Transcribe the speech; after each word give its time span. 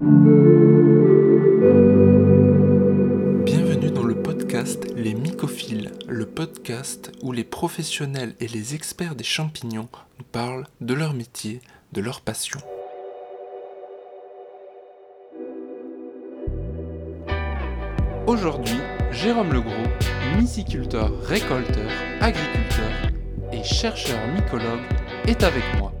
Bienvenue 0.00 0.30
dans 3.90 4.04
le 4.04 4.14
podcast 4.14 4.86
Les 4.94 5.12
Mycophiles, 5.12 5.90
le 6.06 6.24
podcast 6.24 7.10
où 7.20 7.32
les 7.32 7.42
professionnels 7.42 8.36
et 8.38 8.46
les 8.46 8.76
experts 8.76 9.16
des 9.16 9.24
champignons 9.24 9.88
nous 10.20 10.24
parlent 10.24 10.68
de 10.80 10.94
leur 10.94 11.14
métier, 11.14 11.60
de 11.90 12.00
leur 12.00 12.20
passion. 12.20 12.60
Aujourd'hui, 18.28 18.78
Jérôme 19.10 19.52
Legros, 19.52 19.72
myciculteur, 20.38 21.10
récolteur, 21.22 21.90
agriculteur 22.20 23.10
et 23.52 23.64
chercheur 23.64 24.20
mycologue, 24.28 24.86
est 25.26 25.42
avec 25.42 25.64
moi. 25.76 25.92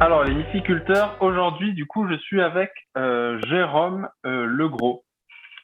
Alors, 0.00 0.22
les 0.22 0.34
myciculteurs, 0.34 1.16
aujourd'hui, 1.20 1.74
du 1.74 1.84
coup, 1.84 2.06
je 2.08 2.16
suis 2.18 2.40
avec 2.40 2.70
euh, 2.96 3.40
Jérôme 3.48 4.08
euh, 4.26 4.46
Legros, 4.46 5.04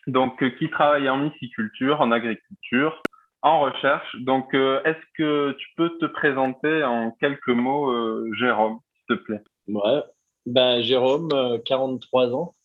donc, 0.09 0.43
euh, 0.43 0.51
qui 0.51 0.69
travaille 0.71 1.09
en 1.09 1.19
myciculture, 1.19 2.01
en 2.01 2.11
agriculture, 2.11 3.01
en 3.43 3.61
recherche. 3.61 4.17
Donc, 4.23 4.53
est-ce 4.55 5.05
que 5.17 5.53
tu 5.53 5.69
peux 5.77 5.97
te 5.99 6.07
présenter 6.07 6.83
en 6.83 7.13
quelques 7.13 7.49
mots, 7.49 7.95
Jérôme, 8.35 8.81
s'il 8.97 9.17
te 9.17 9.23
plaît? 9.23 9.43
Ouais, 9.69 10.03
ben, 10.47 10.83
Jérôme, 10.83 11.29
euh, 11.33 11.59
43 11.65 12.35
ans. 12.35 12.57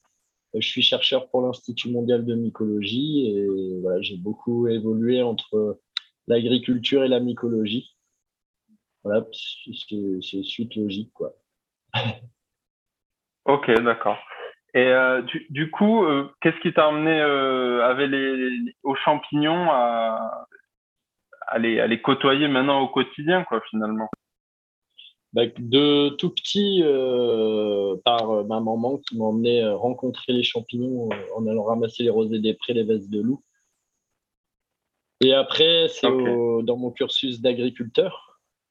Je 0.55 0.67
suis 0.67 0.81
chercheur 0.81 1.29
pour 1.29 1.43
l'Institut 1.43 1.91
mondial 1.91 2.25
de 2.25 2.33
mycologie 2.33 3.27
et 3.27 3.79
voilà, 3.81 4.01
j'ai 4.01 4.17
beaucoup 4.17 4.67
évolué 4.67 5.21
entre 5.21 5.79
l'agriculture 6.27 7.03
et 7.03 7.07
la 7.07 7.19
mycologie. 7.19 7.95
Voilà, 9.03 9.27
c'est 9.31 10.43
suite 10.43 10.75
logique, 10.75 11.11
quoi. 11.13 11.35
Ok, 13.45 13.71
d'accord. 13.81 14.17
Et 14.75 14.85
euh, 14.85 15.23
du, 15.23 15.47
du 15.49 15.71
coup, 15.71 16.03
euh, 16.03 16.31
qu'est-ce 16.41 16.59
qui 16.59 16.71
t'a 16.71 16.87
amené 16.87 17.19
euh, 17.19 17.83
avec 17.83 18.11
les, 18.11 18.75
aux 18.83 18.95
champignons 18.95 19.71
à, 19.71 20.45
à, 21.47 21.57
les, 21.57 21.79
à 21.79 21.87
les 21.87 21.99
côtoyer 22.01 22.47
maintenant 22.47 22.81
au 22.81 22.87
quotidien, 22.89 23.43
quoi, 23.43 23.61
finalement? 23.69 24.09
Bah, 25.33 25.43
de 25.57 26.09
tout 26.09 26.29
petit, 26.29 26.81
euh, 26.83 27.95
par 28.05 28.45
ma 28.45 28.59
maman 28.59 28.97
qui 28.97 29.17
m'emmenait 29.17 29.67
rencontrer 29.67 30.33
les 30.33 30.43
champignons 30.43 31.09
en 31.35 31.47
allant 31.47 31.63
ramasser 31.63 32.03
les 32.03 32.09
rosées 32.11 32.39
des 32.39 32.53
prés, 32.53 32.73
les 32.73 32.83
vestes 32.83 33.09
de 33.09 33.21
loup. 33.21 33.43
Et 35.21 35.33
après, 35.33 35.87
c'est 35.89 36.07
dans 36.07 36.77
mon 36.77 36.91
cursus 36.91 37.41
d'agriculteur, 37.41 38.28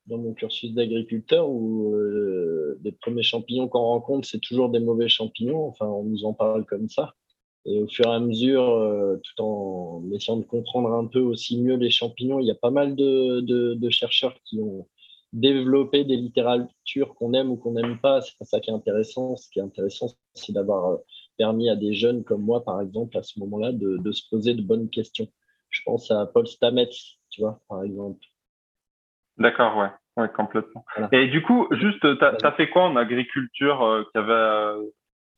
dans 0.09 0.19
mon 0.19 0.33
cursus 0.33 0.73
d'agriculteur 0.73 1.49
où 1.49 1.95
euh, 1.95 2.79
les 2.83 2.93
premiers 2.93 3.23
champignons 3.23 3.69
qu'on 3.69 3.81
rencontre, 3.81 4.27
c'est 4.27 4.41
toujours 4.41 4.71
des 4.71 4.81
mauvais 4.81 5.09
champignons. 5.09 5.67
Enfin, 5.67 5.87
on 5.87 6.05
nous 6.05 6.25
en 6.25 6.33
parle 6.33 6.65
comme 6.65 6.89
ça. 6.89 7.15
Et 7.67 7.83
au 7.83 7.87
fur 7.87 8.07
et 8.07 8.15
à 8.15 8.21
mesure, 8.21 8.69
euh, 8.71 9.17
tout 9.23 9.43
en 9.43 10.03
essayant 10.13 10.39
de 10.39 10.45
comprendre 10.45 10.93
un 10.93 11.07
peu 11.07 11.21
aussi 11.21 11.61
mieux 11.61 11.77
les 11.77 11.91
champignons, 11.91 12.41
il 12.41 12.47
y 12.47 12.51
a 12.51 12.55
pas 12.55 12.71
mal 12.71 12.97
de, 12.97 13.91
chercheurs 13.91 14.35
qui 14.45 14.61
ont 14.61 14.87
développer 15.35 16.05
des 16.05 16.17
littératures 16.17 17.15
qu'on 17.15 17.35
aime 17.35 17.51
ou 17.51 17.57
qu'on 17.57 17.73
n'aime 17.73 17.99
pas. 18.01 18.23
C'est 18.23 18.39
pas 18.39 18.47
ça 18.47 18.61
qui 18.61 18.71
est 18.71 18.73
intéressant. 18.73 19.37
Ce 19.37 19.51
qui 19.51 19.59
est 19.59 19.63
intéressant, 19.63 20.15
c'est 20.33 20.53
d'avoir 20.53 20.93
euh, 20.93 20.97
permis 21.37 21.69
à 21.69 21.77
des 21.77 21.93
jeunes 21.93 22.25
comme 22.25 22.43
moi, 22.43 22.65
par 22.65 22.81
exemple, 22.81 23.19
à 23.19 23.23
ce 23.23 23.39
moment-là, 23.41 23.73
de, 23.73 23.99
de 23.99 24.13
se 24.13 24.23
poser 24.31 24.55
de 24.55 24.63
bonnes 24.63 24.89
questions. 24.89 25.29
Je 25.69 25.83
pense 25.85 26.11
à 26.11 26.25
Paul 26.25 26.47
Stamets, 26.47 26.89
tu 27.29 27.43
vois, 27.43 27.61
par 27.69 27.85
exemple. 27.85 28.21
D'accord, 29.39 29.77
ouais, 29.77 29.91
ouais, 30.17 30.29
complètement. 30.35 30.85
Voilà. 30.97 31.09
Et 31.13 31.29
du 31.29 31.43
coup, 31.43 31.69
juste, 31.71 32.01
t'as 32.19 32.35
as 32.43 32.53
fait 32.53 32.69
quoi 32.69 32.85
en 32.85 32.97
agriculture 32.97 33.83
euh, 33.85 34.03
qui 34.11 34.19
avait 34.19 34.33
euh, 34.33 34.83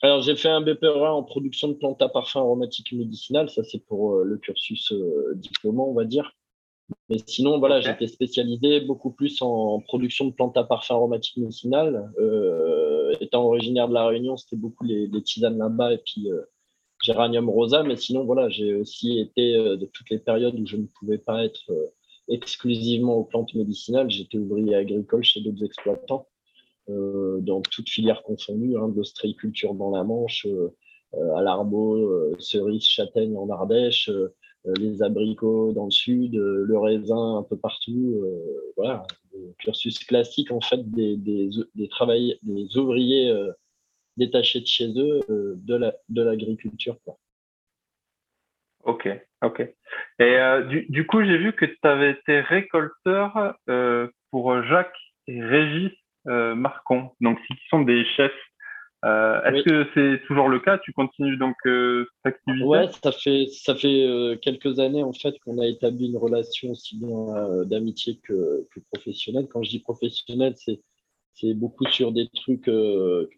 Alors, 0.03 0.23
j'ai 0.23 0.37
fait 0.37 0.49
un 0.49 0.63
BPRA 0.63 1.13
en 1.13 1.23
production 1.23 1.69
de 1.69 1.75
plantes 1.75 2.01
à 2.01 2.09
parfum 2.09 2.41
aromatiques 2.41 2.93
et 2.93 2.97
médicinales. 2.97 3.51
Ça, 3.51 3.63
c'est 3.63 3.85
pour 3.87 4.15
euh, 4.15 4.25
le 4.25 4.39
cursus 4.39 4.93
diplômant, 5.35 5.89
on 5.89 5.95
va 5.95 6.05
dire. 6.05 6.33
Mais 7.09 7.19
sinon, 7.25 7.59
voilà, 7.59 7.81
j'étais 7.81 8.09
spécialisé 8.09 8.81
beaucoup 8.81 9.13
plus 9.13 9.43
en 9.43 9.81
production 9.81 10.25
de 10.25 10.33
plantes 10.33 10.57
à 10.57 10.65
parfum 10.65 10.95
aromatiques 10.95 11.37
médicinales. 11.37 12.11
Euh, 12.19 13.15
étant 13.21 13.45
originaire 13.45 13.89
de 13.89 13.95
La 13.95 14.07
Réunion, 14.07 14.37
c'était 14.37 14.57
beaucoup 14.57 14.85
les, 14.85 15.07
les 15.07 15.23
tisanes 15.23 15.59
là-bas 15.59 15.93
et 15.93 15.99
puis 15.99 16.29
géranium 17.03 17.49
rosa. 17.49 17.83
Mais 17.83 17.97
sinon, 17.97 18.25
voilà, 18.25 18.49
j'ai 18.49 18.75
aussi 18.75 19.21
été 19.21 19.53
de 19.53 19.87
toutes 19.93 20.11
les 20.11 20.19
périodes 20.19 20.59
où 20.59 20.67
je 20.67 20.79
ne 20.79 20.87
pouvais 20.87 21.19
pas 21.19 21.45
être 21.45 21.71
exclusivement 22.31 23.17
aux 23.17 23.25
plantes 23.25 23.55
médicinales. 23.55 24.11
J'étais 24.11 24.39
ouvrier 24.39 24.75
agricole 24.75 25.23
chez 25.23 25.41
d'autres 25.41 25.65
exploitants, 25.65 26.29
euh, 26.89 27.41
dans 27.41 27.61
toutes 27.61 27.89
filières 27.89 28.23
confondues, 28.23 28.77
hein, 28.77 28.89
de 28.89 28.97
l'ostréiculture 28.97 29.75
dans 29.75 29.91
la 29.91 30.05
Manche, 30.05 30.47
euh, 30.47 30.75
euh, 31.15 31.35
à 31.35 31.43
l'arbo, 31.43 32.35
cerises, 32.39 32.85
châtaignes 32.85 33.37
en 33.37 33.51
Ardèche, 33.51 34.11
les 34.79 35.03
abricots 35.03 35.73
dans 35.73 35.87
le 35.87 35.91
sud, 35.91 36.35
le 36.35 36.79
raisin 36.79 37.39
un 37.39 37.43
peu 37.43 37.57
partout. 37.57 38.23
voilà, 38.77 39.05
cursus 39.59 39.99
classique 39.99 40.53
en 40.53 40.61
fait 40.61 40.89
des, 40.91 41.17
des, 41.17 41.51
des, 41.75 42.77
ouvriers 42.77 43.35
détachés 44.17 44.61
de 44.61 44.67
chez 44.67 44.93
eux 44.97 45.21
de 45.29 45.75
la- 45.75 45.97
de 46.11 46.23
l'agriculture. 46.23 46.97
Ok, 48.85 49.09
ok. 49.43 49.61
Et 49.61 49.75
euh, 50.23 50.63
du, 50.63 50.87
du 50.89 51.07
coup, 51.07 51.23
j'ai 51.23 51.37
vu 51.37 51.53
que 51.53 51.67
tu 51.67 51.79
avais 51.83 52.13
été 52.13 52.41
récolteur 52.41 53.55
euh, 53.69 54.09
pour 54.31 54.63
Jacques 54.63 54.97
et 55.27 55.43
Régis 55.43 55.93
euh, 56.29 56.55
Marcon, 56.55 57.11
donc 57.21 57.39
qui 57.47 57.55
sont 57.69 57.83
des 57.83 58.05
chefs. 58.17 58.33
Est-ce 59.03 59.55
Oui. 59.57 59.65
que 59.65 59.87
c'est 59.95 60.27
toujours 60.27 60.49
le 60.49 60.61
cas? 60.61 60.79
Tu 60.79 60.93
continues 60.93 61.39
donc 61.39 61.57
cette 61.65 62.07
activité? 62.25 62.65
Ouais, 62.65 62.89
ça 63.03 63.13
fait, 63.13 63.47
ça 63.47 63.75
fait 63.75 64.39
quelques 64.43 64.79
années 64.79 65.03
en 65.03 65.15
fait 65.15 65.39
qu'on 65.39 65.59
a 65.59 65.67
établi 65.67 66.11
une 66.11 66.19
relation 66.19 66.71
aussi 66.71 66.99
bien 66.99 67.65
d'amitié 67.65 68.19
que, 68.23 68.67
que 68.71 68.81
professionnelle. 68.93 69.47
Quand 69.51 69.63
je 69.63 69.71
dis 69.71 69.81
professionnelle, 69.81 70.55
c'est 70.57 70.81
c'est 71.33 71.55
beaucoup 71.55 71.87
sur 71.87 72.13
des 72.13 72.29
trucs 72.29 72.71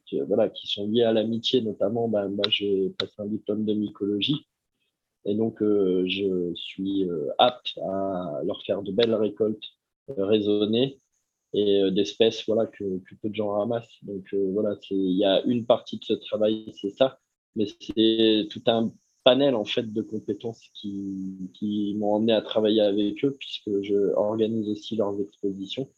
qui, 0.07 0.21
voilà, 0.23 0.49
qui 0.49 0.67
sont 0.67 0.89
liés 0.89 1.05
à 1.05 1.13
l'amitié, 1.13 1.61
notamment. 1.63 2.09
Ben, 2.09 2.29
moi, 2.29 2.45
j'ai 2.49 2.91
passé 2.99 3.15
un 3.19 3.27
diplôme 3.27 3.65
de 3.65 3.75
mycologie 3.75 4.45
et 5.25 5.35
donc 5.35 5.63
euh, 5.63 6.05
je 6.07 6.53
suis 6.55 7.09
euh, 7.09 7.29
apte 7.39 7.79
à 7.79 8.41
leur 8.45 8.63
faire 8.65 8.83
de 8.83 8.93
belles 8.93 9.15
récoltes 9.15 9.65
euh, 10.11 10.25
raisonnées 10.25 10.99
et 11.55 11.91
d'espèces 11.91 12.45
voilà, 12.47 12.67
que, 12.67 12.83
peu 13.21 13.29
de 13.29 13.35
gens 13.35 13.51
ramassent. 13.51 13.99
Donc 14.03 14.35
voilà, 14.35 14.75
il 14.91 15.19
y 15.19 15.25
a 15.27 15.43
une 15.45 15.67
partie 15.67 15.99
de 15.99 16.05
ce 16.05 16.15
travail, 16.15 16.73
c'est 16.81 16.91
ça, 16.91 17.21
mais 17.57 17.67
c'est 17.67 18.49
tout 18.51 18.63
un 18.67 18.91
panel 19.23 19.55
en 19.55 19.67
fait 19.67 19.93
de 19.93 20.01
compétences 20.01 20.63
qui, 20.73 21.95
m'ont 21.99 22.15
emmené 22.15 22.33
à 22.33 22.41
travailler 22.41 22.81
avec 22.81 23.23
eux 23.25 23.37
puisque 23.39 23.83
je 23.83 24.15
organise 24.15 24.67
aussi 24.71 24.97
leurs 24.97 25.21
expositions 25.21 25.91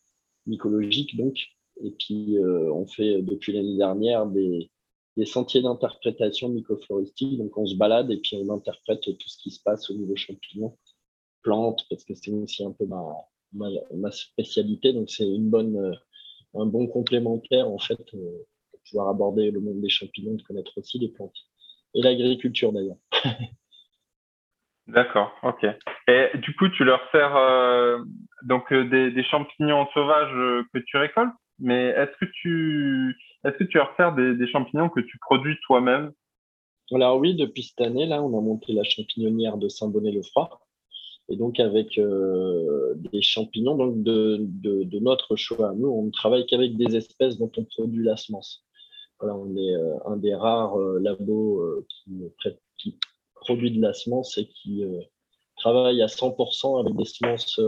mycologiques 0.46 1.16
donc 1.16 1.38
et 1.82 1.92
puis 1.92 2.36
on 2.40 2.86
fait 2.86 3.22
depuis 3.22 3.52
l'année 3.52 3.76
dernière 3.76 4.26
des, 4.26 4.70
des 5.16 5.26
sentiers 5.26 5.62
d'interprétation 5.62 6.48
mycofloristique 6.48 7.38
donc 7.38 7.56
on 7.56 7.66
se 7.66 7.76
balade 7.76 8.10
et 8.10 8.18
puis 8.18 8.36
on 8.36 8.52
interprète 8.52 9.02
tout 9.02 9.28
ce 9.28 9.38
qui 9.38 9.50
se 9.50 9.62
passe 9.62 9.90
au 9.90 9.94
niveau 9.94 10.16
champignons 10.16 10.76
plantes 11.44 11.86
parce 11.88 12.04
que 12.04 12.14
c'est 12.14 12.32
aussi 12.32 12.64
un 12.64 12.72
peu 12.72 12.86
ma, 12.86 14.10
spécialité. 14.10 14.92
Donc 14.92 15.08
c'est 15.08 15.22
une 15.22 15.48
bonne 15.48 15.76
euh, 15.76 16.60
un 16.60 16.66
bon 16.66 16.88
complémentaire 16.88 17.68
en 17.68 17.78
fait 17.78 18.00
euh, 18.14 18.46
pour 18.70 18.80
pouvoir 18.88 19.08
aborder 19.08 19.52
le 19.52 19.60
monde 19.60 19.80
des 19.80 19.88
champignons 19.88 20.34
de 20.34 20.42
connaître 20.42 20.72
aussi 20.76 20.98
les 20.98 21.10
plantes. 21.10 21.36
Et 21.94 22.02
l'agriculture 22.02 22.72
d'ailleurs. 22.72 22.96
D'accord, 24.86 25.32
ok. 25.42 25.64
Et 26.08 26.28
du 26.40 26.54
coup, 26.56 26.68
tu 26.68 26.84
leur 26.84 27.00
sers 27.10 27.34
euh, 27.36 27.98
donc 28.42 28.70
des, 28.70 29.24
champignons 29.24 29.86
sauvages 29.94 30.66
que 30.74 30.78
tu 30.80 30.98
récoltes, 30.98 31.32
mais 31.58 31.86
est-ce 31.86 32.12
que 32.18 32.30
tu 32.42 33.16
est-ce 33.44 33.58
que 33.58 33.64
tu 33.64 33.76
leur 33.76 33.94
sers 33.96 34.14
des, 34.14 34.46
champignons 34.46 34.88
que 34.88 35.00
tu 35.00 35.18
produis 35.18 35.56
toi-même? 35.66 36.12
Alors 36.92 37.18
oui, 37.18 37.34
depuis 37.34 37.62
cette 37.62 37.80
année, 37.80 38.06
là, 38.06 38.22
on 38.22 38.36
a 38.36 38.40
monté 38.40 38.72
la 38.72 38.84
champignonnière 38.84 39.58
de 39.58 39.68
Saint-Bonnet-le-Froid. 39.68 40.60
Et 41.30 41.36
donc 41.36 41.58
avec 41.58 41.96
euh, 41.98 42.94
des 42.96 43.22
champignons 43.22 43.76
donc 43.76 44.02
de, 44.02 44.38
de, 44.40 44.98
notre 44.98 45.36
choix. 45.36 45.72
Nous, 45.74 45.88
on 45.88 46.04
ne 46.04 46.10
travaille 46.10 46.44
qu'avec 46.44 46.76
des 46.76 46.96
espèces 46.96 47.38
dont 47.38 47.50
on 47.56 47.64
produit 47.64 48.04
la 48.04 48.16
semence. 48.16 48.64
Voilà, 49.18 49.34
on 49.34 49.56
est 49.56 49.74
euh, 49.74 49.96
un 50.06 50.18
des 50.18 50.34
rares 50.34 50.78
euh, 50.78 50.98
labos 51.00 51.64
qui, 52.76 52.98
produit 53.36 53.70
de 53.70 53.80
la 53.80 53.94
semence 53.94 54.36
et 54.38 54.46
qui 54.46 54.82
travaille 55.56 56.00
à 56.02 56.06
100% 56.06 56.80
avec 56.80 56.96
des 56.96 57.04
semences 57.04 57.60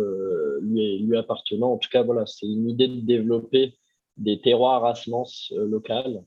lui, 0.62 0.98
lui 1.00 1.16
appartenant. 1.18 1.72
En 1.72 1.78
tout 1.78 1.90
cas, 1.90 2.02
voilà, 2.02 2.24
c'est 2.24 2.46
une 2.46 2.68
idée 2.68 2.88
de 2.88 3.00
développer 3.00 3.74
des 4.16 4.40
terroirs 4.40 4.84
à 4.84 4.94
semences 4.94 5.52
euh, 5.56 5.66
locales 5.66 6.24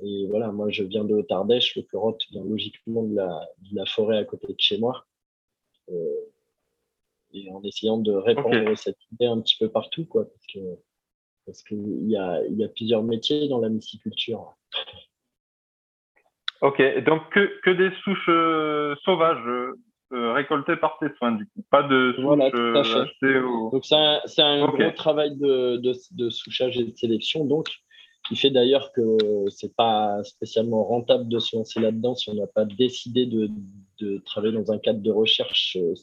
et 0.00 0.26
voilà, 0.28 0.52
moi, 0.52 0.70
je 0.70 0.82
viens 0.82 1.04
de 1.04 1.14
Haute-Ardèche, 1.14 1.76
le 1.76 1.82
Curotte 1.82 2.22
vient 2.30 2.44
logiquement 2.44 3.02
de 3.02 3.14
la, 3.14 3.48
de 3.58 3.76
la 3.76 3.86
forêt 3.86 4.18
à 4.18 4.24
côté 4.24 4.48
de 4.48 4.60
chez 4.60 4.78
moi. 4.78 5.06
Euh, 5.90 6.20
et 7.32 7.50
en 7.50 7.62
essayant 7.62 7.98
de 7.98 8.12
répandre 8.12 8.76
cette 8.76 8.98
idée 9.12 9.26
un 9.26 9.40
petit 9.40 9.56
peu 9.58 9.70
partout, 9.70 10.04
quoi, 10.04 10.24
parce 10.24 10.46
que 10.52 10.58
parce 11.46 11.62
qu'il 11.62 12.10
y 12.10 12.16
a, 12.16 12.44
il 12.46 12.56
y 12.56 12.64
a 12.64 12.68
plusieurs 12.68 13.04
métiers 13.04 13.48
dans 13.48 13.60
la 13.60 13.68
myciculture. 13.68 14.56
Ok, 16.60 16.82
donc 17.04 17.30
que, 17.32 17.60
que 17.62 17.70
des 17.70 17.94
souches 18.02 19.00
sauvages 19.04 19.76
récoltées 20.10 20.76
par 20.76 20.98
tes 20.98 21.08
soins, 21.16 21.32
du 21.32 21.46
coup. 21.46 21.64
Pas 21.70 21.82
de 21.82 22.14
voilà, 22.20 22.50
Donc 22.50 23.84
c'est 23.84 23.94
un, 23.94 24.20
un 24.38 24.66
gros 24.66 24.90
travail 24.92 25.36
de, 25.36 25.76
de, 25.76 25.92
de, 26.12 26.30
souchage 26.30 26.78
et 26.78 26.84
de 26.84 26.96
sélection, 26.96 27.44
donc 27.44 27.68
qui 28.28 28.36
fait 28.36 28.50
d'ailleurs 28.50 28.92
que 28.92 29.16
c'est 29.48 29.74
pas 29.74 30.22
spécialement 30.24 30.84
rentable 30.84 31.28
de 31.28 31.38
se 31.38 31.56
lancer 31.56 31.80
là-dedans 31.80 32.14
si 32.14 32.30
on 32.30 32.34
n'a 32.34 32.46
pas 32.46 32.64
décidé 32.64 33.26
de, 33.26 33.48
de, 34.00 34.18
travailler 34.24 34.52
dans 34.52 34.72
un 34.72 34.78
cadre 34.78 35.00
de 35.00 35.10
recherche, 35.10 35.76
euh, 35.80 35.94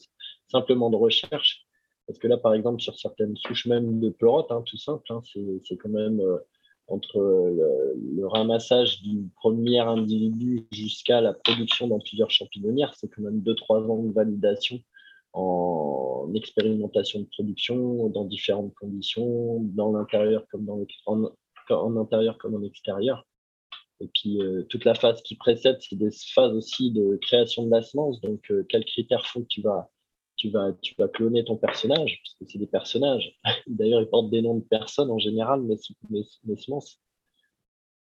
simplement 0.48 0.90
de 0.90 0.96
recherche. 0.96 1.66
Parce 2.08 2.20
que 2.20 2.28
là, 2.28 2.38
par 2.38 2.54
exemple, 2.54 2.82
sur 2.82 2.98
certaines 2.98 3.36
souches 3.38 3.66
même 3.66 4.00
de 4.00 4.10
pleurote, 4.10 4.52
hein, 4.52 4.64
tout 4.66 4.78
simple, 4.78 5.06
hein, 5.10 5.22
c'est 5.24 5.78
quand 5.78 5.90
même 5.90 6.20
euh, 6.20 6.38
entre 6.88 7.20
le, 7.20 8.28
ramassage 8.28 9.02
du 9.02 9.30
premier 9.36 9.80
individu 9.80 10.66
jusqu'à 10.72 11.22
la 11.22 11.34
production 11.34 11.88
dans 11.88 12.00
plusieurs 12.00 12.32
champignonnières, 12.32 12.94
c'est 12.96 13.10
quand 13.10 13.22
même 13.22 13.42
2-3 13.42 13.90
ans 13.90 14.04
de 14.04 14.14
validation 14.14 14.80
en 15.34 16.32
expérimentation 16.36 17.22
de 17.22 17.26
production 17.26 18.08
dans 18.10 18.26
différentes 18.26 18.74
conditions, 18.76 19.60
dans 19.74 19.92
l'intérieur 19.92 20.46
comme 20.52 20.66
dans 20.66 20.80
en 21.70 21.98
intérieur 21.98 22.38
comme 22.38 22.56
en 22.56 22.64
extérieur. 22.64 23.26
Et 24.00 24.10
puis, 24.14 24.42
euh, 24.42 24.64
toute 24.64 24.86
la 24.86 24.96
phase 24.96 25.22
qui 25.22 25.36
précède, 25.36 25.78
c'est 25.80 25.96
des 25.96 26.10
phases 26.34 26.54
aussi 26.54 26.92
de 26.92 27.18
création 27.22 27.66
de 27.66 27.72
la 27.72 27.82
semence. 27.82 28.20
Donc, 28.22 28.52
euh, 28.52 28.66
quels 28.68 28.86
critères 28.86 29.26
font 29.26 29.42
que 29.42 29.48
tu 29.48 29.62
vas, 29.62 29.90
tu, 30.44 30.50
vas, 30.50 30.74
tu 30.82 30.94
vas 30.98 31.08
cloner 31.08 31.46
ton 31.46 31.56
personnage 31.56 32.22
Parce 32.22 32.36
que 32.36 32.46
c'est 32.46 32.58
des 32.58 32.68
personnages. 32.68 33.40
D'ailleurs, 33.68 34.02
ils 34.02 34.10
portent 34.10 34.30
des 34.30 34.42
noms 34.42 34.58
de 34.58 34.64
personnes 34.64 35.10
en 35.10 35.18
général, 35.18 35.62
mais 35.62 35.76
mes, 36.10 36.58
semences. 36.58 37.00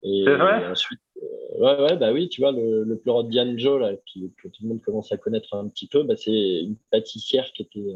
Et, 0.03 0.23
vrai? 0.23 0.67
ensuite, 0.67 1.01
euh, 1.17 1.59
ouais, 1.59 1.81
ouais, 1.83 1.97
bah 1.97 2.13
oui, 2.13 2.29
tu 2.29 2.39
vois, 2.39 2.53
le, 2.53 2.83
le 2.83 2.97
pleurot 2.97 3.23
de 3.23 3.29
Dianjo, 3.29 3.77
là, 3.77 3.91
qui, 4.05 4.33
que 4.41 4.47
tout 4.47 4.63
le 4.63 4.69
monde 4.69 4.81
commence 4.81 5.11
à 5.11 5.17
connaître 5.17 5.53
un 5.53 5.67
petit 5.67 5.87
peu, 5.87 6.03
bah, 6.03 6.15
c'est 6.15 6.31
une 6.31 6.77
pâtissière 6.89 7.51
qui 7.51 7.63
était, 7.63 7.93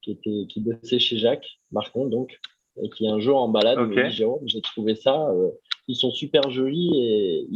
qui 0.00 0.12
était, 0.12 0.46
qui 0.48 0.60
bossait 0.60 1.00
chez 1.00 1.16
Jacques 1.16 1.58
Marcon, 1.72 2.06
donc, 2.06 2.38
et 2.80 2.88
qui 2.90 3.08
un 3.08 3.18
jour 3.18 3.38
en 3.38 3.48
balade 3.48 3.78
me 3.78 4.08
dit 4.08 4.14
Jérôme, 4.14 4.46
j'ai 4.46 4.60
trouvé 4.60 4.94
ça, 4.94 5.28
euh, 5.30 5.50
ils 5.88 5.96
sont 5.96 6.12
super 6.12 6.50
jolis 6.50 6.92
et 6.96 7.48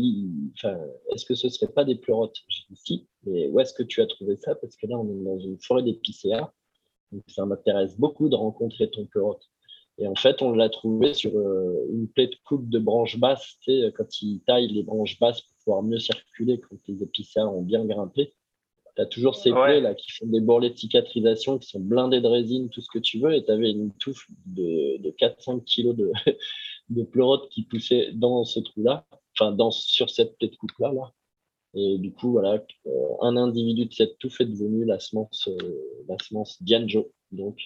est-ce 1.12 1.24
que 1.24 1.34
ce 1.34 1.48
serait 1.48 1.72
pas 1.72 1.84
des 1.84 1.94
pleurotes? 1.94 2.36
J'ai 2.48 2.64
dit 2.70 2.76
si, 2.76 3.06
mais 3.28 3.48
où 3.48 3.60
est-ce 3.60 3.72
que 3.72 3.82
tu 3.82 4.00
as 4.00 4.06
trouvé 4.06 4.36
ça? 4.36 4.54
Parce 4.54 4.76
que 4.76 4.86
là, 4.86 4.98
on 4.98 5.08
est 5.08 5.24
dans 5.24 5.38
une 5.38 5.58
forêt 5.60 5.82
d'épicéas, 5.82 6.52
donc 7.12 7.22
ça 7.28 7.46
m'intéresse 7.46 7.96
beaucoup 7.98 8.28
de 8.28 8.36
rencontrer 8.36 8.90
ton 8.90 9.06
pleurote. 9.06 9.42
Et 9.98 10.06
en 10.06 10.14
fait, 10.14 10.42
on 10.42 10.52
l'a 10.52 10.68
trouvé 10.68 11.12
sur 11.12 11.36
euh, 11.36 11.86
une 11.90 12.08
plaie 12.08 12.28
de 12.28 12.36
coupe 12.44 12.68
de 12.68 12.78
branches 12.78 13.18
basses, 13.18 13.56
tu 13.62 13.72
sais, 13.72 13.92
quand 13.96 14.22
ils 14.22 14.40
taillent 14.46 14.72
les 14.72 14.84
branches 14.84 15.18
basses 15.18 15.40
pour 15.40 15.56
pouvoir 15.64 15.82
mieux 15.82 15.98
circuler 15.98 16.60
quand 16.60 16.76
les 16.86 17.02
épicéas 17.02 17.46
ont 17.46 17.62
bien 17.62 17.84
grimpé 17.84 18.34
tu 18.98 19.02
as 19.02 19.06
toujours 19.06 19.36
ces 19.36 19.52
plaies 19.52 19.80
là, 19.80 19.94
qui 19.94 20.10
font 20.10 20.26
des 20.26 20.40
bourrelets 20.40 20.70
de 20.70 20.76
cicatrisation, 20.76 21.58
qui 21.58 21.68
sont 21.68 21.78
blindés 21.78 22.20
de 22.20 22.26
résine, 22.26 22.68
tout 22.68 22.80
ce 22.80 22.88
que 22.92 22.98
tu 22.98 23.20
veux, 23.20 23.32
et 23.32 23.44
tu 23.44 23.50
avais 23.50 23.70
une 23.70 23.92
touffe 23.92 24.26
de, 24.46 24.98
de 24.98 25.10
4-5 25.10 25.62
kilos 25.62 25.94
de, 25.94 26.10
de 26.90 27.02
pleurote 27.04 27.48
qui 27.50 27.62
poussait 27.62 28.10
dans 28.12 28.44
ce 28.44 28.58
trou-là, 28.58 29.06
enfin 29.34 29.52
dans, 29.52 29.70
sur 29.70 30.10
cette 30.10 30.36
plaie 30.38 30.48
de 30.48 30.56
coupe-là. 30.56 30.92
Là. 30.92 31.12
Et 31.74 31.98
du 31.98 32.12
coup, 32.12 32.32
voilà, 32.32 32.62
euh, 32.86 32.90
un 33.20 33.36
individu 33.36 33.86
de 33.86 33.92
cette 33.92 34.18
touffe 34.18 34.40
est 34.40 34.46
devenu 34.46 34.84
la 34.84 34.98
semence, 34.98 35.48
euh, 35.48 36.04
la 36.08 36.16
semence 36.22 36.62
Dianjo. 36.62 37.12
Donc. 37.30 37.58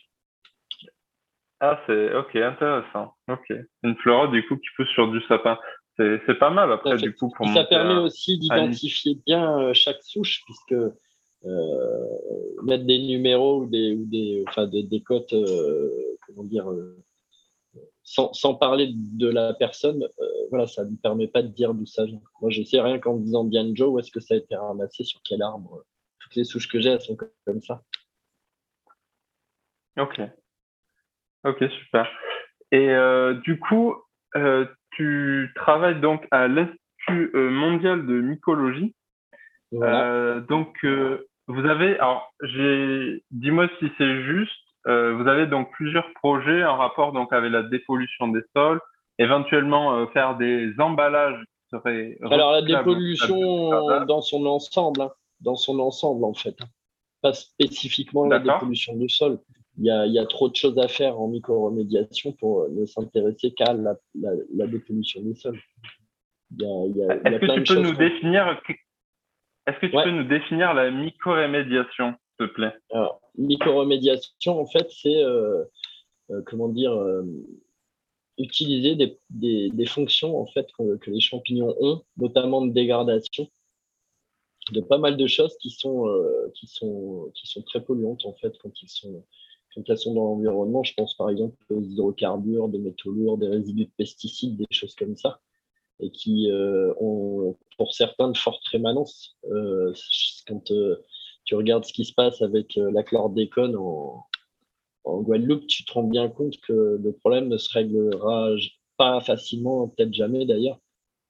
Ah, 1.60 1.80
c'est 1.86 2.14
ok, 2.14 2.34
intéressant. 2.34 3.14
Ok. 3.28 3.52
Une 3.84 3.94
pleurote, 3.96 4.32
du 4.32 4.46
coup, 4.46 4.56
qui 4.56 4.66
pousse 4.76 4.88
sur 4.88 5.10
du 5.10 5.20
sapin. 5.22 5.58
C'est 5.96 6.38
pas 6.38 6.50
mal 6.50 6.72
après, 6.72 6.96
du 6.96 7.14
coup, 7.14 7.30
pour 7.36 7.46
Ça 7.48 7.64
permet 7.64 8.00
aussi 8.00 8.38
d'identifier 8.38 9.18
bien 9.26 9.60
euh, 9.60 9.74
chaque 9.74 10.02
souche, 10.02 10.42
puisque 10.46 10.74
euh, 11.44 12.08
mettre 12.62 12.84
des 12.84 12.98
numéros 12.98 13.62
ou 13.62 13.66
des, 13.66 13.94
ou 13.94 14.06
des, 14.06 14.42
enfin 14.48 14.66
des, 14.66 14.82
des 14.82 15.02
cotes, 15.02 15.32
euh, 15.32 16.16
comment 16.26 16.44
dire, 16.44 16.70
euh, 16.70 16.96
sans, 18.04 18.32
sans, 18.32 18.54
parler 18.54 18.92
de 18.94 19.28
la 19.28 19.54
personne, 19.54 20.06
voilà, 20.50 20.66
ça 20.66 20.84
ne 20.84 20.90
me 20.90 20.96
permet 20.96 21.28
pas 21.28 21.42
de 21.42 21.48
dire 21.48 21.74
d'où 21.74 21.86
ça 21.86 22.04
vient. 22.04 22.20
Moi, 22.40 22.50
je 22.50 22.62
sais 22.62 22.80
rien 22.80 22.98
qu'en 22.98 23.16
disant 23.16 23.44
Bianjo, 23.44 23.90
où 23.90 23.98
est-ce 23.98 24.10
que 24.10 24.20
ça 24.20 24.34
a 24.34 24.36
été 24.38 24.56
ramassé, 24.56 25.04
sur 25.04 25.20
quel 25.24 25.42
arbre. 25.42 25.84
Toutes 26.20 26.34
les 26.34 26.44
souches 26.44 26.68
que 26.68 26.80
j'ai, 26.80 26.90
elles 26.90 27.00
sont 27.00 27.16
comme 27.46 27.60
ça. 27.60 27.82
Ok. 29.98 30.20
Ok, 31.44 31.64
super. 31.80 32.08
Et 32.70 32.94
du 33.44 33.58
coup, 33.58 33.94
tu 34.90 35.52
travailles 35.54 36.00
donc 36.00 36.26
à 36.30 36.48
l'Institut 36.48 37.30
mondial 37.34 38.06
de 38.06 38.20
mycologie. 38.20 38.94
Voilà. 39.70 40.40
donc, 40.40 40.84
vous 41.48 41.66
avez, 41.66 41.98
alors, 41.98 42.32
j'ai, 42.42 43.24
dis-moi 43.30 43.68
si 43.78 43.90
c'est 43.98 44.22
juste, 44.24 44.61
euh, 44.86 45.14
vous 45.14 45.28
avez 45.28 45.46
donc 45.46 45.70
plusieurs 45.72 46.12
projets 46.14 46.64
en 46.64 46.76
rapport 46.76 47.12
donc 47.12 47.32
avec 47.32 47.52
la 47.52 47.62
dépollution 47.62 48.28
des 48.28 48.42
sols, 48.54 48.80
éventuellement 49.18 49.94
euh, 49.94 50.06
faire 50.06 50.36
des 50.36 50.72
emballages 50.78 51.40
qui 51.40 51.68
seraient. 51.70 52.18
Alors 52.22 52.52
la 52.52 52.62
dépollution 52.62 53.70
dans 54.06 54.20
son 54.20 54.46
ensemble, 54.46 55.02
hein, 55.02 55.12
dans 55.40 55.56
son 55.56 55.78
ensemble 55.78 56.24
en 56.24 56.34
fait, 56.34 56.56
pas 57.20 57.32
spécifiquement 57.32 58.26
la 58.26 58.38
dépollution 58.38 58.96
du 58.96 59.08
sol. 59.08 59.38
Il 59.78 59.86
y, 59.86 59.90
a, 59.90 60.04
il 60.04 60.12
y 60.12 60.18
a 60.18 60.26
trop 60.26 60.50
de 60.50 60.54
choses 60.54 60.78
à 60.78 60.86
faire 60.86 61.18
en 61.18 61.28
micro-remédiation 61.28 62.32
pour 62.32 62.68
ne 62.68 62.84
s'intéresser 62.84 63.54
qu'à 63.54 63.72
la, 63.72 63.94
la, 64.14 64.66
dépollution 64.66 65.22
des 65.22 65.34
sols. 65.34 65.58
Est-ce 66.60 67.38
que 67.38 67.60
tu 67.60 67.74
peux 67.74 67.80
nous 67.80 67.94
définir 67.94 68.60
est-ce 69.66 69.78
que 69.78 69.86
tu 69.86 69.92
peux 69.92 70.10
nous 70.10 70.24
définir 70.24 70.74
la 70.74 70.90
mycorémédiation, 70.90 72.14
te 72.38 72.70
Alors, 72.90 73.20
mycorémédiation, 73.36 74.60
en 74.60 74.66
fait, 74.66 74.90
c'est, 74.90 75.22
euh, 75.22 75.64
euh, 76.30 76.42
comment 76.46 76.68
dire, 76.68 76.92
euh, 76.92 77.22
utiliser 78.38 78.94
des, 78.96 79.70
des, 79.70 79.86
fonctions 79.86 80.38
en 80.38 80.46
fait, 80.46 80.66
que, 80.78 81.10
les 81.10 81.20
champignons 81.20 81.74
ont, 81.80 82.02
notamment 82.16 82.64
de 82.64 82.72
dégradation, 82.72 83.48
de 84.72 84.80
pas 84.80 84.98
mal 84.98 85.16
de 85.16 85.26
choses 85.26 85.56
qui 85.58 85.70
sont, 85.70 86.06
qui 86.54 86.66
sont, 86.66 87.30
qui 87.34 87.46
sont 87.46 87.62
très 87.62 87.84
polluantes, 87.84 88.24
en 88.24 88.32
fait, 88.34 88.56
quand, 88.58 88.82
ils 88.82 88.88
sont, 88.88 89.24
quand 89.74 89.82
elles 89.88 89.98
sont 89.98 90.14
dans 90.14 90.24
l'environnement. 90.24 90.82
Je 90.82 90.94
pense 90.94 91.14
par 91.16 91.30
exemple 91.30 91.56
aux 91.70 91.82
hydrocarbures, 91.82 92.68
des 92.68 92.78
métaux 92.78 93.10
lourds, 93.10 93.38
des 93.38 93.48
résidus 93.48 93.86
de 93.86 93.90
pesticides, 93.96 94.56
des 94.56 94.66
choses 94.70 94.94
comme 94.94 95.16
ça 95.16 95.40
et 96.00 96.10
qui 96.10 96.50
ont 96.98 97.56
pour 97.76 97.94
certains 97.94 98.28
de 98.28 98.36
forte 98.36 98.66
rémanence. 98.68 99.36
Euh, 99.50 99.92
quand 100.46 100.72
tu 101.52 101.56
regardes 101.56 101.84
ce 101.84 101.92
qui 101.92 102.06
se 102.06 102.14
passe 102.14 102.40
avec 102.40 102.76
la 102.76 103.02
chlordécone 103.02 103.76
en, 103.76 104.24
en 105.04 105.20
Guadeloupe, 105.20 105.66
tu 105.66 105.84
te 105.84 105.92
rends 105.92 106.04
bien 106.04 106.30
compte 106.30 106.58
que 106.66 106.98
le 106.98 107.12
problème 107.12 107.48
ne 107.48 107.58
se 107.58 107.70
réglera 107.74 108.54
pas 108.96 109.20
facilement, 109.20 109.86
peut-être 109.88 110.14
jamais 110.14 110.46
d'ailleurs, 110.46 110.78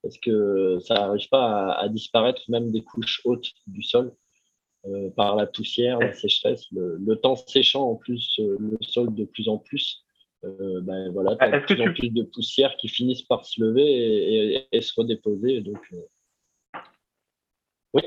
parce 0.00 0.16
que 0.18 0.78
ça 0.78 0.94
n'arrive 0.94 1.28
pas 1.28 1.72
à, 1.72 1.88
disparaître 1.88 2.42
même 2.48 2.70
des 2.70 2.84
couches 2.84 3.20
hautes 3.24 3.50
du 3.66 3.82
sol 3.82 4.14
par 5.16 5.34
la 5.34 5.46
poussière, 5.46 5.98
la 5.98 6.12
sécheresse, 6.12 6.70
le, 6.70 6.98
le, 7.04 7.16
temps 7.16 7.34
séchant 7.34 7.90
en 7.90 7.96
plus 7.96 8.38
le 8.38 8.78
sol 8.80 9.12
de 9.12 9.24
plus 9.24 9.48
en 9.48 9.58
plus. 9.58 10.04
Euh, 10.44 10.80
ben 10.82 11.10
voilà, 11.10 11.34
tu 11.34 11.44
as 11.44 11.50
de 11.50 11.64
plus 11.64 11.94
plus 11.94 12.10
de 12.10 12.22
poussière 12.22 12.76
qui 12.76 12.86
finissent 12.86 13.22
par 13.22 13.44
se 13.44 13.60
lever 13.60 14.68
et, 14.70 14.80
se 14.80 14.92
redéposer. 14.96 15.62
Donc, 15.62 15.80
euh, 15.92 15.96
oui. 17.94 18.02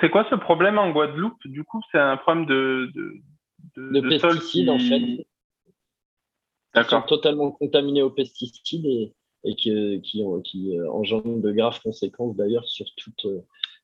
C'est 0.00 0.10
quoi 0.10 0.26
ce 0.30 0.34
problème 0.36 0.78
en 0.78 0.90
Guadeloupe 0.90 1.46
Du 1.46 1.64
coup, 1.64 1.80
c'est 1.90 1.98
un 1.98 2.16
problème 2.16 2.46
de, 2.46 2.90
de, 2.94 4.00
de, 4.00 4.08
pesticides, 4.08 4.70
en 4.70 4.78
fait. 4.78 5.26
Ils 6.76 6.84
sont 6.84 7.02
totalement 7.02 7.52
contaminés 7.52 8.02
aux 8.02 8.10
pesticides 8.10 8.86
et, 8.86 9.12
et 9.44 9.54
qui, 9.54 10.00
qui, 10.02 10.24
qui 10.44 10.76
euh, 10.76 10.90
engendrent 10.90 11.40
de 11.40 11.52
graves 11.52 11.80
conséquences 11.82 12.34
d'ailleurs 12.36 12.66
sur 12.66 12.86
toute, 12.96 13.26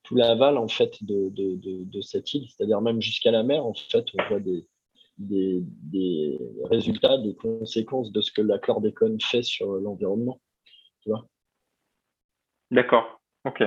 tout 0.03 0.17
l'aval 0.17 0.59
en 0.59 0.69
fait 0.69 1.03
de, 1.05 1.29
de, 1.31 1.57
de, 1.85 2.01
cette 2.01 2.33
île, 2.35 2.49
c'est-à-dire 2.49 2.81
même 2.81 3.01
jusqu'à 3.01 3.31
la 3.31 3.43
mer. 3.43 3.65
En 3.65 3.75
fait, 3.75 4.07
on 4.19 4.29
voit 4.29 4.41
des, 4.41 4.67
des, 5.19 6.39
résultats, 6.65 7.19
des 7.19 7.35
conséquences 7.35 8.11
de 8.11 8.21
ce 8.21 8.33
que 8.33 8.43
la 8.43 8.59
chlordécone 8.59 9.21
fait 9.21 9.43
sur 9.43 9.67
l'environnement. 9.75 10.41
Tu 11.03 11.11
vois? 11.11 11.27
D'accord. 12.71 13.21
Ok. 13.45 13.63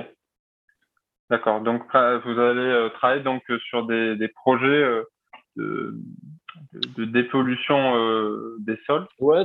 D'accord. 1.29 1.61
Donc, 1.61 1.81
vous 1.91 2.39
allez 2.39 2.61
euh, 2.61 2.89
travailler 2.89 3.23
donc 3.23 3.43
sur 3.69 3.85
des, 3.85 4.27
projets 4.27 4.67
euh, 4.67 5.03
de, 5.55 7.05
dépollution 7.05 7.95
euh, 7.95 8.57
des 8.59 8.77
sols. 8.85 9.07
Ouais, 9.19 9.43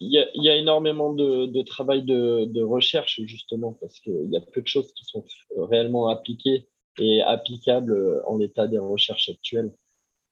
il 0.00 0.10
y, 0.10 0.48
a 0.48 0.56
énormément 0.56 1.12
de, 1.12 1.62
travail 1.62 2.02
de, 2.02 2.62
recherche 2.62 3.20
justement 3.22 3.76
parce 3.80 3.98
qu'il 4.00 4.30
y 4.30 4.36
a 4.36 4.40
peu 4.40 4.62
de 4.62 4.68
choses 4.68 4.92
qui 4.92 5.04
sont 5.04 5.24
réellement 5.56 6.08
appliquées 6.08 6.66
et 6.98 7.22
applicables 7.22 8.22
en 8.26 8.38
l'état 8.38 8.66
des 8.66 8.78
recherches 8.78 9.28
actuelles. 9.28 9.72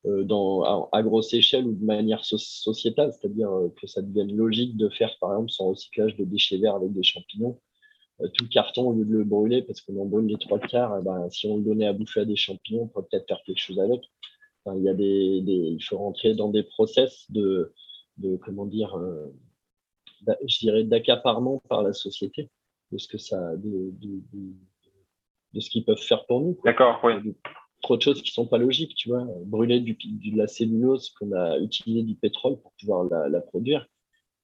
Euh, 0.06 0.22
dans, 0.22 0.88
à, 0.92 1.02
grosse 1.02 1.34
échelle 1.34 1.66
ou 1.66 1.72
de 1.72 1.84
manière 1.84 2.24
sociétale, 2.24 3.12
c'est-à-dire 3.12 3.50
euh, 3.50 3.74
que 3.80 3.88
ça 3.88 4.02
devienne 4.02 4.36
logique 4.36 4.76
de 4.76 4.88
faire, 4.88 5.16
par 5.20 5.32
exemple, 5.32 5.50
son 5.50 5.70
recyclage 5.70 6.14
de 6.16 6.24
déchets 6.24 6.58
verts 6.58 6.76
avec 6.76 6.92
des 6.92 7.02
champignons. 7.02 7.58
Euh, 8.22 8.28
tout 8.32 8.48
carton 8.48 8.88
au 8.88 8.92
lieu 8.94 9.04
de 9.04 9.12
le 9.12 9.24
brûler 9.24 9.62
parce 9.62 9.80
qu'on 9.80 10.00
en 10.00 10.06
brûle 10.06 10.26
les 10.26 10.38
trois 10.38 10.58
quarts. 10.58 10.98
Eh 10.98 11.04
ben, 11.04 11.28
si 11.30 11.46
on 11.46 11.58
le 11.58 11.62
donnait 11.62 11.86
à 11.86 11.92
bouffer 11.92 12.20
à 12.20 12.24
des 12.24 12.36
champignons, 12.36 12.82
on 12.82 12.88
pourrait 12.88 13.06
peut-être 13.10 13.28
faire 13.28 13.42
quelque 13.44 13.60
chose 13.60 13.78
avec. 13.78 14.00
il, 14.74 14.82
y 14.82 14.88
a 14.88 14.94
des, 14.94 15.42
il 15.46 15.82
faut 15.82 15.98
rentrer 15.98 16.34
dans 16.34 16.50
des 16.50 16.62
process 16.62 17.30
de, 17.30 17.72
de 18.16 18.36
comment 18.36 18.66
dire, 18.66 18.96
euh, 18.96 19.26
je 20.46 20.58
dirais 20.58 20.84
d'accaparement 20.84 21.62
par 21.68 21.82
la 21.82 21.92
société 21.92 22.50
de 22.92 22.98
ce 22.98 23.08
que 23.08 23.18
ça, 23.18 23.56
de, 23.56 23.90
de, 24.00 24.22
de 25.52 25.60
ce 25.60 25.70
qu'ils 25.70 25.84
peuvent 25.84 25.98
faire 25.98 26.24
pour 26.26 26.40
nous. 26.40 26.58
D'accord, 26.64 27.00
oui. 27.04 27.34
Trop 27.82 27.98
de 27.98 28.02
choses 28.02 28.22
qui 28.22 28.32
sont 28.32 28.46
pas 28.46 28.58
logiques, 28.58 28.94
tu 28.94 29.10
vois. 29.10 29.26
Brûler 29.44 29.80
du, 29.80 29.94
de 29.94 30.36
la 30.36 30.46
cellulose 30.46 31.10
qu'on 31.10 31.32
a 31.32 31.58
utilisé 31.58 32.02
du 32.02 32.14
pétrole 32.14 32.58
pour 32.60 32.72
pouvoir 32.80 33.04
la, 33.04 33.28
la 33.28 33.40
produire, 33.42 33.86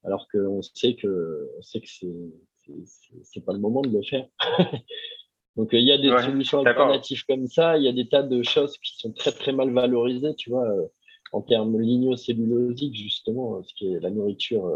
alors 0.04 0.28
qu'on 0.30 0.60
sait 0.60 0.94
que, 0.94 1.50
on 1.58 1.62
sait 1.62 1.80
que 1.80 1.88
c'est 1.88 2.12
c'est 3.24 3.44
pas 3.44 3.52
le 3.52 3.58
moment 3.58 3.82
de 3.82 3.90
le 3.90 4.02
faire. 4.02 4.26
Donc, 5.56 5.74
euh, 5.74 5.78
il 5.78 5.86
y 5.86 5.92
a 5.92 5.98
des 5.98 6.08
solutions 6.08 6.64
alternatives 6.64 7.24
comme 7.26 7.46
ça. 7.46 7.76
Il 7.76 7.84
y 7.84 7.88
a 7.88 7.92
des 7.92 8.08
tas 8.08 8.22
de 8.22 8.42
choses 8.42 8.76
qui 8.78 8.96
sont 8.98 9.12
très, 9.12 9.32
très 9.32 9.52
mal 9.52 9.72
valorisées, 9.72 10.34
tu 10.34 10.50
vois, 10.50 10.66
euh, 10.66 10.86
en 11.32 11.42
termes 11.42 11.78
lignocellulosiques, 11.78 12.96
justement, 12.96 13.56
euh, 13.56 13.62
ce 13.62 13.74
qui 13.74 13.92
est 13.92 14.00
la 14.00 14.10
nourriture 14.10 14.70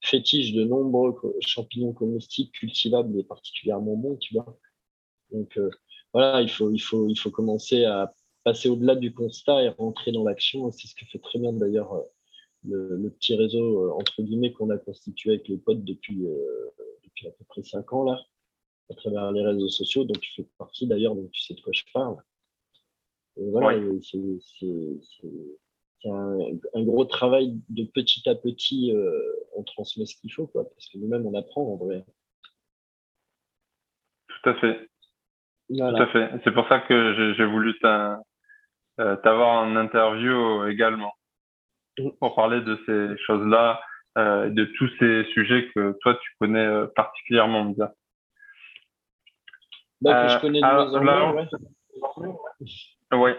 fétiche 0.00 0.52
de 0.52 0.64
nombreux 0.64 1.16
champignons 1.40 1.92
comestibles, 1.92 2.50
cultivables 2.52 3.18
et 3.18 3.24
particulièrement 3.24 3.96
bons, 3.96 4.16
tu 4.16 4.34
vois. 4.34 4.58
Donc, 5.32 5.58
voilà, 6.12 6.40
il 6.40 6.50
faut, 6.50 6.70
il, 6.70 6.78
faut, 6.78 7.08
il 7.08 7.16
faut 7.16 7.30
commencer 7.30 7.84
à 7.84 8.14
passer 8.44 8.68
au-delà 8.68 8.94
du 8.94 9.12
constat 9.12 9.62
et 9.62 9.68
rentrer 9.70 10.12
dans 10.12 10.24
l'action. 10.24 10.70
C'est 10.70 10.86
ce 10.86 10.94
que 10.94 11.04
fait 11.04 11.18
très 11.18 11.38
bien 11.38 11.52
d'ailleurs 11.52 12.00
le, 12.64 13.10
petit 13.10 13.34
réseau, 13.34 13.92
entre 13.98 14.22
guillemets, 14.22 14.52
qu'on 14.52 14.70
a 14.70 14.78
constitué 14.78 15.30
avec 15.30 15.48
les 15.48 15.58
potes 15.58 15.84
depuis, 15.84 16.26
à 17.26 17.30
peu 17.30 17.44
près 17.48 17.62
5 17.62 17.92
ans 17.92 18.04
là, 18.04 18.18
à 18.90 18.94
travers 18.94 19.32
les 19.32 19.44
réseaux 19.44 19.68
sociaux, 19.68 20.04
donc 20.04 20.20
tu 20.20 20.32
fais 20.34 20.48
partie 20.58 20.86
d'ailleurs, 20.86 21.14
donc 21.14 21.30
tu 21.30 21.42
sais 21.42 21.54
de 21.54 21.60
quoi 21.60 21.72
je 21.74 21.82
parle. 21.92 22.16
Et 23.36 23.50
voilà, 23.50 23.80
c'est 24.02 24.18
un, 26.08 26.82
gros 26.82 27.04
travail 27.04 27.60
de 27.68 27.84
petit 27.84 28.28
à 28.28 28.34
petit, 28.34 28.92
euh, 28.92 29.20
on 29.54 29.62
transmet 29.62 30.06
ce 30.06 30.16
qu'il 30.16 30.32
faut, 30.32 30.46
quoi, 30.46 30.64
parce 30.64 30.88
que 30.88 30.98
nous-mêmes 30.98 31.26
on 31.26 31.34
apprend 31.34 31.62
en 31.62 31.76
vrai. 31.76 32.04
Tout 34.28 34.50
à 34.50 34.54
fait. 34.54 34.88
Tout 35.68 35.82
à 35.82 36.06
fait. 36.08 36.30
C'est 36.44 36.52
pour 36.52 36.66
ça 36.68 36.80
que 36.80 37.34
j'ai 37.36 37.44
voulu 37.44 37.74
euh, 37.84 38.16
t'avoir 38.96 39.62
en 39.62 39.76
interview 39.76 40.66
également 40.66 41.12
mm. 41.98 42.10
pour 42.18 42.34
parler 42.34 42.60
de 42.62 42.78
ces 42.86 43.22
choses-là, 43.24 43.80
euh, 44.18 44.48
de 44.50 44.64
tous 44.64 44.90
ces 44.98 45.24
sujets 45.32 45.70
que 45.72 45.96
toi 46.00 46.18
tu 46.20 46.34
connais 46.40 46.66
euh, 46.66 46.88
particulièrement 46.96 47.66
bien. 47.66 47.88
Bah, 50.00 50.26
que 50.26 50.32
je 50.32 50.40
connais 50.40 50.60
de 50.60 50.66
euh, 53.16 53.16
ouais. 53.16 53.38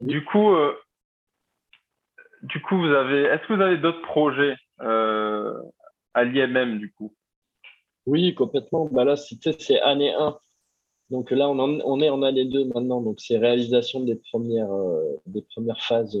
du 0.00 0.24
coup, 0.24 0.56
du 2.42 2.62
coup, 2.62 2.78
vous 2.78 2.92
avez, 2.94 3.24
est-ce 3.24 3.46
que 3.46 3.52
vous 3.52 3.60
avez 3.60 3.76
d'autres 3.76 4.02
projets 4.02 4.56
à 4.78 6.24
l'IMM 6.24 6.78
du 6.78 6.90
coup? 6.92 7.14
Oui, 8.06 8.34
complètement. 8.34 8.86
Bah 8.90 9.04
là, 9.04 9.16
c'est 9.16 9.80
année 9.80 10.14
1. 10.14 10.38
Donc 11.10 11.30
là, 11.30 11.50
on, 11.50 11.58
on, 11.58 12.00
est 12.00 12.08
en 12.08 12.22
année 12.22 12.46
2 12.46 12.66
maintenant. 12.66 13.02
Donc 13.02 13.20
c'est 13.20 13.36
réalisation 13.36 14.00
des 14.00 14.16
premières, 14.16 14.72
des 15.26 15.42
premières 15.42 15.82
phases 15.82 16.18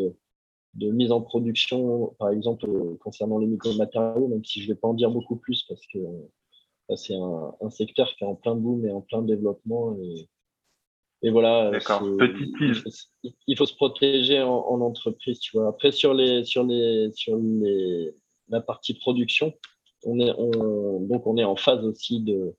de 0.76 0.90
mise 0.90 1.10
en 1.10 1.22
production, 1.22 2.14
par 2.18 2.30
exemple, 2.30 2.68
euh, 2.68 2.96
concernant 3.00 3.38
les 3.38 3.46
micro-matériaux, 3.46 4.28
même 4.28 4.44
si 4.44 4.60
je 4.60 4.68
ne 4.68 4.74
vais 4.74 4.78
pas 4.78 4.88
en 4.88 4.94
dire 4.94 5.10
beaucoup 5.10 5.36
plus 5.36 5.64
parce 5.68 5.80
que 5.86 5.98
euh, 5.98 6.96
c'est 6.96 7.16
un, 7.16 7.70
secteur 7.70 8.14
qui 8.14 8.24
est 8.24 8.26
en 8.26 8.34
plein 8.34 8.54
boom 8.54 8.86
et 8.86 8.92
en 8.92 9.00
plein 9.00 9.22
développement. 9.22 9.96
Et, 10.02 10.28
et 11.22 11.30
voilà. 11.30 11.70
Petit 11.72 12.52
il, 13.46 13.56
faut, 13.56 13.66
se 13.66 13.74
protéger 13.74 14.42
en, 14.42 14.80
entreprise, 14.80 15.40
tu 15.40 15.56
vois. 15.56 15.68
Après, 15.68 15.92
sur 15.92 16.14
les, 16.14 16.44
sur 16.44 16.62
les, 16.62 17.10
sur 17.14 17.36
les, 17.36 18.14
la 18.48 18.60
partie 18.60 18.94
production, 18.94 19.54
on 20.04 20.20
est, 20.20 20.32
on, 20.36 21.00
donc 21.00 21.26
on 21.26 21.36
est 21.38 21.44
en 21.44 21.56
phase 21.56 21.84
aussi 21.84 22.20
de, 22.20 22.54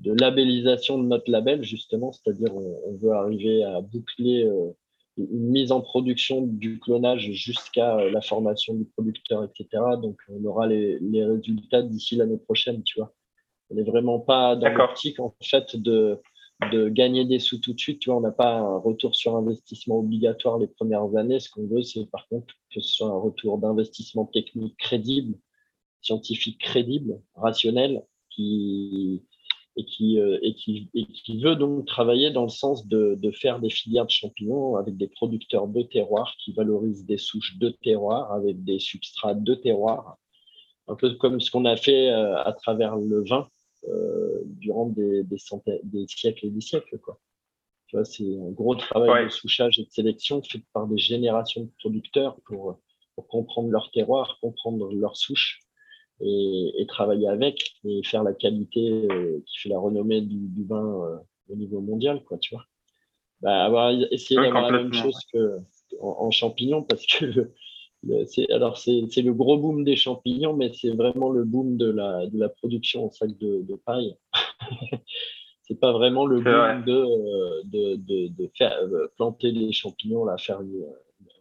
de 0.00 0.12
labellisation 0.18 0.98
de 0.98 1.06
notre 1.06 1.30
label, 1.30 1.62
justement, 1.62 2.10
c'est-à-dire 2.12 2.54
on, 2.54 2.96
veut 2.96 3.12
arriver 3.12 3.62
à 3.62 3.80
boucler 3.80 4.44
euh, 4.44 4.70
une 5.16 5.50
mise 5.50 5.72
en 5.72 5.80
production 5.80 6.42
du 6.42 6.78
clonage 6.78 7.30
jusqu'à 7.32 7.98
euh, 7.98 8.10
la 8.10 8.20
formation 8.20 8.74
du 8.74 8.84
producteur, 8.84 9.44
etc. 9.44 9.82
Donc, 10.00 10.18
on 10.28 10.44
aura 10.44 10.66
les, 10.66 10.98
les 11.00 11.24
résultats 11.24 11.82
d'ici 11.82 12.16
l'année 12.16 12.38
prochaine, 12.38 12.82
tu 12.82 12.98
vois. 12.98 13.12
On 13.70 13.74
n'est 13.74 13.84
vraiment 13.84 14.18
pas 14.18 14.56
dans 14.56 14.72
l'optique, 14.72 15.20
en 15.20 15.34
fait, 15.42 15.76
de, 15.76 16.20
de 16.72 16.88
gagner 16.88 17.24
des 17.24 17.38
sous 17.38 17.58
tout 17.58 17.72
de 17.72 17.80
suite. 17.80 18.00
Tu 18.00 18.10
vois, 18.10 18.18
on 18.18 18.22
n'a 18.22 18.32
pas 18.32 18.58
un 18.58 18.78
retour 18.78 19.14
sur 19.14 19.36
investissement 19.36 19.98
obligatoire 19.98 20.58
les 20.58 20.66
premières 20.66 21.16
années. 21.16 21.40
Ce 21.40 21.50
qu'on 21.50 21.66
veut, 21.66 21.82
c'est 21.82 22.08
par 22.10 22.28
contre 22.28 22.54
que 22.72 22.80
ce 22.80 22.88
soit 22.88 23.08
un 23.08 23.18
retour 23.18 23.58
d'investissement 23.58 24.26
technique 24.26 24.76
crédible, 24.76 25.38
scientifique 26.02 26.60
crédible, 26.60 27.20
rationnel, 27.34 28.02
qui, 28.30 29.24
et 29.80 29.84
qui, 29.86 30.20
euh, 30.20 30.38
et, 30.42 30.54
qui, 30.54 30.90
et 30.94 31.06
qui 31.06 31.40
veut 31.40 31.56
donc 31.56 31.86
travailler 31.86 32.30
dans 32.30 32.42
le 32.42 32.50
sens 32.50 32.86
de, 32.86 33.16
de, 33.16 33.30
faire 33.30 33.60
des 33.60 33.70
filières 33.70 34.04
de 34.04 34.10
champignons 34.10 34.76
avec 34.76 34.96
des 34.98 35.08
producteurs 35.08 35.68
de 35.68 35.82
terroir 35.82 36.34
qui 36.38 36.52
valorisent 36.52 37.06
des 37.06 37.16
souches 37.16 37.56
de 37.56 37.70
terroir 37.70 38.32
avec 38.32 38.62
des 38.62 38.78
substrats 38.78 39.34
de 39.34 39.54
terroir, 39.54 40.18
un 40.86 40.96
peu 40.96 41.14
comme 41.14 41.40
ce 41.40 41.50
qu'on 41.50 41.64
a 41.64 41.76
fait 41.76 42.10
euh, 42.10 42.36
à 42.42 42.52
travers 42.52 42.96
le 42.96 43.24
vin 43.24 43.48
euh, 43.88 44.42
durant 44.44 44.86
des, 44.86 45.24
des, 45.24 45.38
centaines, 45.38 45.80
des 45.82 46.04
siècles 46.06 46.46
et 46.46 46.50
des 46.50 46.60
siècles. 46.60 46.98
Quoi. 46.98 47.18
Tu 47.86 47.96
vois, 47.96 48.04
c'est 48.04 48.24
un 48.24 48.50
gros 48.50 48.74
travail 48.74 49.24
de 49.24 49.30
souchage 49.30 49.78
et 49.78 49.84
de 49.84 49.90
sélection 49.90 50.42
fait 50.42 50.62
par 50.74 50.86
des 50.88 50.98
générations 50.98 51.62
de 51.62 51.70
producteurs 51.78 52.36
pour, 52.44 52.78
pour 53.14 53.26
comprendre 53.28 53.70
leur 53.70 53.90
terroir, 53.92 54.36
comprendre 54.42 54.92
leurs 54.92 55.16
souches 55.16 55.60
et, 56.20 56.86
travailler 56.88 57.28
avec 57.28 57.76
et 57.84 58.02
faire 58.04 58.22
la 58.22 58.32
qualité 58.32 59.06
euh, 59.10 59.42
qui 59.46 59.60
fait 59.60 59.68
la 59.68 59.78
renommée 59.78 60.20
du, 60.20 60.64
vin 60.64 61.04
euh, 61.04 61.16
au 61.48 61.56
niveau 61.56 61.80
mondial, 61.80 62.22
quoi, 62.24 62.38
tu 62.38 62.54
vois. 62.54 62.64
Bah, 63.40 63.64
avoir 63.64 63.90
essayé 64.10 64.40
d'avoir 64.40 64.70
la 64.70 64.82
même 64.82 64.92
chose 64.92 65.18
que 65.32 65.58
en, 65.98 66.30
champignons 66.30 66.82
parce 66.82 67.06
que 67.06 67.52
c'est 68.26 68.50
alors 68.50 68.76
c'est 68.76 69.22
le 69.22 69.32
gros 69.32 69.56
boom 69.56 69.82
des 69.82 69.96
champignons, 69.96 70.54
mais 70.54 70.72
c'est 70.74 70.90
vraiment 70.90 71.30
le 71.30 71.44
boom 71.44 71.76
de 71.76 71.90
la, 71.90 72.26
de 72.26 72.38
la 72.38 72.48
production 72.50 73.06
en 73.06 73.10
sac 73.10 73.36
de, 73.38 73.62
de 73.62 73.74
paille. 73.76 74.14
c'est 75.62 75.78
pas 75.80 75.92
vraiment 75.92 76.26
le 76.26 76.40
boom 76.40 76.84
de, 76.84 76.92
euh, 76.92 77.62
de, 77.64 77.96
de, 77.96 78.28
de, 78.28 78.50
faire 78.58 78.76
planter 79.16 79.52
des 79.52 79.72
champignons, 79.72 80.24
là, 80.24 80.36
faire 80.36 80.60
un 80.60 80.66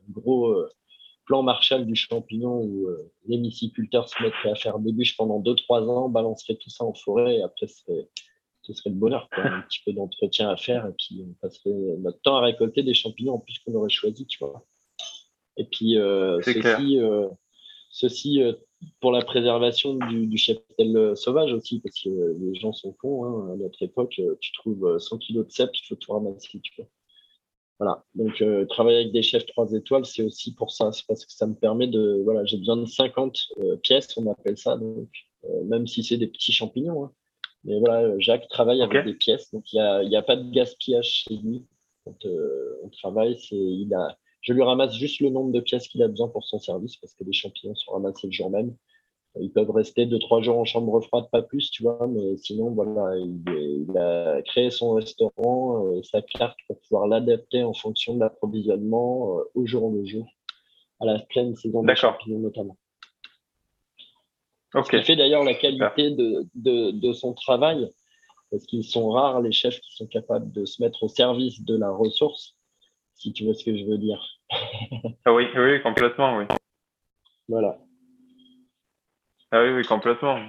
gros 0.10 0.56
plan 1.30 1.44
Marshall 1.44 1.86
du 1.86 1.96
champignon 1.96 2.60
où 2.64 2.88
euh, 2.88 3.12
les 3.28 3.38
myciculteurs 3.38 4.10
se 4.10 4.22
mettraient 4.22 4.50
à 4.50 4.56
faire 4.56 4.80
des 4.80 4.92
bûches 4.92 5.16
pendant 5.16 5.40
2-3 5.40 5.88
ans, 5.88 6.10
balanceraient 6.10 6.56
tout 6.56 6.72
ça 6.72 6.84
en 6.84 6.96
forêt 6.96 7.36
et 7.36 7.44
après 7.44 7.68
ce 7.68 8.74
serait, 8.74 8.90
le 8.90 8.96
bonheur. 8.96 9.30
Un 9.34 9.62
petit 9.62 9.80
peu 9.86 9.94
d'entretien 9.94 10.50
à 10.50 10.58
faire 10.58 10.88
et 10.88 10.94
puis 10.98 11.24
on 11.24 11.34
passerait 11.40 11.98
notre 12.00 12.20
temps 12.22 12.38
à 12.38 12.42
récolter 12.42 12.82
des 12.82 12.96
champignons 12.96 13.36
en 13.36 13.40
plus 13.40 13.60
qu'on 13.60 13.76
aurait 13.76 13.92
choisi, 13.92 14.26
tu 14.26 14.40
vois. 14.40 14.66
Et 15.58 15.66
puis 15.66 16.00
euh, 16.00 16.42
ceci, 16.42 16.98
euh, 16.98 17.28
ceci 17.92 18.42
pour 19.00 19.12
la 19.12 19.24
préservation 19.24 19.96
du, 19.96 20.26
du, 20.26 20.38
cheptel 20.38 21.16
sauvage 21.16 21.54
aussi, 21.54 21.80
parce 21.80 22.02
que 22.02 22.10
les 22.40 22.56
gens 22.60 22.74
sont 22.74 22.94
cons. 22.94 23.26
Hein. 23.26 23.54
À 23.54 23.56
notre 23.56 23.84
époque, 23.84 24.20
tu 24.40 24.52
trouves 24.54 24.98
100 24.98 25.20
kilos 25.20 25.46
de 25.46 25.52
cèpe, 25.52 25.76
il 25.76 25.86
faut 25.88 25.96
tout 25.96 26.12
ramasser, 26.12 26.60
tu 26.60 26.74
vois. 26.76 26.88
Voilà. 27.80 28.04
Donc, 28.14 28.42
euh, 28.42 28.66
travailler 28.66 28.98
avec 28.98 29.14
des 29.14 29.22
chefs 29.22 29.46
3 29.46 29.72
étoiles, 29.74 30.06
c'est 30.06 30.24
aussi 30.24 30.54
pour 30.54 30.72
ça. 30.72 30.92
C'est 30.92 31.06
parce 31.08 31.26
que 31.26 31.32
ça 31.32 31.48
me 31.48 31.56
permet 31.56 31.88
de. 31.88 32.22
Voilà, 32.26 32.44
j'ai 32.46 32.58
besoin 32.58 32.78
de 32.78 32.86
50 32.86 33.38
euh, 33.60 33.78
pièces, 33.78 34.18
on 34.18 34.30
appelle 34.30 34.58
ça. 34.58 34.76
Donc, 34.76 35.08
euh, 35.46 35.64
même 35.64 35.88
si 35.88 36.04
c'est 36.04 36.18
des 36.18 36.28
petits 36.28 36.52
champignons. 36.52 37.06
Hein. 37.06 37.12
Mais 37.64 37.80
voilà, 37.80 38.18
Jacques 38.20 38.48
travaille 38.50 38.82
avec 38.82 39.06
des 39.06 39.14
pièces. 39.14 39.52
Donc, 39.52 39.72
il 39.72 39.78
n'y 39.78 39.82
a, 39.82 40.04
y 40.04 40.16
a 40.16 40.22
pas 40.22 40.36
de 40.36 40.50
gaspillage 40.52 41.24
chez 41.26 41.36
lui. 41.36 41.66
Quand 42.06 42.26
on 42.84 42.90
travaille, 42.90 43.38
c'est, 43.38 43.56
il 43.56 43.94
a, 43.94 44.18
je 44.42 44.54
lui 44.54 44.64
ramasse 44.64 44.94
juste 44.96 45.20
le 45.20 45.30
nombre 45.30 45.52
de 45.52 45.60
pièces 45.60 45.88
qu'il 45.88 46.02
a 46.02 46.08
besoin 46.08 46.30
pour 46.30 46.46
son 46.46 46.60
service 46.60 46.96
parce 46.98 47.14
que 47.14 47.24
les 47.24 47.34
champignons 47.34 47.76
sont 47.76 47.92
ramassés 47.92 48.28
le 48.28 48.32
jour 48.32 48.50
même. 48.50 48.76
Ils 49.36 49.52
peuvent 49.52 49.70
rester 49.70 50.06
deux, 50.06 50.20
trois 50.20 50.42
jours 50.42 50.58
en 50.58 50.66
chambre 50.66 51.00
froide, 51.02 51.26
pas 51.32 51.44
plus, 51.44 51.70
tu 51.70 51.84
vois, 51.84 52.08
mais 52.08 52.38
sinon, 52.38 52.72
voilà, 52.72 53.16
il, 53.18 53.98
a 53.98 54.42
créé 54.42 54.72
son 54.72 54.94
restaurant, 54.94 55.86
euh, 55.86 56.02
sa 56.04 56.22
carte 56.22 56.58
pour 56.68 56.80
pouvoir 56.82 57.08
l'adapter 57.08 57.64
en 57.64 57.74
fonction 57.74 58.16
de 58.16 58.22
l'approvisionnement 58.22 59.38
euh, 59.38 59.44
au 59.54 59.66
jour 59.66 59.92
le 59.92 60.04
jour, 60.06 60.28
à 61.00 61.06
la 61.06 61.20
pleine 61.20 61.56
saison 61.56 61.84
de 61.84 61.94
champignons 61.94 62.40
notamment. 62.40 62.78
Ce 64.74 64.90
qui 64.90 65.04
fait 65.04 65.16
d'ailleurs 65.16 65.44
la 65.44 65.56
qualité 65.56 66.12
de, 66.12 66.48
de, 66.56 66.92
de, 66.92 67.14
son 67.14 67.34
travail, 67.34 67.92
parce 68.52 68.66
qu'ils 68.66 68.84
sont 68.84 69.10
rares 69.10 69.42
les 69.42 69.52
chefs 69.52 69.80
qui 69.80 69.96
sont 69.96 70.08
capables 70.08 70.52
de 70.52 70.66
se 70.66 70.82
mettre 70.82 71.04
au 71.04 71.08
service 71.08 71.64
de 71.64 71.78
la 71.78 71.92
ressource, 71.92 72.56
si 73.14 73.32
tu 73.34 73.46
vois 73.46 73.54
ce 73.54 73.64
que 73.64 73.76
je 73.76 73.86
veux 73.86 73.98
dire. 73.98 74.24
ah 75.26 75.34
oui, 75.34 75.46
oui, 75.56 75.82
complètement, 75.82 76.38
oui. 76.38 76.46
Voilà. 77.48 77.80
Ah 79.52 79.64
oui, 79.64 79.70
oui, 79.72 79.84
complètement. 79.86 80.40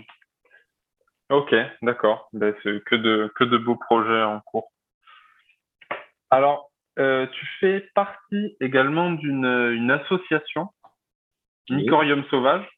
Ok, 1.30 1.54
d'accord. 1.82 2.28
Ben, 2.32 2.54
c'est 2.62 2.82
que 2.84 2.96
de, 2.96 3.32
que 3.36 3.44
de 3.44 3.56
beaux 3.56 3.76
projets 3.76 4.22
en 4.22 4.40
cours. 4.40 4.72
Alors, 6.30 6.70
euh, 6.98 7.26
tu 7.28 7.46
fais 7.60 7.88
partie 7.94 8.56
également 8.60 9.12
d'une 9.12 9.46
une 9.46 9.90
association, 9.90 10.68
Mycorium 11.70 12.24
Sauvage. 12.30 12.68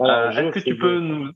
Euh, 0.00 0.30
est-ce 0.30 0.50
que 0.50 0.64
tu 0.64 0.76
peux 0.76 1.00
nous. 1.00 1.32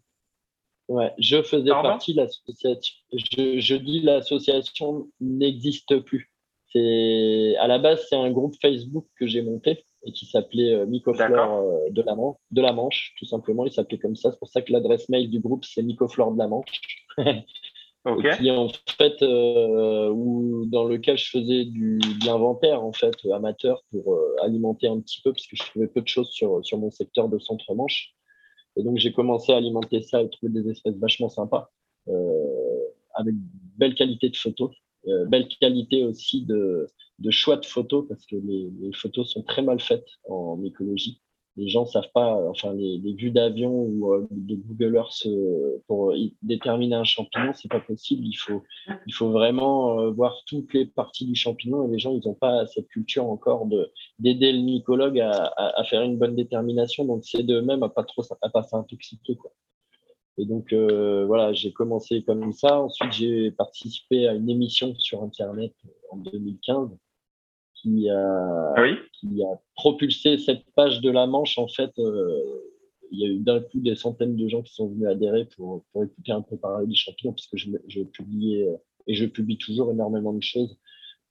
Ouais, 0.88 1.12
je 1.18 1.42
faisais 1.42 1.70
partie 1.70 2.14
de 2.14 2.20
l'association. 2.20 2.94
Je, 3.12 3.58
je 3.58 3.75
dis 3.75 4.00
l'association 4.00 5.08
n'existe 5.20 5.99
plus. 6.00 6.30
C'est 6.73 7.56
à 7.58 7.66
la 7.66 7.78
base 7.78 8.06
c'est 8.08 8.16
un 8.16 8.30
groupe 8.30 8.54
Facebook 8.61 9.06
que 9.18 9.26
j'ai 9.26 9.42
monté 9.42 9.85
et 10.06 10.12
qui 10.12 10.26
s'appelait 10.26 10.72
euh, 10.72 10.86
Mycoflore 10.86 11.58
euh, 11.58 11.90
de, 11.90 12.02
la 12.02 12.14
Manche, 12.14 12.36
de 12.50 12.62
la 12.62 12.72
Manche, 12.72 13.14
tout 13.18 13.26
simplement. 13.26 13.66
Il 13.66 13.72
s'appelait 13.72 13.98
comme 13.98 14.16
ça. 14.16 14.30
C'est 14.32 14.38
pour 14.38 14.48
ça 14.48 14.62
que 14.62 14.72
l'adresse 14.72 15.08
mail 15.08 15.28
du 15.28 15.40
groupe 15.40 15.64
c'est 15.64 15.82
Mycoflore 15.82 16.32
de 16.32 16.38
la 16.38 16.48
Manche. 16.48 17.06
Et 18.40 18.52
en 18.52 18.68
fait, 18.96 19.20
euh, 19.22 20.08
où, 20.10 20.64
dans 20.66 20.84
lequel 20.84 21.18
je 21.18 21.28
faisais 21.28 21.64
du, 21.64 21.98
de 21.98 22.26
l'inventaire 22.26 22.84
en 22.84 22.92
fait 22.92 23.14
amateur 23.34 23.82
pour 23.90 24.14
euh, 24.14 24.36
alimenter 24.44 24.86
un 24.86 25.00
petit 25.00 25.20
peu 25.22 25.32
parce 25.32 25.46
que 25.46 25.56
je 25.56 25.64
trouvais 25.64 25.88
peu 25.88 26.02
de 26.02 26.06
choses 26.06 26.30
sur, 26.30 26.64
sur 26.64 26.78
mon 26.78 26.92
secteur 26.92 27.28
de 27.28 27.38
centre-manche. 27.40 28.14
Et 28.76 28.84
donc 28.84 28.98
j'ai 28.98 29.12
commencé 29.12 29.52
à 29.52 29.56
alimenter 29.56 30.02
ça 30.02 30.22
et 30.22 30.30
trouver 30.30 30.52
des 30.52 30.70
espèces 30.70 30.96
vachement 30.98 31.28
sympas 31.28 31.72
euh, 32.08 32.84
avec 33.14 33.34
belle 33.76 33.94
qualité 33.94 34.28
de 34.28 34.36
photos, 34.36 34.70
euh, 35.08 35.25
belle 35.26 35.48
qualité 35.48 36.04
aussi 36.04 36.44
de, 36.44 36.86
de 37.18 37.30
choix 37.30 37.56
de 37.56 37.66
photos 37.66 38.06
parce 38.08 38.26
que 38.26 38.37
les, 38.37 38.70
photos 38.94 39.30
sont 39.30 39.42
très 39.42 39.62
mal 39.62 39.80
faites 39.80 40.08
en 40.28 40.62
écologie 40.64 41.20
les 41.56 41.68
gens 41.68 41.87
savent 41.87 42.11
pas, 42.12 42.35
enfin 42.50 42.75
les, 42.75 43.14
vues 43.14 43.30
d'avion 43.30 43.73
ou 43.73 44.12
euh, 44.12 44.26
de 44.30 44.56
Google 44.56 44.96
Earth 44.96 45.26
euh, 45.26 45.82
pour 45.87 46.12
déterminer 46.42 46.96
un 46.96 47.04
champignon, 47.04 47.52
c'est 47.54 47.70
pas 47.70 47.80
possible. 47.80 48.25
Il 48.26 48.35
faut, 48.35 48.62
il 49.06 49.14
faut 49.14 49.30
vraiment 49.30 49.99
euh, 50.00 50.11
voir 50.11 50.42
toutes 50.46 50.75
les 50.75 50.85
parties 50.87 51.25
du 51.25 51.35
champignon 51.35 51.88
et 51.88 51.92
les 51.92 51.99
gens 51.99 52.12
ils 52.12 52.26
n'ont 52.26 52.35
pas 52.35 52.66
cette 52.66 52.88
culture 52.88 53.25
encore 53.25 53.66
de 53.66 53.90
d'aider 54.18 54.52
le 54.52 54.61
mycologue 54.61 55.18
à, 55.20 55.52
à, 55.56 55.85
faire 55.85 56.02
une 56.02 56.18
bonne 56.18 56.37
détermination. 56.37 57.06
Donc 57.06 57.25
c'est 57.25 57.42
d'eux-mêmes 57.42 57.82
à 57.82 57.88
pas 57.88 58.04
trop 58.04 58.23
à 58.42 58.49
pas 58.50 58.62
s'intoxiquer 58.62 59.37
quoi. 59.37 59.52
Et 60.38 60.44
donc 60.44 60.75
voilà, 60.75 61.54
j'ai 61.54 61.73
commencé 61.73 62.23
comme 62.23 62.52
ça. 62.52 62.82
Ensuite 62.82 63.12
j'ai 63.12 63.50
participé 63.50 64.28
à 64.28 64.35
une 64.35 64.50
émission 64.50 64.94
sur 64.96 65.23
internet 65.23 65.73
en 66.11 66.18
2015 66.18 66.90
qui 67.83 68.09
a, 68.11 68.75
ah 68.76 68.87
qui 69.12 69.42
a 69.42 69.61
propulsé 69.75 70.38
cette 70.38 70.64
page 70.75 71.00
de 71.00 71.11
la 71.11 71.26
Manche. 71.26 71.59
En 71.59 71.68
fait, 71.68 71.90
euh, 71.99 72.42
il 73.11 73.21
y 73.21 73.25
a 73.25 73.28
eu 73.28 73.38
d'un 73.38 73.61
coup 73.61 73.80
des 73.80 73.95
centaines 73.95 74.37
de 74.37 74.49
gens 74.49 74.62
qui 74.62 74.75
sont 74.75 74.88
venus 74.88 75.09
adhérer 75.09 75.47
pour, 75.56 75.85
pour 75.92 76.04
écouter 76.04 76.33
un 76.33 76.42
peu 76.42 76.56
parler 76.56 76.87
des 76.87 76.95
champignons, 76.95 77.33
parce 77.33 77.47
que 77.47 77.56
je, 77.56 77.71
je 77.88 78.02
publiais 78.02 78.68
euh, 78.68 78.76
et 79.06 79.14
je 79.14 79.26
publie 79.26 79.59
toujours 79.59 79.90
énormément 79.90 80.33
de 80.33 80.42
choses 80.42 80.78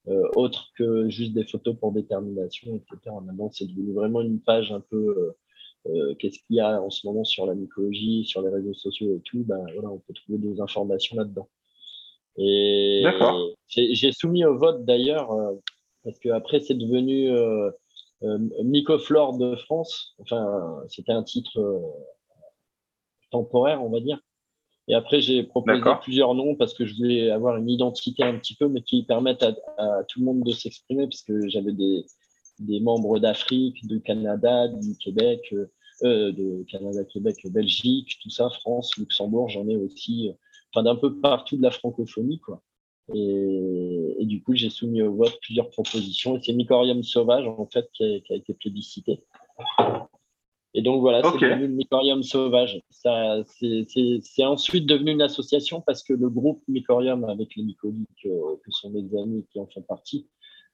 euh, 0.07 0.21
autres 0.35 0.71
que 0.77 1.09
juste 1.09 1.33
des 1.33 1.45
photos 1.45 1.75
pour 1.77 1.91
détermination, 1.91 2.75
etc. 2.75 3.15
Maintenant, 3.23 3.49
c'est 3.51 3.65
devenu 3.65 3.93
vraiment 3.93 4.21
une 4.21 4.39
page 4.39 4.71
un 4.71 4.79
peu 4.79 5.33
euh, 5.87 6.15
qu'est-ce 6.15 6.39
qu'il 6.45 6.57
y 6.57 6.59
a 6.59 6.81
en 6.81 6.89
ce 6.89 7.05
moment 7.05 7.23
sur 7.23 7.45
la 7.45 7.55
mycologie, 7.55 8.25
sur 8.25 8.41
les 8.41 8.49
réseaux 8.49 8.73
sociaux 8.73 9.15
et 9.15 9.21
tout. 9.21 9.43
Ben 9.45 9.63
voilà, 9.73 9.89
on 9.89 9.99
peut 9.99 10.13
trouver 10.13 10.37
des 10.37 10.61
informations 10.61 11.17
là-dedans. 11.17 11.49
Et 12.37 13.03
j'ai 13.69 14.11
soumis 14.11 14.45
au 14.45 14.57
vote 14.57 14.83
d'ailleurs 14.83 15.31
parce 16.05 16.17
que 16.19 16.29
après 16.29 16.61
c'est 16.61 16.75
devenu 16.75 17.29
euh, 17.31 17.69
euh, 18.23 18.39
Mycoflore 18.63 19.37
de 19.37 19.55
France. 19.55 20.15
Enfin, 20.19 20.81
c'était 20.89 21.11
un 21.11 21.23
titre 21.23 21.59
euh, 21.59 21.79
temporaire, 23.31 23.83
on 23.83 23.89
va 23.89 23.99
dire. 23.99 24.19
Et 24.87 24.93
après, 24.93 25.19
j'ai 25.19 25.43
proposé 25.43 25.81
plusieurs 26.01 26.35
noms 26.35 26.55
parce 26.55 26.73
que 26.73 26.85
je 26.85 26.95
voulais 26.95 27.31
avoir 27.31 27.57
une 27.57 27.69
identité 27.69 28.23
un 28.23 28.37
petit 28.37 28.55
peu, 28.55 28.67
mais 28.67 28.83
qui 28.83 29.03
permettent 29.03 29.43
à, 29.43 30.03
tout 30.07 30.19
le 30.19 30.25
monde 30.25 30.43
de 30.43 30.51
s'exprimer, 30.51 31.07
parce 31.07 31.23
que 31.23 31.49
j'avais 31.49 31.73
des, 31.73 32.05
des 32.59 32.79
membres 32.79 33.17
d'Afrique, 33.17 33.85
du 33.87 33.99
Canada, 34.01 34.67
du 34.67 34.95
Québec, 34.97 35.41
euh, 36.03 36.31
de 36.31 36.63
Canada, 36.69 37.03
Québec, 37.03 37.35
Belgique, 37.45 38.19
tout 38.21 38.29
ça, 38.29 38.47
France, 38.51 38.95
Luxembourg, 38.97 39.49
j'en 39.49 39.67
ai 39.67 39.75
aussi, 39.75 40.29
enfin 40.71 40.83
d'un 40.83 40.95
peu 40.95 41.19
partout 41.19 41.57
de 41.57 41.63
la 41.63 41.71
francophonie, 41.71 42.39
quoi. 42.39 42.61
Et, 43.13 44.15
et, 44.19 44.25
du 44.25 44.41
coup, 44.41 44.55
j'ai 44.55 44.69
soumis 44.69 45.01
au 45.01 45.13
vote 45.13 45.37
plusieurs 45.41 45.69
propositions. 45.69 46.37
Et 46.37 46.41
c'est 46.41 46.53
Mycorium 46.53 47.03
sauvage, 47.03 47.47
en 47.47 47.67
fait, 47.67 47.87
qui 47.93 48.03
a, 48.03 48.19
qui 48.19 48.33
a 48.33 48.35
été 48.35 48.53
plébiscité. 48.53 49.23
Et 50.77 50.81
donc 50.81 50.99
voilà, 50.99 51.21
c'est 51.23 51.39
devenu 51.39 51.67
le 51.67 51.73
Mycorium 51.73 52.21
sauvage. 52.21 52.81
C'est 52.89 54.43
ensuite 54.43 54.85
devenu 54.85 55.11
une 55.11 55.21
association 55.21 55.81
parce 55.81 56.03
que 56.03 56.13
le 56.13 56.29
groupe 56.29 56.61
Mycorium, 56.67 57.23
avec 57.25 57.55
les 57.55 57.63
mycoliques, 57.63 58.25
euh, 58.25 58.57
que 58.63 58.71
sont 58.71 58.89
mes 58.89 59.17
amis 59.17 59.45
qui 59.51 59.59
en 59.59 59.67
font 59.67 59.83
partie, 59.83 60.27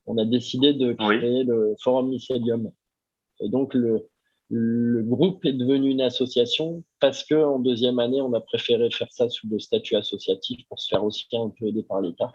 on 0.08 0.18
a 0.18 0.26
décidé 0.26 0.74
de 0.74 0.94
créer 0.94 1.44
le 1.44 1.76
Forum 1.84 2.10
Mycelium. 2.10 2.72
Et 3.42 3.50
donc, 3.50 3.76
le, 3.76 4.10
le 4.54 5.02
groupe 5.04 5.46
est 5.46 5.54
devenu 5.54 5.92
une 5.92 6.02
association 6.02 6.84
parce 7.00 7.24
que 7.24 7.36
en 7.36 7.60
deuxième 7.60 8.00
année, 8.00 8.22
on 8.22 8.34
a 8.34 8.42
préféré 8.42 8.92
faire 8.92 9.12
ça 9.12 9.30
sous 9.30 9.48
le 9.48 9.60
statut 9.60 9.96
associatif 9.96 10.60
pour 10.68 10.78
se 10.78 10.90
faire 10.90 11.06
aussi 11.06 11.26
un 11.32 11.50
peu 11.58 11.68
aider 11.68 11.84
par 11.84 12.02
l'État 12.02 12.34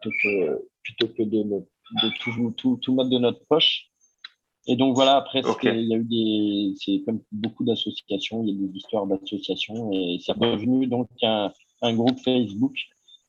plutôt 0.00 0.14
que, 0.22 0.68
plutôt 0.84 1.08
que 1.08 1.22
de, 1.24 1.42
de 1.42 2.18
tout, 2.20 2.54
tout, 2.56 2.78
tout, 2.80 2.94
mettre 2.94 3.10
de 3.10 3.18
notre 3.18 3.44
poche. 3.48 3.90
Et 4.68 4.76
donc 4.76 4.94
voilà, 4.94 5.16
après, 5.16 5.42
il 5.64 5.88
y 5.88 5.94
a 5.94 5.96
eu 5.96 6.04
des, 6.04 6.74
c'est 6.76 7.02
comme 7.04 7.22
beaucoup 7.32 7.64
d'associations, 7.64 8.44
il 8.44 8.50
y 8.50 8.64
a 8.64 8.68
des 8.68 8.76
histoires 8.76 9.06
d'associations 9.06 9.90
et 9.92 10.18
c'est 10.24 10.38
devenu 10.38 10.86
donc 10.86 11.08
un, 11.22 11.52
un 11.82 11.94
groupe 11.94 12.20
Facebook 12.20 12.76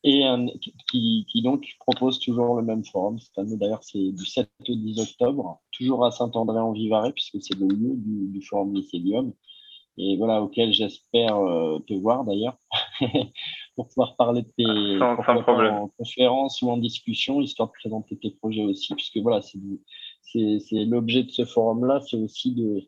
et 0.04 0.24
un, 0.24 0.48
qui, 0.90 1.26
qui, 1.30 1.42
donc 1.42 1.66
propose 1.80 2.20
toujours 2.20 2.56
le 2.56 2.64
même 2.64 2.86
forum. 2.86 3.20
Cette 3.20 3.38
année, 3.38 3.58
d'ailleurs, 3.58 3.84
c'est 3.84 4.12
du 4.12 4.26
7 4.26 4.50
au 4.68 4.76
10 4.76 5.00
octobre, 5.00 5.62
toujours 5.72 6.06
à 6.06 6.12
Saint-André-en-Vivarais, 6.12 7.12
puisque 7.14 7.42
c'est 7.42 7.58
le 7.58 7.68
lieu 7.68 7.96
du, 7.96 8.28
du 8.30 8.42
forum 8.42 8.72
Mycélium, 8.72 9.34
et 10.02 10.16
voilà, 10.16 10.42
auquel 10.42 10.72
j'espère 10.72 11.36
euh, 11.38 11.80
te 11.80 11.94
voir 11.94 12.24
d'ailleurs, 12.24 12.58
pour 13.76 13.90
pouvoir 13.90 14.16
parler 14.16 14.44
de 14.44 14.48
tes 14.48 14.98
sans, 14.98 15.18
en 15.18 15.90
conférence 15.90 16.62
ou 16.62 16.70
en 16.70 16.78
discussion, 16.78 17.42
histoire 17.42 17.68
de 17.68 17.74
présenter 17.74 18.18
tes 18.18 18.32
projets 18.32 18.64
aussi, 18.64 18.96
puisque 18.96 19.18
voilà, 19.18 19.42
c'est 19.42 20.86
l'objet 20.86 21.24
de 21.24 21.32
ce 21.32 21.44
forum-là, 21.44 22.00
c'est 22.00 22.16
aussi 22.16 22.56
de 22.56 22.82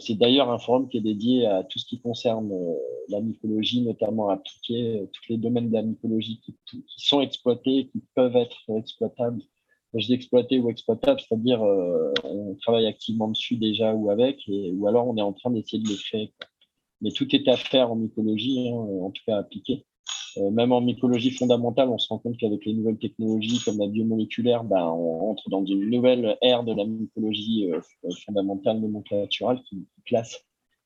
c'est 0.00 0.14
d'ailleurs 0.14 0.50
un 0.50 0.58
forum 0.58 0.88
qui 0.88 0.98
est 0.98 1.02
dédié 1.02 1.46
à 1.46 1.62
tout 1.64 1.78
ce 1.78 1.84
qui 1.84 2.00
concerne 2.00 2.50
euh, 2.52 2.74
la 3.08 3.20
mycologie, 3.20 3.82
notamment 3.82 4.28
à 4.30 4.38
tous 4.38 4.72
les, 4.72 5.08
tous 5.12 5.22
les 5.28 5.36
domaines 5.36 5.68
de 5.68 5.74
la 5.74 5.82
mycologie 5.82 6.40
qui, 6.40 6.84
sont 6.86 7.20
exploités, 7.20 7.88
qui 7.92 8.02
peuvent 8.14 8.36
être 8.36 8.56
exploitables. 8.76 9.42
je 9.94 10.06
dis 10.06 10.14
exploités 10.14 10.58
ou 10.58 10.70
exploitables, 10.70 11.20
c'est-à-dire 11.20 11.62
euh, 11.62 12.12
on 12.24 12.54
travaille 12.56 12.86
activement 12.86 13.28
dessus 13.28 13.56
déjà 13.56 13.94
ou 13.94 14.10
avec, 14.10 14.42
ou 14.48 14.86
alors 14.86 15.06
on 15.08 15.16
est 15.16 15.22
en 15.22 15.32
train 15.32 15.50
d'essayer 15.50 15.82
de 15.82 15.88
les 15.88 15.96
créer. 15.96 16.32
Mais 17.02 17.10
tout 17.10 17.34
est 17.34 17.46
à 17.48 17.56
faire 17.56 17.90
en 17.90 17.96
mycologie, 17.96 18.68
hein, 18.68 18.74
en 18.74 19.10
tout 19.10 19.22
cas 19.26 19.36
appliqué. 19.36 19.84
Euh, 20.38 20.50
même 20.50 20.72
en 20.72 20.80
mycologie 20.80 21.30
fondamentale, 21.30 21.88
on 21.88 21.98
se 21.98 22.08
rend 22.08 22.18
compte 22.18 22.36
qu'avec 22.36 22.64
les 22.64 22.74
nouvelles 22.74 22.98
technologies 22.98 23.62
comme 23.64 23.78
la 23.78 23.86
biomoléculaire, 23.86 24.64
ben, 24.64 24.84
on 24.84 25.18
rentre 25.18 25.48
dans 25.50 25.64
une 25.64 25.90
nouvelle 25.90 26.36
ère 26.42 26.62
de 26.64 26.74
la 26.74 26.84
mycologie 26.84 27.70
euh, 27.72 27.80
fondamentale 28.24 28.80
nomenclaturale 28.80 29.60
qui, 29.62 29.86
classe, 30.06 30.44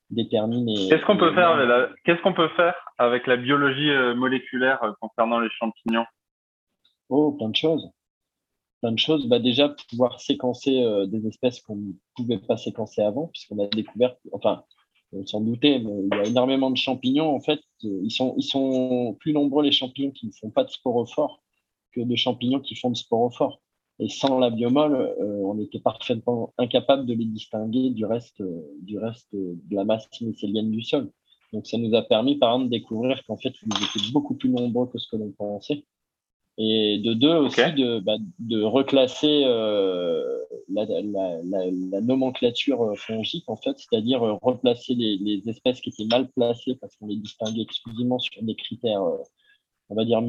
détermine. 0.09 0.67
Qu'est-ce 0.89 1.05
qu'on 1.05 1.17
peut 1.17 1.33
faire 1.33 1.89
Qu'est-ce 2.05 2.21
qu'on 2.21 2.33
peut 2.33 2.49
faire 2.49 2.75
avec 2.97 3.27
la 3.27 3.37
biologie 3.37 3.89
euh, 3.89 4.15
moléculaire 4.15 4.79
concernant 5.01 5.39
les 5.39 5.49
champignons? 5.49 6.05
Oh, 7.09 7.31
plein 7.33 7.49
de 7.49 7.55
choses. 7.55 7.89
Plein 8.81 8.91
de 8.91 8.99
choses. 8.99 9.27
Bah, 9.27 9.39
déjà, 9.39 9.73
pouvoir 9.89 10.19
séquencer 10.19 10.83
des 11.07 11.27
espèces 11.27 11.61
qu'on 11.61 11.75
ne 11.75 11.91
pouvait 12.15 12.37
pas 12.37 12.57
séquencer 12.57 13.01
avant, 13.01 13.27
puisqu'on 13.27 13.63
a 13.63 13.67
découvert, 13.67 14.15
enfin, 14.33 14.63
on 15.13 15.25
s'en 15.25 15.41
doutait, 15.41 15.79
mais 15.79 15.91
il 16.03 16.09
y 16.09 16.19
a 16.19 16.25
énormément 16.25 16.69
de 16.69 16.77
champignons. 16.77 17.35
En 17.35 17.39
fait, 17.39 17.59
ils 17.81 18.11
sont, 18.11 18.35
ils 18.37 18.43
sont 18.43 19.15
plus 19.19 19.33
nombreux 19.33 19.63
les 19.63 19.71
champignons 19.71 20.11
qui 20.11 20.27
ne 20.27 20.31
font 20.31 20.49
pas 20.49 20.63
de 20.63 20.69
sporophores 20.69 21.41
que 21.93 22.01
de 22.01 22.15
champignons 22.15 22.59
qui 22.59 22.75
font 22.75 22.89
de 22.89 22.97
sporophores. 22.97 23.61
Et 23.99 24.09
sans 24.09 24.37
la 24.37 24.51
biomole, 24.51 24.95
euh, 24.95 25.41
on 25.43 25.59
était 25.59 25.79
parfaitement 25.79 26.53
incapable 26.57 27.05
de 27.05 27.13
les 27.13 27.25
distinguer 27.25 27.89
du 27.89 28.05
reste, 28.05 28.43
du 28.81 28.99
reste 28.99 29.33
de 29.33 29.75
la 29.75 29.85
masse 29.85 30.07
mycélienne 30.21 30.69
du 30.69 30.83
sol. 30.83 31.11
Donc, 31.53 31.65
ça 31.65 31.77
nous 31.77 31.95
a 31.95 32.03
permis, 32.03 32.35
par 32.35 32.51
exemple, 32.51 32.65
de 32.65 32.77
découvrir 32.77 33.23
qu'en 33.25 33.37
fait, 33.37 33.53
ils 33.63 33.83
étaient 33.83 34.11
beaucoup 34.11 34.35
plus 34.35 34.49
nombreux 34.49 34.87
que 34.87 34.99
ce 34.99 35.07
que 35.09 35.15
l'on 35.15 35.31
pensait. 35.31 35.83
Et 36.59 36.99
de 37.03 37.13
deux 37.13 37.33
aussi, 37.35 37.61
de, 37.73 37.99
bah, 37.99 38.17
de 38.39 38.61
reclasser 38.63 39.43
euh, 39.45 40.36
la, 40.85 41.01
la, 41.01 41.41
la, 41.43 41.71
la, 41.71 42.01
nomenclature 42.01 42.81
euh, 42.81 42.95
fongique, 42.95 43.45
en 43.47 43.55
fait, 43.55 43.77
c'est-à-dire 43.77 44.23
euh, 44.23 44.33
replacer 44.41 44.93
les, 44.95 45.41
espèces 45.47 45.81
qui 45.81 45.89
étaient 45.89 46.05
mal 46.05 46.29
placées 46.29 46.75
parce 46.75 46.95
qu'on 46.95 47.07
les 47.07 47.15
distinguait 47.15 47.61
exclusivement 47.61 48.19
sur 48.19 48.41
des 48.43 48.55
critères, 48.55 49.01
euh, 49.01 49.17
on 49.89 49.95
va 49.95 50.05
dire, 50.05 50.21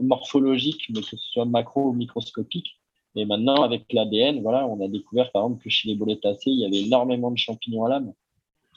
morphologiques, 0.00 0.86
mais 0.90 1.00
que 1.00 1.06
ce 1.06 1.16
soit 1.16 1.44
macro 1.44 1.88
ou 1.88 1.92
microscopique. 1.92 2.80
Et 3.16 3.24
maintenant, 3.24 3.62
avec 3.62 3.92
l'ADN, 3.92 4.40
voilà, 4.40 4.66
on 4.66 4.80
a 4.84 4.88
découvert, 4.88 5.32
par 5.32 5.44
exemple, 5.44 5.64
que 5.64 5.70
chez 5.70 5.88
les 5.88 5.96
boletacées, 5.96 6.50
il 6.50 6.60
y 6.60 6.64
avait 6.64 6.86
énormément 6.86 7.30
de 7.30 7.38
champignons 7.38 7.84
à 7.84 7.88
l'âme 7.88 8.12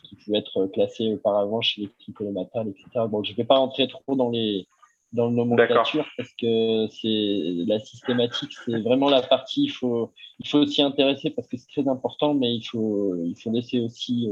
qui 0.04 0.16
pouvaient 0.16 0.40
être 0.40 0.68
classés 0.68 1.14
auparavant 1.14 1.62
chez 1.62 1.82
les 1.82 1.90
tricholématales, 2.00 2.68
etc. 2.68 3.06
Bon, 3.10 3.24
je 3.24 3.32
ne 3.32 3.38
vais 3.38 3.46
pas 3.46 3.58
rentrer 3.58 3.88
trop 3.88 4.16
dans 4.16 4.30
les 4.30 4.68
dans 5.14 5.30
le 5.30 5.36
nomenclature 5.36 6.06
parce 6.18 6.34
que 6.40 6.88
c'est 6.88 7.66
la 7.68 7.80
systématique, 7.80 8.52
c'est 8.66 8.82
vraiment 8.82 9.10
la 9.10 9.22
partie. 9.22 9.64
Il 9.66 9.72
faut 9.72 10.12
il 10.40 10.48
faut 10.48 10.66
s'y 10.66 10.82
intéresser 10.82 11.30
parce 11.30 11.48
que 11.48 11.58
c'est 11.58 11.82
très 11.82 11.88
important, 11.90 12.34
mais 12.34 12.54
il 12.54 12.64
faut 12.64 13.16
il 13.24 13.36
faut 13.42 13.52
laisser 13.52 13.80
aussi 13.80 14.30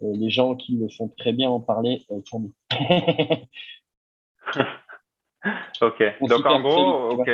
les 0.00 0.30
gens 0.30 0.54
qui 0.54 0.76
le 0.76 0.88
font 0.88 1.08
très 1.18 1.32
bien 1.32 1.50
en 1.50 1.60
parler 1.60 2.04
pour 2.30 2.40
nous. 2.40 2.52
ok. 5.80 6.02
donc 6.20 6.46
en 6.46 6.60
gros, 6.60 7.10
ok. 7.10 7.30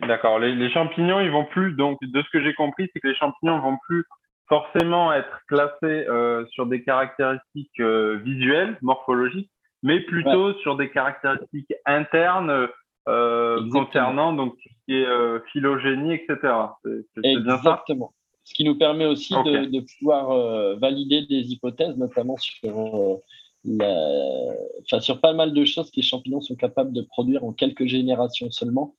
D'accord. 0.00 0.38
Les, 0.40 0.70
champignons, 0.70 1.20
ils 1.20 1.30
vont 1.30 1.44
plus. 1.44 1.72
Donc, 1.72 1.98
de 2.02 2.22
ce 2.22 2.28
que 2.30 2.42
j'ai 2.42 2.54
compris, 2.54 2.90
c'est 2.92 3.00
que 3.00 3.08
les 3.08 3.14
champignons 3.14 3.60
vont 3.60 3.78
plus 3.86 4.04
forcément 4.48 5.12
être 5.12 5.40
classés 5.46 6.06
euh, 6.08 6.44
sur 6.46 6.66
des 6.66 6.82
caractéristiques 6.82 7.80
euh, 7.80 8.18
visuelles, 8.24 8.78
morphologiques, 8.82 9.50
mais 9.82 10.00
plutôt 10.00 10.54
sur 10.54 10.76
des 10.76 10.90
caractéristiques 10.90 11.72
internes 11.86 12.68
euh, 13.08 13.70
concernant 13.70 14.32
donc 14.32 14.54
tout 14.54 14.68
ce 14.68 14.84
qui 14.86 14.94
est 14.94 15.50
phylogénie, 15.52 16.14
etc. 16.14 16.36
C'est 16.84 17.20
bien 17.20 17.32
ça? 17.56 17.80
Exactement. 17.80 18.12
Ce 18.44 18.54
qui 18.54 18.64
nous 18.64 18.78
permet 18.78 19.04
aussi 19.04 19.34
de, 19.34 19.66
de, 19.66 19.84
pouvoir 19.98 20.78
valider 20.78 21.26
des 21.26 21.52
hypothèses, 21.52 21.96
notamment 21.98 22.36
sur 22.38 23.20
la... 23.64 24.54
enfin, 24.82 25.00
sur 25.00 25.20
pas 25.20 25.34
mal 25.34 25.52
de 25.52 25.64
choses 25.66 25.90
que 25.90 25.96
les 25.96 26.02
champignons 26.02 26.40
sont 26.40 26.56
capables 26.56 26.92
de 26.92 27.02
produire 27.02 27.44
en 27.44 27.52
quelques 27.52 27.86
générations 27.86 28.50
seulement. 28.50 28.94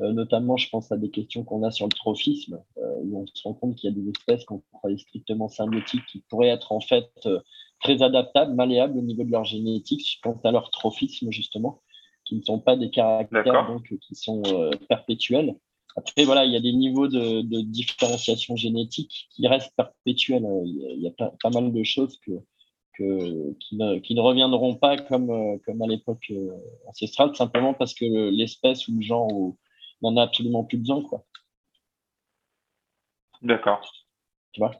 Euh, 0.00 0.12
notamment, 0.12 0.56
je 0.56 0.68
pense 0.70 0.90
à 0.90 0.96
des 0.96 1.10
questions 1.10 1.44
qu'on 1.44 1.62
a 1.62 1.70
sur 1.70 1.86
le 1.86 1.92
trophisme, 1.92 2.62
euh, 2.78 2.94
où 3.02 3.20
on 3.20 3.26
se 3.26 3.42
rend 3.42 3.54
compte 3.54 3.76
qu'il 3.76 3.90
y 3.90 3.92
a 3.92 3.96
des 3.96 4.08
espèces 4.08 4.44
qu'on 4.44 4.62
croyait 4.72 4.96
strictement 4.96 5.48
symbiotiques 5.48 6.06
qui 6.06 6.20
pourraient 6.28 6.48
être 6.48 6.72
en 6.72 6.80
fait 6.80 7.10
euh, 7.26 7.40
très 7.82 8.02
adaptables, 8.02 8.54
malléables 8.54 8.98
au 8.98 9.02
niveau 9.02 9.24
de 9.24 9.30
leur 9.30 9.44
génétique. 9.44 10.06
Je 10.08 10.20
pense 10.22 10.44
à 10.44 10.50
leur 10.50 10.70
trophisme, 10.70 11.30
justement, 11.30 11.82
qui 12.24 12.36
ne 12.36 12.42
sont 12.42 12.58
pas 12.58 12.76
des 12.76 12.90
caractères 12.90 13.66
donc, 13.66 13.92
qui 14.00 14.14
sont 14.14 14.42
perpétuels. 14.88 15.56
Après, 15.96 16.24
voilà, 16.24 16.44
il 16.46 16.52
y 16.52 16.56
a 16.56 16.60
des 16.60 16.72
niveaux 16.72 17.08
de, 17.08 17.60
différenciation 17.62 18.56
génétique 18.56 19.28
qui 19.30 19.46
restent 19.46 19.74
perpétuels. 19.76 20.46
Il 20.64 21.02
y 21.02 21.08
a, 21.08 21.10
pas, 21.10 21.50
mal 21.50 21.72
de 21.72 21.82
choses 21.82 22.18
que, 22.24 22.32
que, 22.94 23.52
qui, 23.58 23.76
ne, 23.76 23.98
qui, 23.98 24.14
ne, 24.14 24.20
reviendront 24.20 24.76
pas 24.76 24.96
comme, 24.96 25.60
comme 25.66 25.82
à 25.82 25.86
l'époque 25.86 26.32
ancestrale, 26.86 27.36
simplement 27.36 27.74
parce 27.74 27.94
que 27.94 28.04
l'espèce 28.30 28.88
ou 28.88 28.96
le 28.96 29.02
genre 29.02 29.54
n'en 30.00 30.16
a 30.16 30.22
absolument 30.22 30.64
plus 30.64 30.78
besoin. 30.78 31.02
D'accord. 33.42 33.92
Tu 34.52 34.60
vois? 34.60 34.72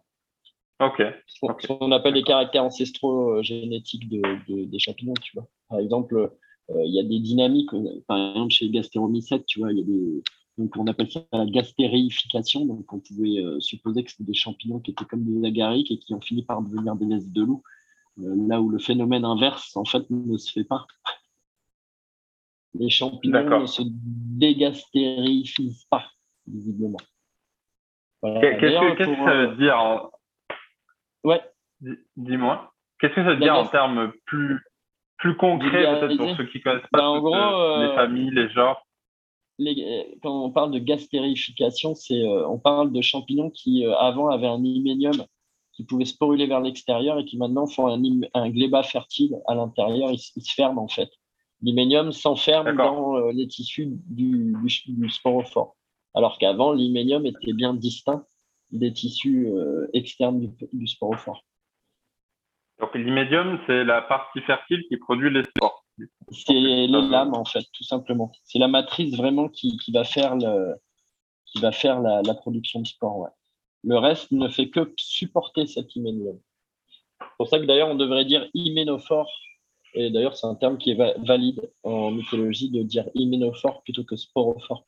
Ok. 0.82 1.02
Ce 1.26 1.66
qu'on 1.66 1.92
appelle 1.92 2.14
les 2.14 2.22
caractères 2.22 2.64
ancestraux 2.64 3.38
euh, 3.38 3.42
génétiques 3.42 4.08
de, 4.08 4.64
des 4.64 4.78
champignons, 4.78 5.14
tu 5.22 5.32
vois. 5.34 5.46
Par 5.68 5.78
exemple, 5.78 6.16
euh, 6.16 6.84
il 6.84 6.94
y 6.94 7.00
a 7.00 7.02
des 7.02 7.20
dynamiques, 7.20 7.72
euh, 7.74 8.02
par 8.08 8.30
exemple 8.30 8.52
chez 8.52 8.68
Gasteromycètes, 8.68 9.46
tu 9.46 9.60
vois, 9.60 9.72
il 9.72 9.78
y 9.78 9.82
a 9.82 9.84
des, 9.84 10.22
donc 10.58 10.76
on 10.76 10.86
appelle 10.86 11.10
ça 11.10 11.24
la 11.32 11.46
gastérification. 11.46 12.66
Donc 12.66 12.92
on 12.92 13.00
pouvait 13.00 13.42
supposer 13.60 14.04
que 14.04 14.10
c'était 14.10 14.24
des 14.24 14.34
champignons 14.34 14.80
qui 14.80 14.90
étaient 14.90 15.04
comme 15.04 15.24
des 15.24 15.46
agariques 15.46 15.90
et 15.90 15.98
qui 15.98 16.14
ont 16.14 16.20
fini 16.20 16.42
par 16.42 16.62
devenir 16.62 16.96
des 16.96 17.06
laisses 17.06 17.30
de 17.30 17.42
loup. 17.42 17.62
là 18.16 18.60
où 18.60 18.68
le 18.68 18.78
phénomène 18.78 19.24
inverse, 19.24 19.76
en 19.76 19.84
fait, 19.84 20.04
ne 20.10 20.36
se 20.36 20.52
fait 20.52 20.64
pas 20.64 20.86
les 22.74 22.90
champignons 22.90 23.60
ne 23.60 23.66
se 23.66 23.82
dégastérifient 23.84 25.86
pas, 25.90 26.06
visiblement. 26.46 26.98
Qu'est-ce 28.22 28.94
que, 28.94 29.04
ça 29.04 29.34
veut 29.34 29.56
dire 29.56 29.76
en... 29.76 30.10
Ouais. 31.24 31.40
Dis-moi. 32.16 32.72
Qu'est-ce 32.98 33.14
que 33.14 33.24
ça 33.24 33.30
veut 33.30 33.36
dire 33.36 33.54
en 33.54 33.66
termes 33.66 34.12
plus, 34.26 34.60
plus 35.18 35.36
concrets, 35.36 36.00
peut-être 36.00 36.16
pour 36.16 36.36
ceux 36.36 36.46
qui 36.46 36.60
connaissent 36.60 36.86
pas 36.92 37.08
en 37.08 37.20
gros, 37.20 37.34
euh, 37.34 37.88
les 37.88 37.94
familles, 37.94 38.30
les 38.30 38.48
genres? 38.50 38.86
Quand 40.22 40.44
on 40.44 40.50
parle 40.50 40.72
de 40.72 40.78
gastérification, 40.78 41.94
c'est 41.94 42.22
euh, 42.22 42.46
on 42.48 42.58
parle 42.58 42.92
de 42.92 43.00
champignons 43.00 43.50
qui 43.50 43.84
euh, 43.84 43.94
avant 43.96 44.28
avaient 44.28 44.46
un 44.46 44.62
hyménium 44.62 45.24
qui 45.72 45.84
pouvait 45.84 46.04
sporuler 46.04 46.46
vers 46.46 46.60
l'extérieur 46.60 47.18
et 47.18 47.24
qui 47.24 47.36
maintenant 47.36 47.66
font 47.66 47.88
un, 47.88 48.00
un 48.34 48.50
gléba 48.50 48.82
fertile 48.82 49.36
à 49.46 49.54
l'intérieur. 49.54 50.10
Ils, 50.10 50.20
ils 50.36 50.42
se 50.42 50.54
ferment 50.54 50.82
en 50.82 50.88
fait 50.88 51.10
l'hyménium 51.62 52.12
s'enferme 52.12 52.76
dans 52.76 53.16
euh, 53.16 53.32
les 53.32 53.46
tissus 53.46 53.88
du, 53.88 54.54
du, 54.86 55.10
sporophore. 55.10 55.76
Alors 56.14 56.38
qu'avant, 56.38 56.72
l'hyménium 56.72 57.24
était 57.24 57.52
bien 57.52 57.72
distinct 57.72 58.26
des 58.72 58.92
tissus 58.92 59.48
euh, 59.48 59.88
externes 59.92 60.40
du, 60.40 60.50
du, 60.72 60.86
sporophore. 60.86 61.44
Donc 62.80 62.94
l'hyménium, 62.94 63.60
c'est 63.66 63.84
la 63.84 64.02
partie 64.02 64.40
fertile 64.40 64.82
qui 64.88 64.96
produit 64.96 65.30
les 65.30 65.44
spores. 65.44 65.84
C'est 66.30 66.54
les 66.54 66.88
lames, 66.88 67.34
en 67.34 67.44
fait, 67.44 67.64
tout 67.72 67.84
simplement. 67.84 68.32
C'est 68.44 68.58
la 68.58 68.68
matrice 68.68 69.14
vraiment 69.16 69.48
qui, 69.48 69.76
qui, 69.76 69.92
va 69.92 70.04
faire, 70.04 70.36
le, 70.36 70.74
qui 71.46 71.60
va 71.60 71.70
faire 71.70 72.00
la, 72.00 72.22
la 72.22 72.34
production 72.34 72.80
de 72.80 72.86
spores. 72.86 73.18
Ouais. 73.18 73.30
Le 73.84 73.98
reste 73.98 74.32
ne 74.32 74.48
fait 74.48 74.70
que 74.70 74.92
supporter 74.96 75.66
cet 75.66 75.94
hyménium. 75.94 76.38
C'est 77.20 77.36
pour 77.36 77.48
ça 77.48 77.58
que 77.58 77.66
d'ailleurs, 77.66 77.88
on 77.88 77.94
devrait 77.94 78.24
dire 78.24 78.48
hyménophore 78.54 79.30
et 79.94 80.10
d'ailleurs, 80.10 80.36
c'est 80.36 80.46
un 80.46 80.54
terme 80.54 80.78
qui 80.78 80.90
est 80.90 81.18
valide 81.18 81.70
en 81.82 82.10
mythologie 82.10 82.70
de 82.70 82.82
dire 82.82 83.08
hyménophore 83.14 83.82
plutôt 83.82 84.04
que 84.04 84.16
sporophore. 84.16 84.86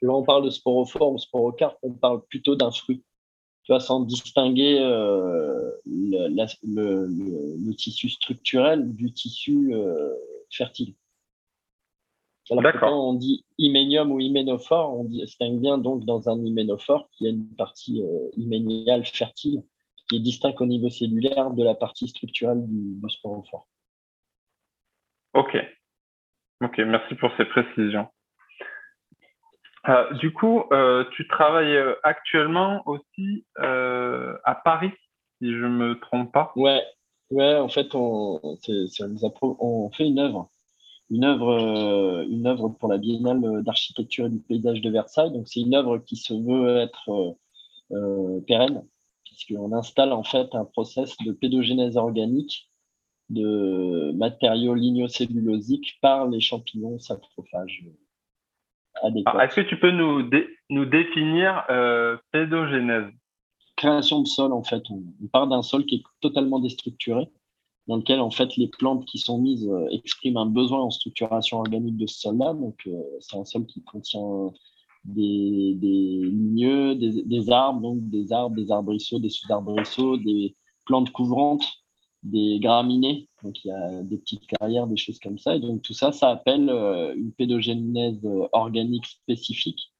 Quand 0.00 0.14
on 0.14 0.22
parle 0.22 0.44
de 0.44 0.50
sporophore 0.50 1.12
ou 1.12 1.18
sporocarpe, 1.18 1.76
on 1.82 1.92
parle 1.92 2.24
plutôt 2.26 2.56
d'un 2.56 2.70
fruit. 2.70 3.04
Tu 3.68 3.72
vois, 3.72 3.80
sans 3.80 4.00
distinguer 4.00 4.78
euh, 4.80 5.70
le, 5.84 6.28
le, 6.32 7.74
tissu 7.74 8.08
structurel 8.08 8.94
du 8.94 9.12
tissu 9.12 9.74
euh, 9.74 10.14
fertile. 10.50 10.94
Alors 12.50 12.72
quand 12.80 13.10
on 13.10 13.12
dit 13.12 13.44
hyménium 13.58 14.10
ou 14.10 14.20
hyménophore, 14.20 14.98
on 14.98 15.04
distingue 15.04 15.60
bien 15.60 15.76
donc 15.76 16.06
dans 16.06 16.30
un 16.30 16.42
hyménophore 16.42 17.10
qui 17.10 17.26
a 17.26 17.28
une 17.28 17.46
partie 17.56 18.02
euh, 18.02 18.30
hyméniale 18.38 19.04
fertile 19.04 19.62
qui 20.08 20.16
est 20.16 20.20
distincte 20.20 20.62
au 20.62 20.66
niveau 20.66 20.88
cellulaire 20.88 21.50
de 21.50 21.62
la 21.62 21.74
partie 21.74 22.08
structurelle 22.08 22.66
du, 22.66 22.94
du 22.94 23.10
sporophore. 23.10 23.68
Ok. 25.34 25.58
Ok, 26.64 26.78
merci 26.78 27.14
pour 27.16 27.30
ces 27.36 27.44
précisions. 27.44 28.08
Euh, 29.86 30.12
du 30.14 30.32
coup, 30.32 30.64
euh, 30.72 31.04
tu 31.12 31.28
travailles 31.28 31.76
euh, 31.76 31.94
actuellement 32.02 32.82
aussi 32.86 33.44
à 33.56 34.54
Paris, 34.64 34.92
si 35.40 35.50
je 35.52 35.64
ne 35.64 35.68
me 35.68 36.00
trompe 36.00 36.32
pas. 36.32 36.52
Ouais, 36.56 36.82
en 37.30 37.68
fait, 37.68 37.94
on, 37.94 38.56
fait 38.66 40.06
une 40.06 40.18
œuvre. 40.18 40.50
Une 41.10 41.24
œuvre, 41.24 42.26
une 42.28 42.46
œuvre 42.46 42.68
pour 42.68 42.88
la 42.88 42.98
Biennale 42.98 43.62
d'architecture 43.62 44.26
et 44.26 44.30
du 44.30 44.40
paysage 44.40 44.80
de 44.80 44.90
Versailles. 44.90 45.32
Donc, 45.32 45.48
c'est 45.48 45.60
une 45.60 45.74
œuvre 45.74 45.98
qui 45.98 46.16
se 46.16 46.34
veut 46.34 46.78
être 46.78 47.36
pérenne, 48.46 48.84
puisqu'on 49.24 49.72
installe 49.72 50.12
en 50.12 50.22
fait 50.22 50.54
un 50.54 50.64
process 50.64 51.16
de 51.24 51.32
pédogénèse 51.32 51.96
organique 51.96 52.68
de 53.30 54.12
matériaux 54.12 54.74
lignocellulosiques 54.74 55.98
par 56.00 56.28
les 56.28 56.40
champignons 56.40 56.98
saprophages 56.98 57.84
Est-ce 59.04 59.56
que 59.56 59.60
tu 59.68 59.78
peux 59.78 59.90
nous, 59.90 60.28
nous 60.70 60.84
définir 60.84 61.64
euh, 61.70 62.16
pédogénèse? 62.32 63.06
Création 63.76 64.22
de 64.22 64.26
sol, 64.26 64.52
en 64.52 64.62
fait. 64.62 64.82
On, 64.90 65.02
part 65.32 65.46
d'un 65.46 65.62
sol 65.62 65.84
qui 65.86 65.96
est 65.96 66.02
totalement 66.20 66.58
déstructuré, 66.58 67.28
dans 67.86 67.96
lequel, 67.96 68.20
en 68.20 68.30
fait, 68.30 68.56
les 68.56 68.68
plantes 68.68 69.04
qui 69.04 69.18
sont 69.18 69.38
mises 69.38 69.68
euh, 69.68 69.86
expriment 69.90 70.38
un 70.38 70.46
besoin 70.46 70.80
en 70.80 70.90
structuration 70.90 71.58
organique 71.58 71.96
de 71.96 72.06
ce 72.06 72.20
sol-là. 72.20 72.54
Donc, 72.54 72.80
euh, 72.86 73.00
c'est 73.20 73.36
un 73.36 73.44
sol 73.44 73.66
qui 73.66 73.82
contient 73.82 74.52
des, 75.04 75.74
des 75.76 76.20
ligneux, 76.24 76.94
des, 76.96 77.22
des, 77.22 77.50
arbres, 77.50 77.80
donc 77.80 78.08
des 78.08 78.32
arbres, 78.32 78.56
des 78.56 78.70
arbrisseaux, 78.70 79.20
des 79.20 79.30
sous-arbrisseaux, 79.30 80.16
des 80.16 80.56
plantes 80.84 81.10
couvrantes, 81.10 81.66
des 82.22 82.58
graminées, 82.60 83.27
donc 83.42 83.64
il 83.64 83.68
y 83.68 83.70
a 83.70 84.02
des 84.02 84.18
petites 84.18 84.46
carrières, 84.46 84.86
des 84.86 84.96
choses 84.96 85.18
comme 85.20 85.38
ça. 85.38 85.54
Et 85.54 85.60
donc 85.60 85.82
tout 85.82 85.92
ça, 85.92 86.12
ça 86.12 86.30
appelle 86.30 86.68
euh, 86.70 87.14
une 87.14 87.32
pédogénèse 87.32 88.26
organique 88.52 89.06
spécifique 89.06 89.92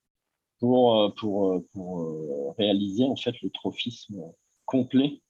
pour, 0.58 1.00
euh, 1.00 1.08
pour, 1.10 1.52
euh, 1.52 1.66
pour 1.72 2.54
réaliser 2.58 3.04
en 3.04 3.16
fait 3.16 3.40
le 3.42 3.50
trophisme 3.50 4.22
complet 4.66 5.20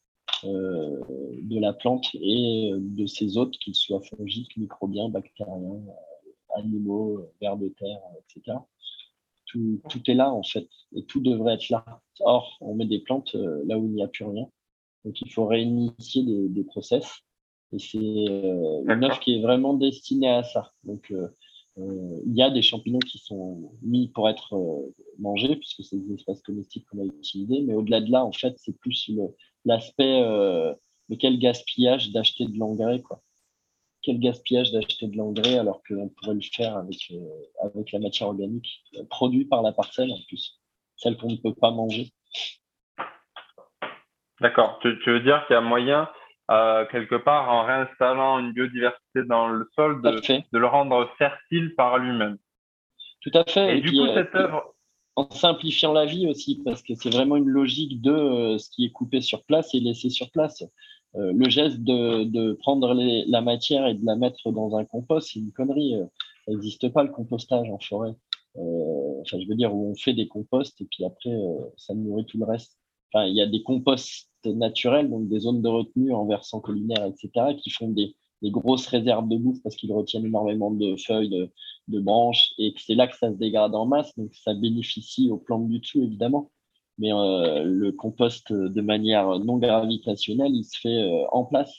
de 0.44 1.58
la 1.58 1.72
plante 1.72 2.06
et 2.14 2.70
de 2.72 3.06
ses 3.06 3.36
hôtes, 3.38 3.58
qu'ils 3.58 3.74
soient 3.74 4.02
fongiques, 4.02 4.56
microbiens, 4.56 5.08
bactériens, 5.08 5.80
animaux, 6.54 7.28
vers 7.40 7.56
de 7.56 7.68
terre, 7.70 8.00
etc. 8.20 8.58
Tout, 9.46 9.80
tout, 9.88 10.00
est 10.08 10.14
là 10.14 10.32
en 10.32 10.44
fait, 10.44 10.68
et 10.94 11.04
tout 11.06 11.20
devrait 11.20 11.54
être 11.54 11.70
là. 11.70 11.84
Or, 12.20 12.56
on 12.60 12.76
met 12.76 12.86
des 12.86 13.00
plantes 13.00 13.34
là 13.34 13.78
où 13.78 13.86
il 13.86 13.94
n'y 13.94 14.02
a 14.02 14.06
plus 14.06 14.26
rien. 14.26 14.48
Donc, 15.04 15.20
il 15.20 15.32
faut 15.32 15.46
réinitier 15.46 16.22
des, 16.22 16.48
des 16.48 16.64
process. 16.64 17.24
Et 17.72 17.78
c'est 17.78 17.98
euh, 17.98 18.82
une 18.86 19.04
œuvre 19.04 19.20
qui 19.20 19.36
est 19.36 19.42
vraiment 19.42 19.74
destinée 19.74 20.30
à 20.30 20.42
ça. 20.42 20.72
Donc, 20.84 21.10
euh, 21.10 21.28
euh, 21.78 22.20
il 22.26 22.34
y 22.34 22.42
a 22.42 22.50
des 22.50 22.62
champignons 22.62 22.98
qui 22.98 23.18
sont 23.18 23.72
mis 23.82 24.08
pour 24.08 24.28
être 24.28 24.58
mangés, 25.18 25.56
puisque 25.56 25.84
c'est 25.84 25.96
des 25.96 26.14
espaces 26.14 26.42
comestibles 26.42 26.86
qu'on 26.86 27.00
a 27.00 27.04
utilisés. 27.04 27.62
Mais 27.62 27.74
au-delà 27.74 28.00
de 28.00 28.10
là, 28.10 28.24
en 28.24 28.32
fait, 28.32 28.54
c'est 28.58 28.76
plus 28.78 29.10
l'aspect 29.64 30.22
mais 31.08 31.16
quel 31.16 31.38
gaspillage 31.38 32.10
d'acheter 32.10 32.46
de 32.46 32.58
l'engrais, 32.58 33.00
quoi. 33.00 33.20
Quel 34.02 34.20
gaspillage 34.20 34.70
d'acheter 34.72 35.06
de 35.08 35.16
l'engrais 35.16 35.58
alors 35.58 35.82
qu'on 35.86 36.08
pourrait 36.08 36.34
le 36.34 36.40
faire 36.40 36.76
avec, 36.76 37.10
euh, 37.10 37.18
avec 37.62 37.90
la 37.92 37.98
matière 37.98 38.28
organique 38.28 38.84
euh, 38.96 39.04
produite 39.10 39.48
par 39.48 39.62
la 39.62 39.72
parcelle 39.72 40.12
en 40.12 40.18
plus, 40.28 40.60
celle 40.96 41.16
qu'on 41.16 41.30
ne 41.30 41.36
peut 41.36 41.54
pas 41.54 41.70
manger. 41.70 42.12
D'accord. 44.40 44.78
Tu, 44.80 44.94
veux 45.06 45.20
dire 45.20 45.44
qu'il 45.46 45.54
y 45.54 45.56
a 45.56 45.60
moyen, 45.60 46.08
euh, 46.50 46.86
quelque 46.86 47.16
part, 47.16 47.50
en 47.50 47.64
réinstallant 47.64 48.38
une 48.38 48.52
biodiversité 48.52 49.24
dans 49.26 49.48
le 49.48 49.68
sol, 49.74 50.02
de, 50.02 50.10
de 50.10 50.58
le 50.58 50.66
rendre 50.66 51.10
fertile 51.18 51.74
par 51.76 51.98
lui-même. 51.98 52.38
Tout 53.20 53.32
à 53.34 53.44
fait. 53.44 53.78
Et, 53.78 53.80
du 53.80 53.90
coup, 53.90 54.06
cette 54.14 54.34
œuvre, 54.34 54.74
en 55.18 55.28
simplifiant 55.30 55.92
la 55.92 56.06
vie 56.06 56.28
aussi, 56.28 56.62
parce 56.64 56.80
que 56.80 56.94
c'est 56.94 57.10
vraiment 57.10 57.34
une 57.34 57.48
logique 57.48 58.00
de 58.00 58.12
euh, 58.12 58.58
ce 58.58 58.70
qui 58.70 58.84
est 58.84 58.92
coupé 58.92 59.20
sur 59.20 59.42
place 59.42 59.74
et 59.74 59.80
laissé 59.80 60.10
sur 60.10 60.30
place. 60.30 60.62
Euh, 61.16 61.32
le 61.34 61.50
geste 61.50 61.80
de, 61.80 62.52
prendre 62.60 62.94
la 62.94 63.40
matière 63.40 63.86
et 63.88 63.94
de 63.94 64.06
la 64.06 64.14
mettre 64.14 64.52
dans 64.52 64.76
un 64.76 64.84
compost, 64.84 65.30
c'est 65.32 65.40
une 65.40 65.50
connerie. 65.50 65.96
Euh, 65.96 66.04
ça 66.46 66.52
n'existe 66.52 66.88
pas 66.90 67.02
le 67.02 67.10
compostage 67.10 67.68
en 67.68 67.78
forêt. 67.80 68.14
enfin, 68.54 69.38
je 69.40 69.48
veux 69.48 69.56
dire, 69.56 69.74
où 69.74 69.90
on 69.90 69.94
fait 69.96 70.12
des 70.12 70.28
composts 70.28 70.80
et 70.80 70.86
puis 70.88 71.04
après, 71.04 71.36
ça 71.76 71.94
nourrit 71.94 72.24
tout 72.24 72.38
le 72.38 72.44
reste. 72.44 72.78
Enfin, 73.12 73.26
il 73.26 73.34
y 73.34 73.42
a 73.42 73.46
des 73.46 73.62
composts 73.62 74.27
naturels, 74.46 75.10
donc 75.10 75.28
des 75.28 75.40
zones 75.40 75.62
de 75.62 75.68
retenue 75.68 76.12
en 76.12 76.26
versant 76.26 76.60
collinaire, 76.60 77.06
etc., 77.06 77.54
qui 77.60 77.70
font 77.70 77.88
des, 77.88 78.14
grosses 78.42 78.86
réserves 78.86 79.28
de 79.28 79.36
bouffe 79.36 79.60
parce 79.62 79.74
qu'ils 79.74 79.92
retiennent 79.92 80.26
énormément 80.26 80.70
de 80.70 80.96
feuilles, 80.96 81.50
de, 81.88 82.00
branches, 82.00 82.52
et 82.58 82.72
c'est 82.76 82.94
là 82.94 83.06
que 83.08 83.16
ça 83.16 83.32
se 83.32 83.36
dégrade 83.36 83.74
en 83.74 83.86
masse, 83.86 84.16
donc 84.16 84.32
ça 84.34 84.54
bénéficie 84.54 85.30
aux 85.30 85.38
plantes 85.38 85.68
du 85.68 85.80
dessous, 85.80 86.02
évidemment. 86.02 86.50
Mais 86.98 87.12
euh, 87.12 87.64
le 87.64 87.92
compost 87.92 88.52
de 88.52 88.80
manière 88.80 89.38
non 89.40 89.56
gravitationnelle, 89.58 90.54
il 90.54 90.64
se 90.64 90.78
fait 90.78 91.02
euh, 91.02 91.24
en 91.32 91.44
place. 91.44 91.72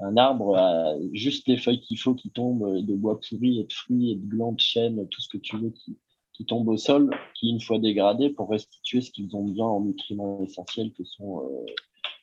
Un 0.00 0.16
arbre 0.16 0.56
a 0.56 0.94
juste 1.12 1.46
les 1.48 1.56
feuilles 1.56 1.80
qu'il 1.80 1.98
faut 1.98 2.14
qui 2.14 2.30
tombent, 2.30 2.84
de 2.84 2.94
bois 2.94 3.20
pourri, 3.20 3.60
et 3.60 3.64
de 3.64 3.72
fruits, 3.72 4.10
et 4.10 4.16
de 4.16 4.26
glands, 4.26 4.52
de 4.52 4.60
chênes, 4.60 5.06
tout 5.08 5.20
ce 5.20 5.28
que 5.28 5.38
tu 5.38 5.56
veux 5.56 5.70
qui, 5.70 5.96
qui 6.34 6.44
tombent 6.44 6.68
au 6.68 6.76
sol, 6.76 7.10
qui, 7.34 7.48
une 7.48 7.60
fois 7.60 7.78
dégradés, 7.78 8.28
pour 8.28 8.50
restituer 8.50 9.00
ce 9.00 9.10
qu'ils 9.10 9.34
ont 9.36 9.44
besoin 9.44 9.70
en 9.70 9.80
nutriments 9.80 10.42
essentiels 10.42 10.92
que 10.92 11.04
sont 11.04 11.44
euh, 11.44 11.64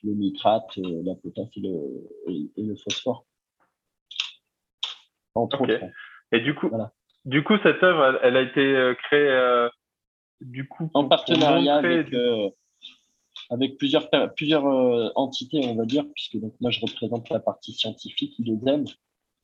le 0.04 0.14
nitrate, 0.14 0.76
la 0.78 1.16
potasse 1.16 1.50
et 1.58 1.62
le, 1.62 2.50
et 2.58 2.64
le 2.64 2.76
phosphore. 2.76 3.26
Et 6.32 6.40
du 6.40 6.56
coup, 6.56 6.70
du 7.26 7.44
coup, 7.44 7.54
cette 7.64 7.84
œuvre, 7.84 8.20
elle, 8.24 8.38
a 8.38 8.42
été 8.42 8.62
euh, 8.62 8.96
créée 8.96 9.30
euh, 9.30 9.70
du 10.42 10.68
coup 10.68 10.90
en 10.94 11.08
partenariat 11.08 11.76
avec, 11.76 12.12
euh, 12.14 12.50
avec 13.50 13.78
plusieurs 13.78 14.10
plusieurs 14.36 14.66
entités, 15.18 15.62
on 15.66 15.76
va 15.76 15.86
dire, 15.86 16.06
puisque 16.16 16.38
donc 16.38 16.54
moi 16.60 16.72
je 16.72 16.82
représente 16.82 17.30
la 17.30 17.40
partie 17.40 17.74
scientifique 17.74 18.34
de 18.40 18.58
ZEM, 18.58 18.86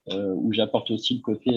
où 0.10 0.52
j'apporte 0.54 0.90
aussi 0.92 1.16
le 1.16 1.22
côté 1.22 1.52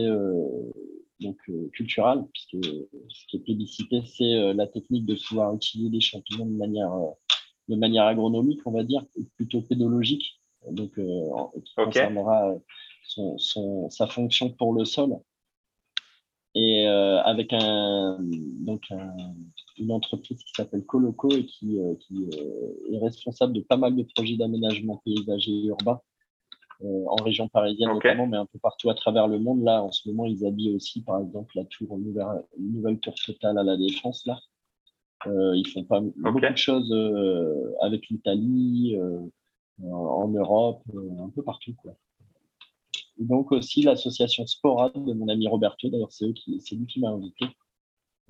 donc 1.20 1.38
culturel, 1.72 2.24
puisque 2.32 2.66
ce 3.08 3.26
qui 3.28 3.36
est 3.36 3.40
plébiscité, 3.40 4.02
c'est 4.04 4.52
la 4.52 4.66
technique 4.66 5.06
de 5.06 5.14
pouvoir 5.14 5.54
utiliser 5.54 5.90
les 5.90 6.00
champignons 6.00 6.46
de 6.46 6.56
manière 6.56 6.92
de 7.70 7.76
manière 7.76 8.04
agronomique, 8.04 8.61
on 8.66 8.72
va 8.72 8.83
dire, 8.83 9.04
plutôt 9.37 9.62
pédologique, 9.62 10.40
donc 10.70 10.94
qui 10.94 11.74
concernera 11.74 12.54
son, 13.04 13.88
sa 13.90 14.06
fonction 14.06 14.50
pour 14.50 14.74
le 14.74 14.85
sol. 14.85 15.18
Et 16.54 16.88
euh, 16.88 17.22
avec 17.22 17.52
un, 17.52 18.18
donc 18.20 18.83
une 19.78 19.92
entreprise 19.92 20.42
qui 20.42 20.52
s'appelle 20.56 20.85
Coloco 20.85 21.30
et 21.30 21.46
qui, 21.46 21.78
euh, 21.78 21.94
qui 22.00 22.28
euh, 22.35 22.92
est 22.92 22.98
responsable 22.98 23.52
de 23.52 23.61
pas 23.61 23.76
mal 23.76 23.94
de 23.94 24.02
projets 24.14 24.37
d'aménagement 24.37 25.00
paysager 25.04 25.52
et 25.52 25.66
urbain 25.66 26.00
en 26.83 27.16
région 27.16 27.46
parisienne 27.46 27.90
notamment, 27.90 28.26
mais 28.26 28.38
un 28.38 28.46
peu 28.46 28.59
partout 28.59 28.88
à 28.88 28.94
travers 28.94 29.28
le 29.28 29.38
monde. 29.38 29.62
Là, 29.62 29.83
en 29.83 29.92
ce 29.92 30.09
moment, 30.09 30.24
ils 30.24 30.46
habillent 30.46 30.74
aussi, 30.74 31.02
par 31.02 31.20
exemple, 31.20 31.52
la 31.54 31.66
tour 31.66 31.98
nouvelle, 31.98 32.42
nouvelle 32.59 32.98
tour 33.00 33.14
totale 33.16 33.59
à 33.59 33.62
la 33.62 33.76
Défense. 33.76 34.24
Là, 34.24 34.40
ils 35.26 35.68
font 35.72 35.85
pas 35.85 36.00
beaucoup 36.00 36.40
de 36.40 36.56
choses 36.56 36.92
avec 37.80 38.09
l'Italie, 38.09 38.96
en 39.83 40.28
Europe, 40.28 40.83
un 41.18 41.28
peu 41.30 41.42
partout, 41.42 41.74
quoi. 41.74 41.94
Donc 43.18 43.52
aussi 43.52 43.83
l'association 43.83 44.46
Spora 44.46 44.90
de 44.90 45.12
mon 45.12 45.28
ami 45.28 45.46
Roberto, 45.46 45.90
d'ailleurs 45.90 46.11
c'est 46.11 46.26
lui 46.26 46.87
qui 46.87 47.00
m'a 47.00 47.11
invité, 47.11 47.44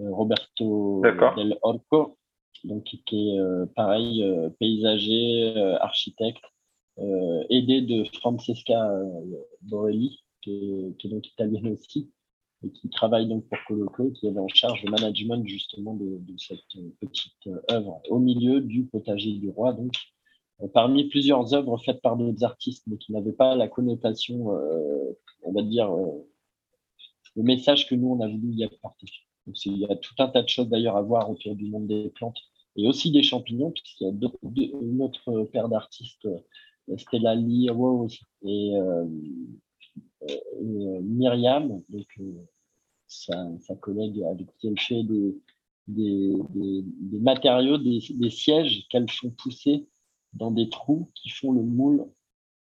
euh, 0.00 0.11
Roberto 0.12 1.03
del 1.37 1.59
Orco, 1.62 2.18
donc 2.64 2.85
qui 2.85 3.03
est 3.31 3.38
euh, 3.38 3.66
pareil 3.76 4.22
euh, 4.22 4.50
paysager, 4.59 5.57
architecte, 5.81 6.44
aidé 7.48 7.81
de 7.81 8.05
Francesca 8.18 8.90
Borelli, 9.62 10.20
qui 10.42 10.94
est, 11.03 11.09
donc 11.09 11.26
italienne 11.29 11.68
aussi, 11.68 12.11
et 12.64 12.70
qui 12.70 12.88
travaille 12.90 13.27
donc 13.29 13.46
pour 13.49 13.59
Coloco, 13.66 14.11
qui 14.11 14.29
avait 14.29 14.38
en 14.38 14.49
charge 14.49 14.83
le 14.83 14.90
management 14.90 15.46
justement 15.46 15.94
de, 15.94 16.20
cette 16.37 16.59
petite 17.01 17.49
œuvre 17.70 18.01
au 18.09 18.18
milieu 18.18 18.61
du 18.61 18.85
potager 18.85 19.33
du 19.33 19.49
roi, 19.49 19.73
donc 19.73 19.92
parmi 20.68 21.05
plusieurs 21.05 21.55
œuvres 21.55 21.79
faites 21.79 22.03
par 22.03 22.16
d'autres 22.16 22.44
artistes, 22.44 22.85
mais 22.87 22.99
qui 22.99 23.12
n'avaient 23.12 23.33
pas 23.33 23.55
la 23.55 23.68
connotation, 23.68 24.55
euh, 24.55 25.18
on 25.42 25.53
va 25.53 25.62
dire, 25.62 25.90
euh, 25.90 26.27
le 27.37 27.42
message 27.42 27.88
que 27.88 27.94
nous, 27.94 28.09
on 28.09 28.20
a 28.20 28.29
voulu 28.29 28.53
y 28.53 28.64
apporter. 28.64 29.07
Donc, 29.46 29.64
il 29.64 29.79
y 29.79 29.87
a 29.87 29.96
tout 29.96 30.14
un 30.18 30.29
tas 30.29 30.42
de 30.42 30.49
choses 30.49 30.68
d'ailleurs 30.68 30.96
à 30.96 31.03
voir 31.03 31.31
autour 31.31 31.55
du 31.55 31.66
monde 31.66 31.87
des 31.87 32.11
plantes 32.11 32.38
et 32.77 32.87
aussi 32.87 33.11
des 33.11 33.23
champignons, 33.23 33.70
puisqu'il 33.70 34.05
y 34.05 34.09
a 34.09 34.12
deux, 34.12 34.31
une 34.83 35.03
autre 35.03 35.44
paire 35.44 35.68
d'artistes, 35.68 36.27
euh, 36.27 36.96
Stella 36.96 37.35
Lee 37.35 37.68
et, 38.42 38.73
Myriam, 40.61 41.83
donc, 41.88 42.20
sa, 43.06 43.35
sa, 43.61 43.74
collègue 43.76 44.22
avec 44.30 44.46
qui 44.59 44.68
elle 44.68 44.78
fait 44.78 45.02
des, 45.02 45.37
des, 45.88 46.33
des, 46.50 46.83
des 46.85 47.18
matériaux, 47.18 47.78
des, 47.78 48.30
sièges 48.30 48.87
qu'elles 48.90 49.11
font 49.11 49.30
pousser 49.30 49.87
dans 50.33 50.50
des 50.50 50.68
trous 50.68 51.11
qui 51.14 51.30
font 51.30 51.52
le 51.52 51.62
moule 51.62 52.06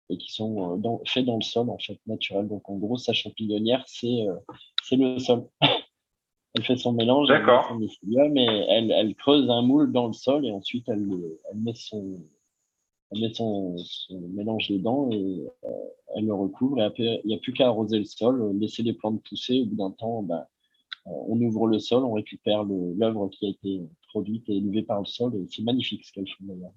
et 0.08 0.18
qui 0.18 0.32
sont 0.32 0.74
euh, 0.74 0.76
dans, 0.76 1.00
faits 1.04 1.24
dans 1.24 1.36
le 1.36 1.42
sol, 1.42 1.68
en 1.68 1.78
fait, 1.78 1.98
naturel. 2.06 2.46
Donc, 2.46 2.68
en 2.70 2.76
gros, 2.76 2.96
sa 2.96 3.12
champignonnière, 3.12 3.82
c'est 3.88 4.28
euh, 4.28 4.36
le 4.92 5.18
sol. 5.18 5.48
elle 6.54 6.62
fait 6.62 6.76
son 6.76 6.92
mélange, 6.92 7.28
elle 7.30 7.44
son 7.44 7.80
elle, 8.36 8.92
elle, 8.92 9.14
creuse 9.16 9.50
un 9.50 9.62
moule 9.62 9.92
dans 9.92 10.06
le 10.06 10.12
sol 10.12 10.46
et 10.46 10.52
ensuite, 10.52 10.88
elle, 10.88 11.08
elle 11.50 11.58
met 11.58 11.74
son, 11.74 12.20
elle 13.12 13.20
met 13.20 13.34
son, 13.34 13.76
mélange 14.34 14.68
dedans 14.68 15.08
et 15.10 15.46
euh, 15.64 15.68
elle 16.16 16.26
le 16.26 16.34
recouvre. 16.34 16.80
Et 16.80 16.84
après, 16.84 17.20
il 17.24 17.28
n'y 17.28 17.34
a 17.34 17.38
plus 17.38 17.52
qu'à 17.52 17.66
arroser 17.66 17.98
le 17.98 18.04
sol, 18.04 18.56
laisser 18.58 18.82
les 18.82 18.94
plantes 18.94 19.22
pousser. 19.22 19.62
Au 19.62 19.66
bout 19.66 19.76
d'un 19.76 19.90
temps, 19.92 20.22
ben, 20.22 20.44
on 21.04 21.40
ouvre 21.40 21.68
le 21.68 21.78
sol, 21.78 22.04
on 22.04 22.14
récupère 22.14 22.64
l'œuvre 22.64 23.28
qui 23.28 23.46
a 23.46 23.50
été 23.50 23.80
produite 24.08 24.48
et 24.48 24.56
élevée 24.56 24.82
par 24.82 25.00
le 25.00 25.06
sol. 25.06 25.34
Et 25.36 25.46
c'est 25.48 25.62
magnifique 25.62 26.04
ce 26.04 26.12
qu'elle 26.12 26.26
fait 26.26 26.34
d'ailleurs. 26.40 26.72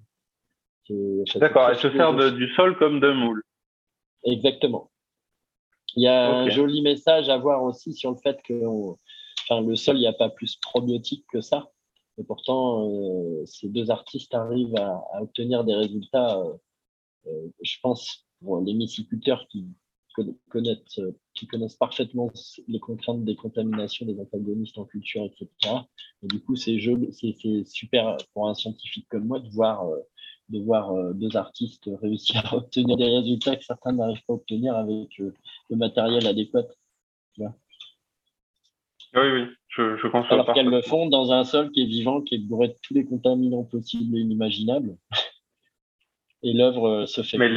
D'accord, 1.36 1.68
elle 1.70 1.76
se 1.76 1.90
sert 1.90 2.32
du 2.32 2.48
sol 2.54 2.76
comme 2.78 3.00
de 3.00 3.12
moule. 3.12 3.42
Exactement. 4.24 4.90
Il 5.96 6.04
y 6.04 6.06
a 6.06 6.30
un 6.30 6.48
joli 6.48 6.82
message 6.82 7.28
à 7.28 7.38
voir 7.38 7.62
aussi 7.62 7.92
sur 7.92 8.10
le 8.10 8.16
fait 8.16 8.40
que 8.42 8.54
le 8.54 9.76
sol, 9.76 9.96
il 9.96 10.00
n'y 10.00 10.06
a 10.06 10.12
pas 10.12 10.30
plus 10.30 10.56
probiotique 10.56 11.24
que 11.32 11.40
ça. 11.40 11.70
Et 12.18 12.24
pourtant, 12.24 12.88
euh, 12.88 13.44
ces 13.46 13.68
deux 13.68 13.90
artistes 13.90 14.34
arrivent 14.34 14.76
à, 14.76 15.22
obtenir 15.22 15.64
des 15.64 15.74
résultats, 15.74 16.38
euh, 16.38 16.52
euh, 17.26 17.48
je 17.62 17.76
pense, 17.82 18.26
pour 18.42 18.60
les 18.60 18.74
myciculteurs 18.74 19.46
qui 19.48 19.66
connaissent, 20.50 21.76
parfaitement 21.78 22.30
les 22.68 22.80
contraintes 22.80 23.24
des 23.24 23.36
contaminations 23.36 24.04
des 24.06 24.18
antagonistes 24.20 24.76
en 24.76 24.84
culture, 24.84 25.24
etc. 25.24 25.76
Et 26.22 26.26
du 26.26 26.40
coup, 26.40 26.56
c'est 26.56 26.78
super 27.66 28.16
pour 28.34 28.48
un 28.48 28.54
scientifique 28.54 29.06
comme 29.08 29.26
moi 29.26 29.40
de 29.40 29.48
voir 29.50 29.88
de 30.48 30.58
voir 30.58 31.14
deux 31.14 31.36
artistes 31.36 31.88
réussir 32.02 32.44
à 32.52 32.56
obtenir 32.56 32.96
des 32.96 33.08
résultats 33.08 33.56
que 33.56 33.64
certains 33.64 33.92
n'arrivent 33.92 34.24
pas 34.26 34.32
à 34.32 34.36
obtenir 34.36 34.74
avec 34.74 35.16
le 35.18 35.76
matériel 35.76 36.26
adéquat. 36.26 36.66
Oui, 39.14 39.28
oui, 39.32 39.48
je, 39.68 39.96
je 39.96 40.06
conçois. 40.06 40.34
Alors 40.34 40.54
qu'elles 40.54 40.68
le 40.68 40.82
font 40.82 41.08
dans 41.08 41.32
un 41.32 41.44
sol 41.44 41.70
qui 41.72 41.82
est 41.82 41.86
vivant, 41.86 42.20
qui 42.20 42.36
est 42.36 42.38
bourré 42.38 42.68
de 42.68 42.76
tous 42.82 42.94
les 42.94 43.04
contaminants 43.04 43.64
possibles 43.64 44.16
et 44.16 44.20
inimaginables. 44.20 44.96
Et 46.42 46.54
l'œuvre 46.54 46.88
euh, 46.88 47.06
se 47.06 47.22
fait. 47.22 47.36
Mais 47.36 47.50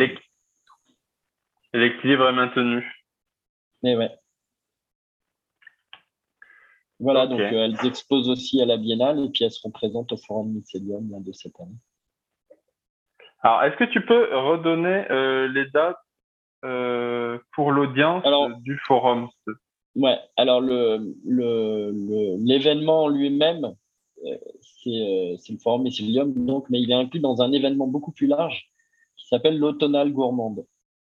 l'équilibre 1.73 2.27
est 2.27 2.33
maintenu. 2.33 2.85
Mais 3.81 3.95
ouais. 3.95 4.11
Voilà, 6.99 7.27
donc 7.27 7.39
elles 7.39 7.77
exposent 7.85 8.29
aussi 8.29 8.61
à 8.61 8.65
la 8.65 8.77
Biennale 8.77 9.19
et 9.19 9.29
puis 9.29 9.43
elles 9.43 9.51
seront 9.51 9.71
présentes 9.71 10.11
au 10.11 10.17
Forum 10.17 10.51
Mycélium 10.51 11.23
de 11.23 11.31
cette 11.31 11.59
année. 11.59 11.77
Alors, 13.41 13.63
est-ce 13.63 13.75
que 13.75 13.83
tu 13.83 14.05
peux 14.05 14.35
redonner 14.37 15.05
euh, 15.11 15.47
les 15.49 15.69
dates 15.71 15.97
euh, 16.63 17.37
pour 17.53 17.73
l'audience 17.73 18.23
du 18.61 18.77
forum 18.85 19.29
Ouais, 19.95 20.17
alors 20.37 20.61
le, 20.61 21.15
l'événement 22.39 23.07
lui-même, 23.07 23.75
euh, 24.25 24.37
c'est, 24.61 25.51
le 25.51 25.57
forum 25.59 25.83
Mycelium, 25.83 26.33
donc, 26.45 26.69
mais 26.69 26.81
il 26.81 26.89
est 26.91 26.95
inclus 26.95 27.19
dans 27.19 27.41
un 27.41 27.51
événement 27.51 27.87
beaucoup 27.87 28.11
plus 28.11 28.27
large 28.27 28.71
qui 29.17 29.27
s'appelle 29.27 29.57
l'automnale 29.57 30.11
gourmande. 30.11 30.65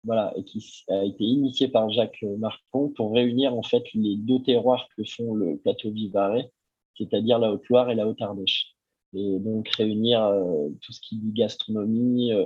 Voilà, 0.04 0.34
et 0.36 0.44
qui 0.44 0.66
a 0.90 1.04
été 1.04 1.24
initié 1.24 1.68
par 1.68 1.92
Jacques 1.92 2.26
Marcon 2.40 2.90
pour 2.96 3.14
réunir 3.14 3.54
en 3.54 3.62
fait 3.62 3.84
les 3.94 4.16
deux 4.16 4.42
terroirs 4.42 4.88
que 4.98 5.04
font 5.04 5.36
le 5.36 5.58
plateau 5.58 5.92
Vivarais, 5.92 6.52
c'est-à-dire 6.98 7.38
la 7.38 7.52
Haute-Loire 7.52 7.92
et 7.92 7.96
la 7.96 8.08
Haute-Ardèche. 8.08 8.76
Et 9.14 9.40
donc 9.40 9.68
réunir 9.70 10.24
euh, 10.24 10.70
tout 10.82 10.94
ce 10.94 11.02
qui 11.02 11.18
dit 11.18 11.34
gastronomie, 11.34 12.32
euh, 12.32 12.46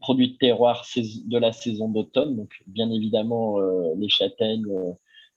produits 0.00 0.32
de 0.32 0.36
terroir 0.36 0.84
de 0.96 1.38
la 1.38 1.52
saison 1.52 1.88
d'automne, 1.88 2.36
donc 2.36 2.50
bien 2.66 2.90
évidemment 2.90 3.60
euh, 3.60 3.94
les 3.96 4.08
châtaignes, 4.08 4.66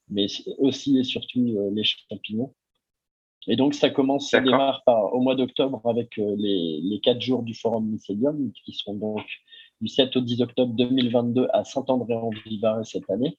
mais 0.09 0.27
aussi 0.57 0.97
et 0.97 1.03
surtout 1.03 1.57
les 1.73 1.83
champignons. 1.83 2.53
Et 3.47 3.55
donc, 3.55 3.73
ça 3.73 3.89
commence, 3.89 4.29
ça 4.29 4.41
démarre 4.41 4.83
par, 4.85 5.13
au 5.13 5.21
mois 5.21 5.35
d'octobre 5.35 5.81
avec 5.85 6.17
les, 6.17 6.81
les, 6.81 6.99
quatre 6.99 7.21
jours 7.21 7.41
du 7.41 7.53
Forum 7.53 7.87
Mycélium, 7.87 8.51
qui 8.65 8.73
seront 8.73 8.95
donc 8.95 9.25
du 9.81 9.87
7 9.87 10.15
au 10.17 10.21
10 10.21 10.41
octobre 10.41 10.73
2022 10.73 11.47
à 11.53 11.63
Saint-André-en-Vivarais 11.63 12.83
cette 12.83 13.09
année. 13.09 13.37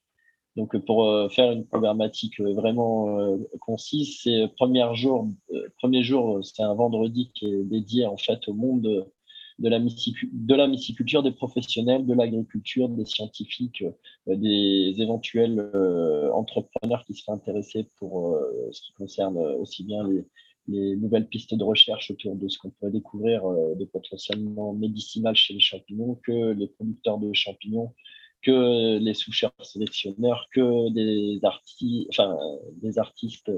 Donc, 0.57 0.77
pour 0.85 1.05
euh, 1.05 1.29
faire 1.29 1.53
une 1.53 1.65
programmatique 1.65 2.41
euh, 2.41 2.55
vraiment 2.55 3.19
euh, 3.21 3.37
concise, 3.61 4.19
c'est 4.23 4.49
premier 4.57 4.85
jour, 4.95 5.29
premier 5.79 6.03
jour, 6.03 6.41
c'est 6.43 6.63
un 6.63 6.75
vendredi 6.75 7.31
qui 7.35 7.47
est 7.47 7.63
dédié 7.63 8.07
en 8.07 8.17
fait 8.17 8.49
au 8.49 8.55
monde 8.55 9.07
de 9.61 9.69
la, 9.69 9.79
de 9.79 11.23
des 11.23 11.31
professionnels, 11.33 12.05
de 12.07 12.15
l'agriculture, 12.15 12.89
des 12.89 13.05
scientifiques, 13.05 13.85
des 14.27 14.95
éventuels 14.99 15.71
entrepreneurs 16.35 17.05
qui 17.05 17.15
seraient 17.15 17.33
intéressés 17.37 17.87
pour 17.99 18.37
ce 18.73 18.81
qui 18.81 18.93
concerne 18.95 19.37
aussi 19.37 19.85
bien 19.85 20.09
les, 20.09 20.25
les 20.71 20.97
nouvelles 20.97 21.29
pistes 21.29 21.55
de 21.55 21.65
recherche 21.65 22.11
autour 22.11 22.37
de 22.37 22.49
ce 22.49 22.59
qu'on 22.59 22.71
peut 22.71 22.91
découvrir 22.91 23.45
euh, 23.45 23.75
de 23.75 23.85
potentiellement 23.85 24.73
médicinal 24.73 25.35
chez 25.35 25.55
les 25.55 25.61
champignons, 25.61 26.17
que 26.23 26.53
les 26.53 26.69
producteurs 26.69 27.19
de 27.19 27.33
champignons, 27.33 27.95
que 28.43 28.99
les 28.99 29.15
soucheurs 29.15 29.53
sélectionneurs, 29.63 30.49
que 30.53 30.91
des, 30.91 31.41
artistes, 31.43 32.09
enfin, 32.11 32.39
des 32.83 32.99
artistes, 32.99 33.51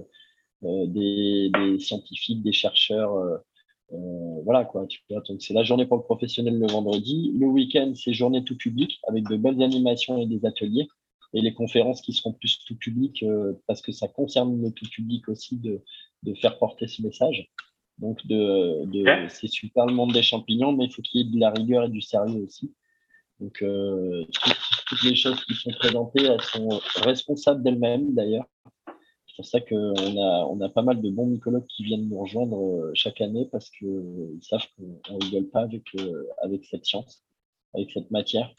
euh, 0.64 0.86
des, 0.86 1.78
scientifiques, 1.78 2.42
des 2.42 2.52
chercheurs. 2.52 3.40
Euh, 3.92 4.40
voilà 4.44 4.64
quoi, 4.64 4.86
Donc 5.10 5.42
c'est 5.42 5.54
la 5.54 5.64
journée 5.64 5.86
pour 5.86 5.98
le 5.98 6.02
professionnel 6.02 6.58
le 6.58 6.66
vendredi. 6.66 7.32
Le 7.38 7.46
week-end, 7.46 7.92
c'est 7.94 8.12
journée 8.12 8.42
tout 8.44 8.56
public 8.56 8.98
avec 9.06 9.28
de 9.28 9.36
belles 9.36 9.62
animations 9.62 10.18
et 10.18 10.26
des 10.26 10.44
ateliers 10.46 10.88
et 11.34 11.40
les 11.40 11.54
conférences 11.54 12.00
qui 12.02 12.12
seront 12.12 12.32
plus 12.32 12.62
tout 12.66 12.76
public 12.76 13.22
euh, 13.22 13.54
parce 13.66 13.80
que 13.82 13.92
ça 13.92 14.08
concerne 14.08 14.60
le 14.62 14.70
tout 14.70 14.88
public 14.88 15.28
aussi 15.28 15.56
de, 15.56 15.82
de 16.22 16.34
faire 16.34 16.58
porter 16.58 16.86
ce 16.86 17.02
message. 17.02 17.50
Donc, 17.98 18.26
de, 18.26 18.84
de 18.86 19.28
c'est 19.28 19.48
super 19.48 19.86
le 19.86 19.94
monde 19.94 20.12
des 20.12 20.22
champignons, 20.22 20.72
mais 20.72 20.86
il 20.86 20.92
faut 20.92 21.02
qu'il 21.02 21.20
y 21.20 21.28
ait 21.28 21.32
de 21.32 21.38
la 21.38 21.50
rigueur 21.50 21.84
et 21.84 21.88
du 21.88 22.00
sérieux 22.00 22.42
aussi. 22.42 22.74
Donc, 23.40 23.60
euh, 23.62 24.24
toutes, 24.88 25.02
les 25.04 25.14
choses 25.14 25.44
qui 25.44 25.54
sont 25.54 25.70
présentées, 25.72 26.24
elles 26.24 26.40
sont 26.42 26.80
responsables 26.96 27.62
d'elles-mêmes 27.62 28.14
d'ailleurs. 28.14 28.44
C'est 29.32 29.36
pour 29.36 29.46
ça 29.46 29.60
qu'on 29.62 30.22
a, 30.22 30.46
on 30.46 30.60
a 30.60 30.68
pas 30.68 30.82
mal 30.82 31.00
de 31.00 31.08
bons 31.08 31.26
mycologues 31.26 31.66
qui 31.66 31.84
viennent 31.84 32.06
nous 32.06 32.20
rejoindre 32.20 32.60
euh, 32.60 32.90
chaque 32.94 33.22
année 33.22 33.48
parce 33.50 33.70
qu'ils 33.70 34.38
savent 34.42 34.66
qu'on 34.76 35.14
ne 35.14 35.24
rigole 35.24 35.48
pas 35.48 35.60
avec, 35.60 35.84
avec 36.42 36.66
cette 36.66 36.84
science, 36.84 37.24
avec 37.72 37.90
cette 37.92 38.10
matière. 38.10 38.52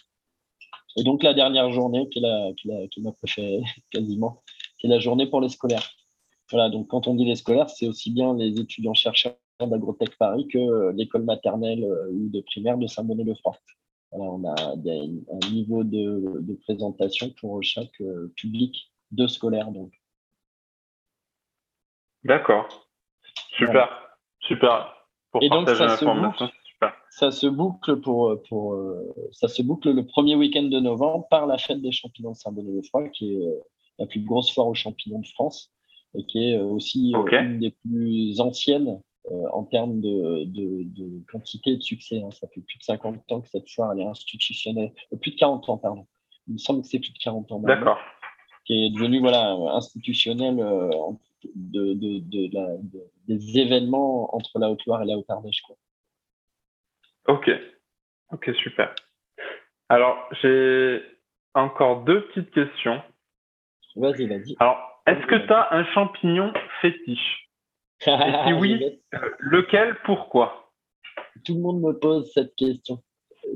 Et 0.98 1.04
donc, 1.04 1.22
la 1.22 1.36
dernière 1.36 1.72
journée, 1.72 2.10
qui 2.10 2.20
est, 2.20 2.22
la, 2.24 2.52
qui, 2.58 2.70
qui 2.90 3.02
m'a 3.02 3.12
préférée 3.12 3.62
quasiment, 3.92 4.42
c'est 4.82 4.88
la 4.88 5.00
journée 5.00 5.28
pour 5.28 5.42
les 5.42 5.50
scolaires. 5.50 5.92
Voilà, 6.52 6.70
donc 6.70 6.88
quand 6.88 7.08
on 7.08 7.16
dit 7.16 7.26
les 7.26 7.36
scolaires, 7.36 7.70
c'est 7.70 7.88
aussi 7.88 8.12
bien 8.12 8.36
les 8.36 8.60
étudiants 8.60 8.94
chercheurs 8.94 9.36
d'Agrotech 9.60 10.18
Paris 10.18 10.48
que 10.48 10.92
l'école 10.92 11.24
maternelle 11.24 11.84
euh, 11.84 12.12
ou 12.12 12.30
de 12.30 12.42
primaire 12.42 12.78
de 12.78 12.88
Saint-Bonnet-le-Froid. 12.88 13.58
Voilà, 14.12 14.32
on 14.32 14.44
a 14.46 14.74
un 14.74 15.52
niveau 15.52 15.84
de, 15.84 16.42
de 16.42 16.54
présentation 16.56 17.32
pour 17.40 17.64
chaque 17.64 18.02
euh, 18.02 18.32
public 18.36 18.92
de 19.12 19.28
scolaires. 19.28 19.72
Donc. 19.72 19.92
D'accord. 22.24 22.88
Super. 23.58 24.18
Super. 24.42 24.96
Pour 25.32 25.44
Et 25.44 25.50
donc, 25.50 25.70
ça 25.70 25.98
se, 25.98 26.06
ça 27.10 27.32
se 27.32 27.48
boucle 27.48 28.00
pour, 28.02 28.36
pour 28.48 28.78
ça 29.32 29.48
se 29.48 29.62
boucle 29.62 29.92
le 29.92 30.06
premier 30.06 30.36
week-end 30.36 30.64
de 30.64 30.80
novembre 30.80 31.28
par 31.30 31.48
la 31.48 31.58
fête 31.58 31.82
des 31.82 31.92
champignons 31.92 32.32
de 32.32 32.38
Saint-Bonnet-le-Froid, 32.38 33.10
qui 33.10 33.34
est 33.34 33.46
euh, 33.46 33.60
la 34.00 34.06
plus 34.06 34.22
grosse 34.22 34.54
foire 34.54 34.68
aux 34.68 34.74
champignons 34.74 35.20
de 35.20 35.28
France 35.28 35.72
et 36.16 36.26
qui 36.26 36.50
est 36.50 36.58
euh, 36.58 36.64
aussi 36.64 37.14
euh, 37.16 37.42
une 37.42 37.60
des 37.60 37.72
plus 37.72 38.40
anciennes 38.40 39.00
en 39.54 39.64
termes 39.64 40.02
de, 40.02 40.44
de, 40.44 40.84
de, 40.84 41.24
quantité 41.32 41.72
et 41.72 41.78
de 41.78 41.82
succès. 41.82 42.22
Hein. 42.22 42.30
Ça 42.32 42.46
fait 42.54 42.60
plus 42.60 42.78
de 42.78 42.84
50 42.84 43.32
ans 43.32 43.40
que 43.40 43.48
cette 43.48 43.70
foire 43.70 43.94
elle 43.94 44.02
est 44.02 44.06
institutionnelle, 44.06 44.92
plus 45.22 45.32
de 45.32 45.38
40 45.38 45.70
ans, 45.70 45.78
pardon. 45.78 46.06
Il 46.48 46.56
me 46.56 46.58
semble 46.58 46.82
que 46.82 46.88
c'est 46.88 47.00
plus 47.00 47.14
de 47.14 47.18
40 47.20 47.52
ans. 47.54 47.60
D'accord. 47.60 47.98
Qui 48.66 48.86
est 48.86 48.90
devenue 48.90 49.22
voilà, 49.22 49.56
institutionnelle 49.76 50.62
de, 51.56 51.94
de, 51.94 52.54
la, 52.54 52.68
des 53.28 53.60
événements 53.60 54.36
entre 54.36 54.60
la 54.60 54.70
Haute-Loire 54.70 55.02
et 55.04 55.06
la 55.06 55.18
Haute-Ardèche. 55.18 55.64
Ok, 57.28 57.50
ok, 58.32 58.52
super. 58.62 58.94
Alors, 59.90 60.18
j'ai 60.42 61.02
encore 61.54 62.04
deux 62.04 62.28
petites 62.28 62.52
questions. 62.52 63.02
Vas-y, 63.96 64.28
vas-y. 64.28 64.56
Alors, 64.60 65.02
est-ce 65.06 65.26
que 65.28 65.36
tu 65.36 65.54
as 65.54 65.74
un 65.74 65.86
champignon 65.94 66.54
fétiche? 66.82 67.50
Et 68.08 68.48
si 68.48 68.54
oui, 68.54 69.02
lequel, 69.40 69.98
pourquoi? 70.06 70.72
Tout 71.46 71.56
le 71.56 71.62
monde 71.62 71.82
me 71.82 71.94
pose 71.94 72.30
cette 72.34 72.56
question. 72.56 73.02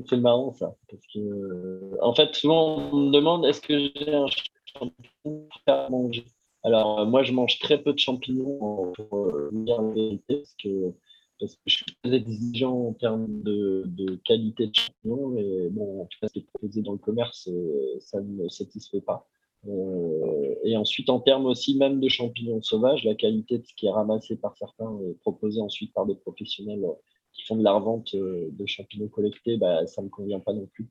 C'est 0.06 0.16
marrant 0.16 0.52
ça, 0.52 0.74
parce 0.88 1.02
que 1.12 2.02
en 2.02 2.14
fait, 2.14 2.34
souvent 2.34 2.90
on 2.92 3.06
me 3.06 3.10
demande 3.10 3.46
est-ce 3.46 3.60
que 3.60 3.78
j'ai 3.78 4.14
un 4.14 4.26
champignon 4.66 5.48
à 5.66 5.88
manger? 5.90 6.24
Alors, 6.64 7.06
moi, 7.06 7.22
je 7.22 7.32
mange 7.32 7.58
très 7.58 7.82
peu 7.82 7.92
de 7.92 7.98
champignons 7.98 8.92
pour 8.92 9.32
dire 9.52 9.80
la 9.80 9.90
vérité, 9.92 10.36
parce 10.36 10.54
que 10.62 10.94
parce 11.38 11.54
que 11.54 11.60
je 11.66 11.76
suis 11.76 11.96
très 12.02 12.14
exigeant 12.14 12.88
en 12.88 12.92
termes 12.94 13.42
de, 13.42 14.20
qualité 14.24 14.66
de 14.66 14.74
champignons 14.74 15.36
et 15.36 15.68
bon, 15.70 16.02
en 16.02 16.06
tout 16.06 16.18
cas, 16.20 16.28
ce 16.28 16.32
qui 16.34 16.38
est 16.40 16.46
proposé 16.52 16.82
dans 16.82 16.92
le 16.92 16.98
commerce, 16.98 17.48
euh, 17.48 17.96
ça 18.00 18.20
ne 18.20 18.42
me 18.42 18.48
satisfait 18.48 19.00
pas. 19.00 19.26
Euh, 19.66 20.54
et 20.64 20.76
ensuite, 20.76 21.10
en 21.10 21.20
termes 21.20 21.46
aussi 21.46 21.76
même 21.76 22.00
de 22.00 22.08
champignons 22.08 22.62
sauvages, 22.62 23.04
la 23.04 23.14
qualité 23.14 23.58
de 23.58 23.66
ce 23.66 23.74
qui 23.74 23.86
est 23.86 23.90
ramassé 23.90 24.36
par 24.36 24.56
certains 24.56 24.98
et 25.02 25.14
proposé 25.14 25.60
ensuite 25.60 25.92
par 25.92 26.06
des 26.06 26.14
professionnels 26.14 26.84
qui 27.32 27.42
font 27.42 27.56
de 27.56 27.64
la 27.64 27.72
revente 27.72 28.14
euh, 28.14 28.48
de 28.52 28.66
champignons 28.66 29.08
collectés, 29.08 29.56
bah, 29.56 29.86
ça 29.86 30.00
ne 30.02 30.06
me 30.06 30.10
convient 30.10 30.40
pas 30.40 30.52
non 30.52 30.66
plus. 30.66 30.88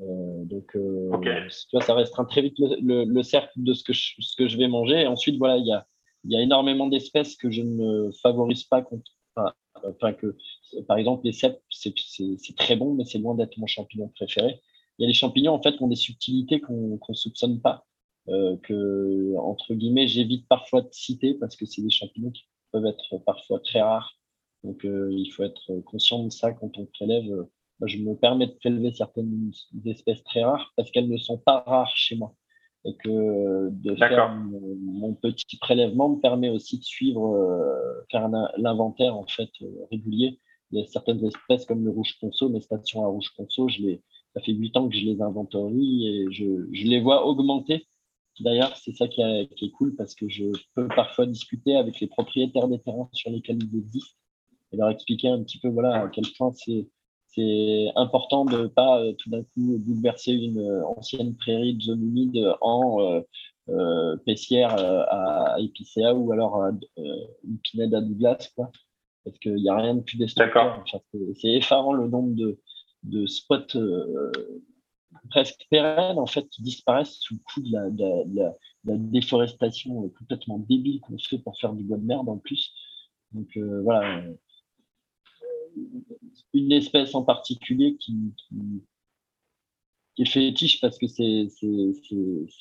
Euh, 0.00 0.44
donc, 0.44 0.74
euh, 0.76 1.10
tu 1.20 1.76
vois, 1.76 1.82
ça 1.82 1.94
restreint 1.94 2.24
très 2.24 2.42
vite 2.42 2.58
le, 2.58 2.76
le, 2.80 3.04
le, 3.04 3.22
cercle 3.22 3.52
de 3.56 3.74
ce 3.74 3.84
que, 3.84 3.92
je, 3.92 4.14
ce 4.20 4.36
que 4.36 4.48
je 4.48 4.56
vais 4.56 4.68
manger. 4.68 5.02
Et 5.02 5.06
ensuite, 5.06 5.36
voilà, 5.36 5.56
il 5.58 5.66
y 5.66 5.72
a, 5.72 5.86
il 6.24 6.32
y 6.32 6.36
a 6.36 6.40
énormément 6.40 6.86
d'espèces 6.86 7.36
que 7.36 7.50
je 7.50 7.62
ne 7.62 8.10
favorise 8.22 8.64
pas 8.64 8.82
contre, 8.82 9.10
enfin 9.84 10.12
que, 10.12 10.36
par 10.86 10.96
exemple, 10.96 11.24
les 11.24 11.32
cèpes, 11.32 11.60
c'est 11.70 11.94
très 12.56 12.76
bon, 12.76 12.94
mais 12.94 13.04
c'est 13.04 13.18
loin 13.18 13.34
d'être 13.34 13.56
mon 13.58 13.66
champignon 13.66 14.08
préféré. 14.08 14.60
Il 14.98 15.02
y 15.02 15.04
a 15.06 15.08
des 15.08 15.14
champignons, 15.14 15.52
en 15.52 15.62
fait, 15.62 15.76
qui 15.76 15.82
ont 15.82 15.88
des 15.88 15.96
subtilités 15.96 16.60
qu'on 16.60 16.98
ne 17.08 17.14
soupçonne 17.14 17.60
pas, 17.60 17.86
euh, 18.28 18.56
que, 18.62 19.34
entre 19.38 19.74
guillemets, 19.74 20.08
j'évite 20.08 20.46
parfois 20.48 20.82
de 20.82 20.88
citer 20.92 21.34
parce 21.34 21.56
que 21.56 21.66
c'est 21.66 21.82
des 21.82 21.90
champignons 21.90 22.30
qui 22.30 22.44
peuvent 22.70 22.86
être 22.86 23.18
parfois 23.18 23.60
très 23.60 23.80
rares. 23.80 24.16
Donc, 24.62 24.84
il 24.84 25.30
faut 25.32 25.42
être 25.42 25.80
conscient 25.86 26.22
de 26.24 26.30
ça 26.30 26.52
quand 26.52 26.76
on 26.76 26.84
prélève. 26.84 27.46
Je 27.86 27.98
me 27.98 28.14
permets 28.14 28.46
de 28.46 28.52
prélever 28.52 28.92
certaines 28.92 29.52
espèces 29.86 30.22
très 30.24 30.44
rares 30.44 30.72
parce 30.76 30.90
qu'elles 30.90 31.08
ne 31.08 31.16
sont 31.16 31.38
pas 31.38 31.62
rares 31.66 31.96
chez 31.96 32.16
moi 32.16 32.34
et 32.84 32.94
que 32.96 33.68
de 33.70 33.94
faire 33.96 34.34
mon, 34.34 35.14
petit 35.14 35.58
prélèvement 35.58 36.08
me 36.10 36.20
permet 36.20 36.48
aussi 36.48 36.78
de 36.78 36.84
suivre, 36.84 37.34
euh, 37.34 38.06
faire 38.10 38.28
l'inventaire 38.56 39.16
en 39.16 39.26
fait 39.26 39.50
euh, 39.62 39.66
régulier. 39.90 40.38
Il 40.70 40.80
y 40.80 40.82
a 40.82 40.86
certaines 40.86 41.24
espèces 41.24 41.66
comme 41.66 41.84
le 41.84 41.90
rouge 41.90 42.16
ponceau, 42.20 42.48
mes 42.48 42.60
stations 42.60 43.04
à 43.04 43.08
rouge 43.08 43.32
ponceau, 43.36 43.68
je 43.68 43.82
les, 43.82 44.02
ça 44.34 44.40
fait 44.40 44.52
huit 44.52 44.76
ans 44.76 44.88
que 44.88 44.96
je 44.96 45.04
les 45.04 45.20
inventorie 45.20 46.06
et 46.06 46.26
je, 46.30 46.66
je 46.72 46.86
les 46.86 47.00
vois 47.00 47.26
augmenter. 47.26 47.86
D'ailleurs, 48.38 48.74
c'est 48.76 48.92
ça 48.92 49.06
qui, 49.08 49.20
qui, 49.56 49.66
est 49.66 49.70
cool 49.72 49.94
parce 49.96 50.14
que 50.14 50.26
je 50.28 50.44
peux 50.74 50.88
parfois 50.88 51.26
discuter 51.26 51.76
avec 51.76 52.00
les 52.00 52.06
propriétaires 52.06 52.68
des 52.68 52.78
terrains 52.78 53.10
sur 53.12 53.30
lesquels 53.30 53.58
ils 53.62 53.78
existent 53.78 54.16
et 54.72 54.76
leur 54.78 54.88
expliquer 54.88 55.28
un 55.28 55.42
petit 55.42 55.58
peu 55.58 55.68
voilà 55.68 56.04
à 56.04 56.08
quel 56.08 56.24
point 56.38 56.52
c'est 56.52 56.88
c'est 57.40 57.92
important 57.96 58.44
de 58.44 58.62
ne 58.62 58.66
pas 58.66 59.00
euh, 59.00 59.12
tout 59.14 59.30
d'un 59.30 59.42
coup 59.42 59.78
bouleverser 59.78 60.32
une 60.32 60.58
euh, 60.58 60.86
ancienne 60.86 61.34
prairie 61.36 61.74
de 61.74 61.82
zone 61.82 62.02
humide 62.02 62.54
en 62.60 63.00
euh, 63.00 63.20
euh 63.68 64.16
paissière 64.26 64.74
à 64.74 65.60
épicéa 65.60 66.14
ou 66.14 66.32
alors 66.32 66.60
une 66.96 67.58
pinède 67.62 67.94
à 67.94 68.00
Douglas, 68.00 68.50
quoi. 68.56 68.70
Parce 69.24 69.38
qu'il 69.38 69.54
n'y 69.56 69.68
a 69.68 69.76
rien 69.76 69.94
de 69.94 70.00
plus 70.00 70.16
destructeur. 70.16 70.82
c'est 71.40 71.52
effarant 71.52 71.92
le 71.92 72.08
nombre 72.08 72.34
de, 72.34 72.58
de 73.04 73.26
spots 73.26 73.78
presque 75.28 75.66
pérennes 75.70 76.18
en 76.18 76.26
fait 76.26 76.48
qui 76.48 76.62
disparaissent 76.62 77.18
sous 77.20 77.34
le 77.34 77.40
coup 77.44 77.60
de 77.60 77.72
la, 77.72 77.90
de 77.90 78.02
la, 78.34 78.48
de 78.84 78.92
la 78.92 78.96
déforestation 78.96 80.08
complètement 80.18 80.58
débile 80.58 81.00
qu'on 81.00 81.18
fait 81.18 81.38
pour 81.38 81.56
faire 81.60 81.74
du 81.74 81.84
bois 81.84 81.98
de 81.98 82.06
merde 82.06 82.28
en 82.28 82.38
plus. 82.38 82.72
Donc 83.32 83.56
voilà, 83.84 84.22
une 86.52 86.72
espèce 86.72 87.14
en 87.14 87.22
particulier 87.22 87.96
qui, 87.96 88.34
qui 90.14 90.22
est 90.22 90.26
fétiche 90.26 90.80
parce 90.80 90.98
que 90.98 91.06
c'est 91.06 91.48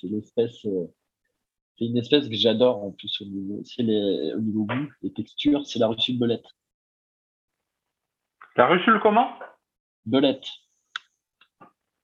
l'espèce. 0.03 0.61
c'est 0.61 1.85
une 1.85 1.97
espèce 1.97 2.27
que 2.27 2.35
j'adore 2.35 2.83
en 2.83 2.91
plus 2.91 3.21
au 3.21 3.25
niveau, 3.25 3.61
les, 3.77 4.33
au 4.33 4.41
niveau 4.41 4.65
goût, 4.65 4.89
les 5.01 5.13
textures, 5.13 5.65
c'est 5.65 5.79
la 5.79 5.87
russule 5.87 6.19
belette. 6.19 6.45
La 8.55 8.67
russule 8.67 8.99
comment? 9.01 9.29
Belette. 10.05 10.47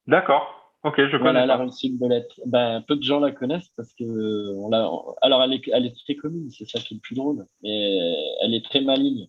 D'accord. 0.07 0.73
Ok, 0.83 0.97
je 0.97 1.17
connais. 1.17 1.31
Voilà, 1.31 1.45
la 1.47 1.57
russule 1.57 1.97
belette. 1.97 2.31
Ben, 2.45 2.83
peu 2.87 2.95
de 2.95 3.01
gens 3.01 3.19
la 3.19 3.31
connaissent 3.31 3.71
parce 3.75 3.93
que 3.95 4.55
on 4.57 4.69
l'a. 4.69 4.87
Alors, 5.23 5.41
elle 5.43 5.53
est, 5.53 5.67
elle 5.73 5.87
est 5.87 5.97
très 6.05 6.15
commune, 6.15 6.49
c'est 6.51 6.69
ça 6.69 6.79
qui 6.79 6.93
est 6.93 6.97
le 6.97 7.01
plus 7.01 7.15
drôle, 7.15 7.47
mais 7.63 8.03
elle 8.41 8.53
est 8.53 8.63
très 8.63 8.81
maligne. 8.81 9.27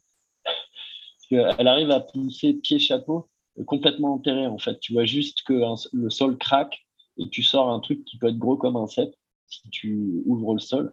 Qu'elle 1.29 1.69
arrive 1.69 1.91
à 1.91 2.01
pousser 2.01 2.55
pied-chapeau 2.55 3.29
complètement 3.65 4.15
enterré, 4.15 4.47
en 4.47 4.59
fait. 4.59 4.79
Tu 4.81 4.93
vois 4.93 5.07
juste 5.07 5.43
que 5.43 5.63
le 5.93 6.11
sol 6.11 6.37
craque 6.37 6.87
et 7.19 7.29
tu 7.29 7.43
sors 7.43 7.71
un 7.71 7.81
truc 7.81 8.05
qui 8.05 8.19
peut 8.19 8.29
être 8.29 8.39
gros 8.39 8.57
comme 8.57 8.77
un 8.77 8.87
cep 8.87 9.15
si 9.47 9.69
tu 9.71 10.23
ouvres 10.27 10.55
le 10.55 10.61
sol. 10.61 10.93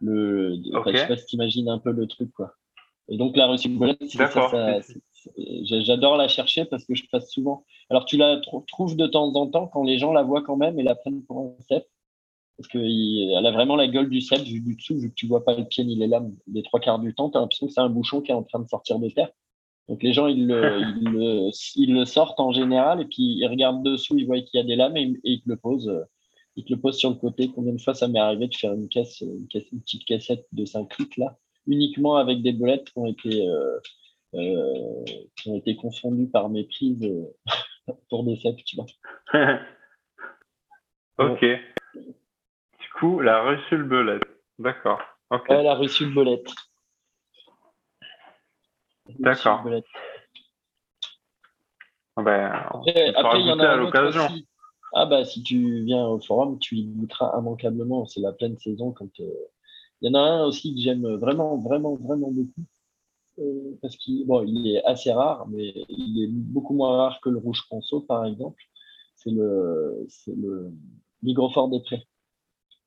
Le, 0.00 0.60
okay. 0.72 0.92
je 0.92 0.96
sais 0.98 1.08
pas 1.08 1.16
si 1.16 1.26
tu 1.26 1.36
imagines 1.36 1.68
un 1.68 1.78
peu 1.78 1.92
le 1.92 2.06
truc, 2.06 2.32
quoi. 2.32 2.54
Et 3.08 3.16
donc, 3.16 3.36
la 3.36 3.56
ça, 3.56 4.80
J'adore 5.62 6.16
la 6.16 6.28
chercher 6.28 6.64
parce 6.64 6.84
que 6.84 6.94
je 6.94 7.04
passe 7.10 7.30
souvent. 7.30 7.64
Alors, 7.90 8.04
tu 8.04 8.16
la 8.16 8.40
trouves 8.68 8.96
de 8.96 9.06
temps 9.06 9.34
en 9.34 9.46
temps 9.48 9.66
quand 9.66 9.82
les 9.82 9.98
gens 9.98 10.12
la 10.12 10.22
voient 10.22 10.42
quand 10.42 10.56
même 10.56 10.78
et 10.78 10.82
la 10.82 10.94
prennent 10.94 11.22
pour 11.24 11.40
un 11.40 11.62
cep. 11.68 11.86
Parce 12.56 12.68
qu'elle 12.68 13.46
a 13.46 13.50
vraiment 13.52 13.76
la 13.76 13.88
gueule 13.88 14.10
du 14.10 14.20
cep, 14.20 14.40
vu 14.40 14.60
du 14.60 14.76
dessous, 14.76 14.98
vu 14.98 15.08
que 15.10 15.14
tu 15.14 15.26
vois 15.26 15.44
pas 15.44 15.56
le 15.56 15.64
pied 15.64 15.84
ni 15.84 15.96
les 15.96 16.06
lames 16.06 16.34
les 16.52 16.62
trois 16.62 16.80
quarts 16.80 16.98
du 16.98 17.14
temps, 17.14 17.30
tu 17.30 17.38
as 17.38 17.40
l'impression 17.40 17.66
que 17.66 17.72
c'est 17.72 17.80
un 17.80 17.88
bouchon 17.88 18.20
qui 18.20 18.32
est 18.32 18.34
en 18.34 18.42
train 18.42 18.60
de 18.60 18.68
sortir 18.68 18.98
de 18.98 19.08
terre. 19.08 19.30
Donc, 19.88 20.02
les 20.02 20.12
gens, 20.12 20.26
ils 20.26 20.46
le, 20.46 21.50
ils 21.76 21.94
le, 21.94 22.04
sortent 22.04 22.40
en 22.40 22.52
général 22.52 23.00
et 23.00 23.06
puis 23.06 23.38
ils 23.38 23.46
regardent 23.46 23.82
dessous, 23.82 24.18
ils 24.18 24.26
voient 24.26 24.40
qu'il 24.40 24.58
y 24.58 24.62
a 24.62 24.66
des 24.66 24.76
lames 24.76 24.96
et, 24.96 25.14
ils 25.24 25.42
te 25.42 25.48
le 25.48 25.56
posent. 25.56 25.92
Ils 26.56 26.64
te 26.64 26.72
le 26.72 26.80
posent 26.80 26.98
sur 26.98 27.10
le 27.10 27.16
côté. 27.16 27.50
Combien 27.54 27.72
de 27.72 27.80
fois 27.80 27.94
ça 27.94 28.08
m'est 28.08 28.18
arrivé 28.18 28.48
de 28.48 28.54
faire 28.54 28.74
une, 28.74 28.88
caisse, 28.88 29.20
une, 29.22 29.46
petite 29.46 30.04
cassette 30.04 30.46
de 30.52 30.64
5 30.64 30.98
litres 30.98 31.18
là, 31.18 31.38
uniquement 31.66 32.16
avec 32.16 32.42
des 32.42 32.52
bolettes 32.52 32.90
qui 32.90 32.98
ont 32.98 33.06
été. 33.06 33.48
Euh, 33.48 33.78
euh, 34.34 35.04
qui 35.36 35.48
ont 35.48 35.56
été 35.56 35.74
confondus 35.74 36.28
par 36.28 36.48
méprise 36.50 37.02
euh, 37.02 37.34
pour 38.10 38.22
des 38.22 38.36
sept, 38.36 38.56
tu 38.64 38.76
vois. 38.76 38.86
ok. 41.18 41.44
Coup, 42.98 43.20
la 43.20 43.42
russule 43.42 43.84
belette. 43.84 44.22
D'accord. 44.58 45.00
Ok. 45.30 45.48
la 45.48 45.74
russule 45.74 46.12
belette. 46.14 46.50
D'accord. 49.18 49.64
Ah 52.16 52.22
ben, 52.22 52.52
après, 52.52 53.14
après 53.14 53.40
il 53.40 53.46
y 53.46 53.52
en 53.52 53.60
a 53.60 53.68
à 53.68 53.76
l'occasion. 53.76 54.28
Ah 54.92 55.06
bah 55.06 55.24
si 55.24 55.42
tu 55.42 55.84
viens 55.84 56.06
au 56.06 56.20
forum, 56.20 56.58
tu 56.58 56.76
y 56.76 56.84
goûteras 56.84 57.38
immanquablement. 57.38 58.06
C'est 58.06 58.20
la 58.20 58.32
pleine 58.32 58.58
saison 58.58 58.92
quand. 58.92 59.20
Euh, 59.20 59.30
il 60.02 60.08
y 60.08 60.10
en 60.10 60.18
a 60.18 60.22
un 60.22 60.44
aussi 60.44 60.74
que 60.74 60.80
j'aime 60.80 61.06
vraiment, 61.16 61.58
vraiment, 61.58 61.94
vraiment 61.96 62.30
beaucoup. 62.30 62.62
Euh, 63.38 63.78
parce 63.80 63.96
qu'il 63.96 64.26
bon, 64.26 64.44
il 64.46 64.74
est 64.74 64.84
assez 64.84 65.12
rare, 65.12 65.46
mais 65.48 65.72
il 65.88 66.24
est 66.24 66.28
beaucoup 66.28 66.74
moins 66.74 66.96
rare 66.96 67.20
que 67.22 67.30
le 67.30 67.38
rouge 67.38 67.64
ponceau, 67.68 68.00
par 68.00 68.24
exemple. 68.24 68.62
C'est 69.14 69.30
le, 69.30 70.06
c'est 70.08 70.34
le 70.34 70.72
Ligrofort 71.22 71.68
des 71.68 71.80
Prés, 71.80 72.06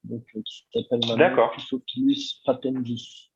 donc, 0.04 0.24
euh, 0.36 0.42
qui 0.42 0.64
s'appelle 0.74 1.00
maintenant 1.08 1.50
Chrysophilus 1.50 2.42
patendis. 2.46 3.32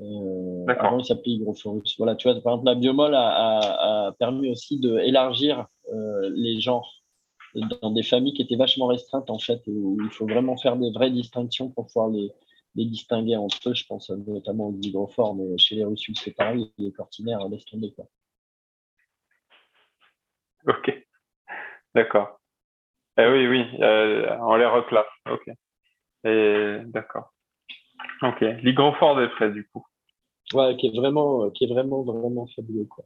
Euh, 0.00 0.66
avant, 0.68 0.98
il 0.98 1.04
s'appelait 1.04 1.32
Hygrophorus. 1.32 1.96
Voilà, 1.98 2.16
tu 2.16 2.28
vois, 2.28 2.40
par 2.40 2.54
exemple, 2.54 2.66
la 2.66 2.74
biomol 2.74 3.14
a, 3.14 4.06
a, 4.06 4.12
permis 4.12 4.50
aussi 4.50 4.80
d'élargir 4.80 5.66
euh, 5.92 6.30
les 6.34 6.60
genres 6.60 7.02
dans 7.54 7.90
des 7.90 8.02
familles 8.02 8.32
qui 8.32 8.42
étaient 8.42 8.56
vachement 8.56 8.86
restreintes, 8.86 9.28
en 9.28 9.38
fait, 9.38 9.62
où 9.66 9.98
il 10.02 10.10
faut 10.10 10.26
vraiment 10.26 10.56
faire 10.56 10.76
des 10.76 10.90
vraies 10.90 11.10
distinctions 11.10 11.68
pour 11.70 11.86
pouvoir 11.86 12.08
les, 12.08 12.32
les 12.76 12.86
distinguer 12.86 13.36
entre 13.36 13.70
eux, 13.70 13.74
je 13.74 13.84
pense 13.86 14.10
notamment 14.10 14.68
aux 14.68 14.78
hydrophores, 14.80 15.34
mais 15.34 15.58
chez 15.58 15.74
les 15.76 15.84
Russes, 15.84 16.06
c'est 16.14 16.34
pareil, 16.34 16.70
les 16.78 16.92
cortinaires, 16.92 17.46
laisse 17.48 17.64
tomber. 17.64 17.92
Quoi. 17.92 18.06
Ok, 20.66 21.06
d'accord. 21.94 22.39
Eh 23.20 23.30
oui, 23.30 23.46
oui, 23.46 23.66
euh, 23.80 24.34
on 24.40 24.56
les 24.56 24.66
reclasse. 24.66 25.06
Ok. 25.30 25.48
Et 26.24 26.78
d'accord. 26.86 27.32
Ok, 28.22 28.40
l'hygrophore 28.62 29.16
des 29.16 29.28
frais, 29.30 29.50
du 29.50 29.68
coup. 29.68 29.84
Ouais, 30.54 30.76
qui 30.76 30.86
est 30.86 30.96
vraiment, 30.96 31.50
qui 31.50 31.64
est 31.64 31.68
vraiment, 31.68 32.02
vraiment 32.02 32.46
fabuleux. 32.46 32.86
Quoi. 32.86 33.04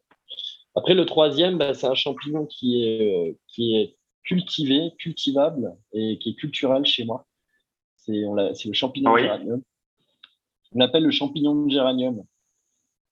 Après, 0.76 0.94
le 0.94 1.04
troisième, 1.04 1.58
bah, 1.58 1.74
c'est 1.74 1.86
un 1.86 1.94
champignon 1.94 2.46
qui 2.46 2.84
est, 2.84 3.30
euh, 3.30 3.32
qui 3.48 3.76
est 3.76 3.96
cultivé, 4.22 4.92
cultivable 4.98 5.72
et 5.92 6.18
qui 6.18 6.30
est 6.30 6.34
culturel 6.34 6.84
chez 6.84 7.04
moi. 7.04 7.26
C'est 7.96 8.12
le 8.12 8.72
champignon 8.72 9.14
de 9.14 9.18
géranium. 9.18 9.62
On 10.74 10.78
l'appelle 10.78 11.04
le 11.04 11.10
champignon 11.10 11.64
de 11.64 11.70
géranium. 11.70 12.24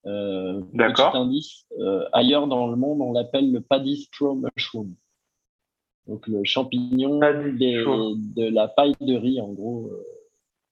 Euh, 0.07 0.61
D'accord. 0.75 1.15
indice. 1.15 1.67
Euh, 1.79 2.09
ailleurs 2.13 2.47
dans 2.47 2.67
le 2.67 2.77
monde, 2.77 3.01
on 3.01 3.13
l'appelle 3.13 3.51
le 3.53 3.61
paddy 3.61 4.03
straw 4.03 4.35
mushroom. 4.35 4.95
Donc 6.07 6.27
le 6.27 6.43
champignon 6.45 7.19
de 7.19 8.55
la 8.55 8.69
paille 8.69 8.95
de 9.01 9.17
riz, 9.17 9.41
en 9.41 9.53
gros. 9.53 9.89
Euh, 9.93 10.05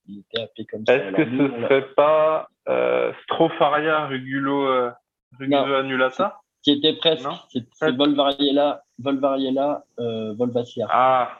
il 0.08 0.20
était 0.20 0.42
appelé 0.42 0.66
comme 0.66 0.84
ça. 0.84 0.96
Est-ce 0.96 1.14
que 1.14 1.24
ce 1.24 1.30
ne 1.30 1.62
serait 1.62 1.86
pas 1.94 2.48
euh, 2.68 3.12
Stropharia 3.22 4.06
rugulo, 4.06 4.66
euh, 4.66 4.90
rugulo 5.38 5.74
annulata 5.74 6.40
Qui 6.64 6.72
était 6.72 6.94
presque. 6.94 7.28
C'est 7.48 7.94
Volvariella, 7.94 8.82
Volvariella 8.98 9.84
volvacea. 9.96 10.88
Ah, 10.90 11.38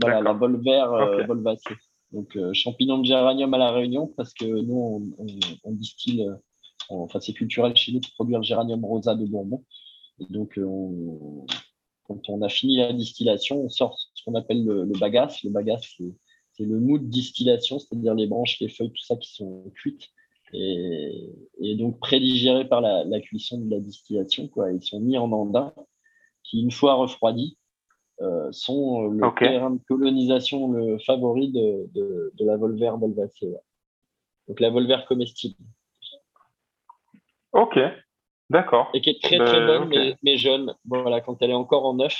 voilà, 0.00 0.20
la 0.20 0.32
volvaire 0.32 0.92
okay. 0.92 1.26
volvacea. 1.26 1.74
Donc, 2.14 2.36
euh, 2.36 2.52
champignons 2.54 2.98
de 2.98 3.04
géranium 3.04 3.52
à 3.54 3.58
la 3.58 3.72
Réunion, 3.72 4.06
parce 4.16 4.32
que 4.34 4.44
nous, 4.44 5.12
on, 5.64 5.72
distille, 5.72 6.22
euh, 6.28 6.34
enfin, 6.88 7.18
c'est 7.18 7.32
culturel 7.32 7.76
chez 7.76 7.90
nous 7.90 7.98
de 7.98 8.06
produire 8.14 8.38
le 8.38 8.44
géranium 8.44 8.84
rosa 8.84 9.16
de 9.16 9.26
Bourbon. 9.26 9.64
Et 10.20 10.32
donc, 10.32 10.56
euh, 10.56 10.66
quand 12.06 12.28
on 12.28 12.42
a 12.42 12.48
fini 12.48 12.76
la 12.76 12.92
distillation, 12.92 13.62
on 13.62 13.68
sort 13.68 13.98
ce 14.14 14.24
qu'on 14.24 14.34
appelle 14.34 14.64
le, 14.64 14.98
bagasse. 14.98 15.42
Le 15.42 15.50
bagasse, 15.50 15.96
c'est 16.52 16.64
le 16.64 16.78
mou 16.78 16.98
de 16.98 17.06
distillation, 17.06 17.78
c'est-à-dire 17.78 18.14
les 18.14 18.26
branches, 18.26 18.60
les 18.60 18.68
feuilles, 18.68 18.92
tout 18.92 19.04
ça 19.04 19.16
qui 19.16 19.34
sont 19.34 19.70
cuites 19.74 20.10
et, 20.52 21.74
donc 21.76 21.98
prédigérées 21.98 22.68
par 22.68 22.80
la, 22.80 23.04
la, 23.04 23.20
cuisson 23.20 23.58
de 23.58 23.70
la 23.70 23.80
distillation. 23.80 24.48
Quoi. 24.48 24.72
Ils 24.72 24.82
sont 24.82 25.00
mis 25.00 25.18
en 25.18 25.32
andin 25.32 25.72
qui, 26.42 26.60
une 26.60 26.70
fois 26.70 26.94
refroidis, 26.94 27.58
euh, 28.20 28.52
sont 28.52 29.08
le 29.08 29.22
terrain 29.36 29.70
de 29.70 29.80
colonisation 29.88 30.70
le 30.70 30.98
favori 30.98 31.50
de, 31.50 31.90
de, 31.94 32.32
de 32.34 32.44
la 32.44 32.56
volvère 32.56 32.96
volvacée. 32.96 33.52
Donc 34.46 34.60
la 34.60 34.70
volvère 34.70 35.06
comestible. 35.06 35.56
Ok, 37.52 37.78
d'accord. 38.50 38.90
Et 38.94 39.00
qui 39.00 39.10
est 39.10 39.22
très 39.22 39.38
très 39.38 39.60
ben, 39.60 39.66
bonne, 39.66 39.88
mais, 39.88 40.16
mais, 40.22 40.36
jeune. 40.36 40.74
Voilà, 40.84 41.20
quand 41.20 41.40
elle 41.40 41.50
est 41.50 41.54
encore 41.54 41.84
en 41.84 41.94
neuf, 41.94 42.18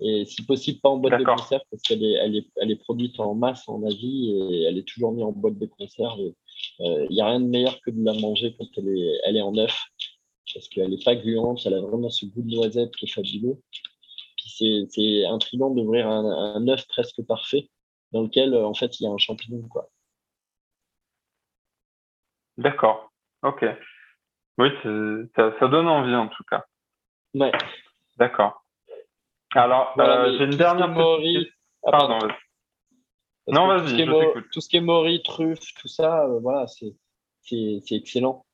et 0.00 0.24
si 0.24 0.44
possible 0.44 0.80
pas 0.80 0.88
en 0.88 0.96
boîte 0.96 1.18
de 1.18 1.24
conserve, 1.24 1.62
parce 1.70 1.82
qu'elle 1.82 2.04
est, 2.04 2.14
elle 2.14 2.36
est, 2.36 2.46
elle 2.56 2.70
est 2.70 2.82
produite 2.82 3.18
en 3.20 3.34
masse 3.34 3.68
en 3.68 3.82
Asie 3.84 4.34
et 4.36 4.64
elle 4.64 4.78
est 4.78 4.86
toujours 4.86 5.12
mise 5.12 5.24
en 5.24 5.32
boîte 5.32 5.58
de 5.58 5.66
conserve. 5.66 6.18
Il 6.80 6.86
euh, 6.86 7.06
n'y 7.10 7.20
a 7.20 7.26
rien 7.26 7.40
de 7.40 7.46
meilleur 7.46 7.80
que 7.80 7.90
de 7.90 8.04
la 8.04 8.14
manger 8.14 8.54
quand 8.58 8.66
elle 8.76 8.88
est, 8.88 9.20
elle 9.24 9.36
est 9.36 9.42
en 9.42 9.52
neuf, 9.52 9.78
parce 10.52 10.68
qu'elle 10.68 10.90
n'est 10.90 11.04
pas 11.04 11.14
gluante, 11.14 11.60
elle 11.64 11.74
a 11.74 11.80
vraiment 11.80 12.10
ce 12.10 12.26
goût 12.26 12.42
de 12.42 12.54
noisette 12.54 12.94
qui 12.96 13.06
est 13.06 13.12
fabuleux 13.12 13.56
c'est 14.46 15.24
intriguant 15.26 15.70
d'ouvrir 15.70 16.08
un, 16.08 16.54
un 16.56 16.68
œuf 16.68 16.86
presque 16.86 17.22
parfait 17.26 17.68
dans 18.12 18.22
lequel, 18.22 18.54
euh, 18.54 18.66
en 18.66 18.74
fait, 18.74 19.00
il 19.00 19.04
y 19.04 19.06
a 19.06 19.10
un 19.10 19.18
champignon. 19.18 19.68
D'accord. 22.56 23.10
Ok. 23.42 23.64
Oui, 24.58 24.68
ça, 25.34 25.52
ça, 25.58 25.68
donne 25.68 25.88
envie 25.88 26.14
en 26.14 26.28
tout 26.28 26.44
cas. 26.44 26.64
Ouais. 27.34 27.52
D'accord. 28.16 28.64
Alors, 29.54 29.94
euh, 29.98 30.36
j'ai 30.38 30.44
une 30.44 30.56
dernière. 30.56 30.90
Ah, 31.86 31.90
pardon, 31.90 32.18
vas-y. 32.18 33.52
Non, 33.52 33.66
vas-y, 33.66 33.98
je 33.98 34.40
Tout 34.52 34.60
ce 34.60 34.68
qui 34.68 34.76
est 34.76 34.80
mori, 34.80 35.22
truffe, 35.22 35.74
tout 35.80 35.88
ça, 35.88 36.24
euh, 36.24 36.38
voilà, 36.40 36.66
c'est 36.66 36.94
excellent 37.90 38.44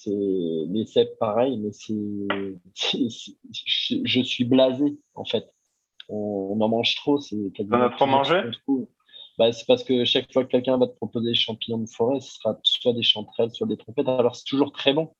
c'est 0.00 0.10
les 0.10 0.86
cèpes 0.86 1.18
pareil, 1.18 1.58
mais 1.58 1.72
c'est, 1.72 1.94
je 4.04 4.20
suis 4.22 4.44
blasé 4.44 4.98
en 5.14 5.26
fait. 5.26 5.52
On, 6.08 6.58
en 6.58 6.68
mange 6.68 6.96
trop, 6.96 7.20
c'est 7.20 7.52
quasiment. 7.54 7.82
as 7.82 7.90
trop 7.90 8.06
mangé 8.06 8.40
bah, 9.38 9.52
c'est 9.52 9.66
parce 9.66 9.84
que 9.84 10.04
chaque 10.04 10.30
fois 10.32 10.44
que 10.44 10.50
quelqu'un 10.50 10.76
va 10.76 10.86
te 10.86 10.96
proposer 10.96 11.30
des 11.30 11.34
champignons 11.34 11.78
de 11.78 11.88
forêt, 11.88 12.20
ce 12.20 12.32
sera 12.32 12.58
soit 12.62 12.92
des 12.92 13.02
chanterelles, 13.02 13.50
soit 13.52 13.66
des 13.66 13.78
trompettes. 13.78 14.08
Alors 14.08 14.36
c'est 14.36 14.44
toujours 14.44 14.72
très 14.72 14.92
bon, 14.92 15.14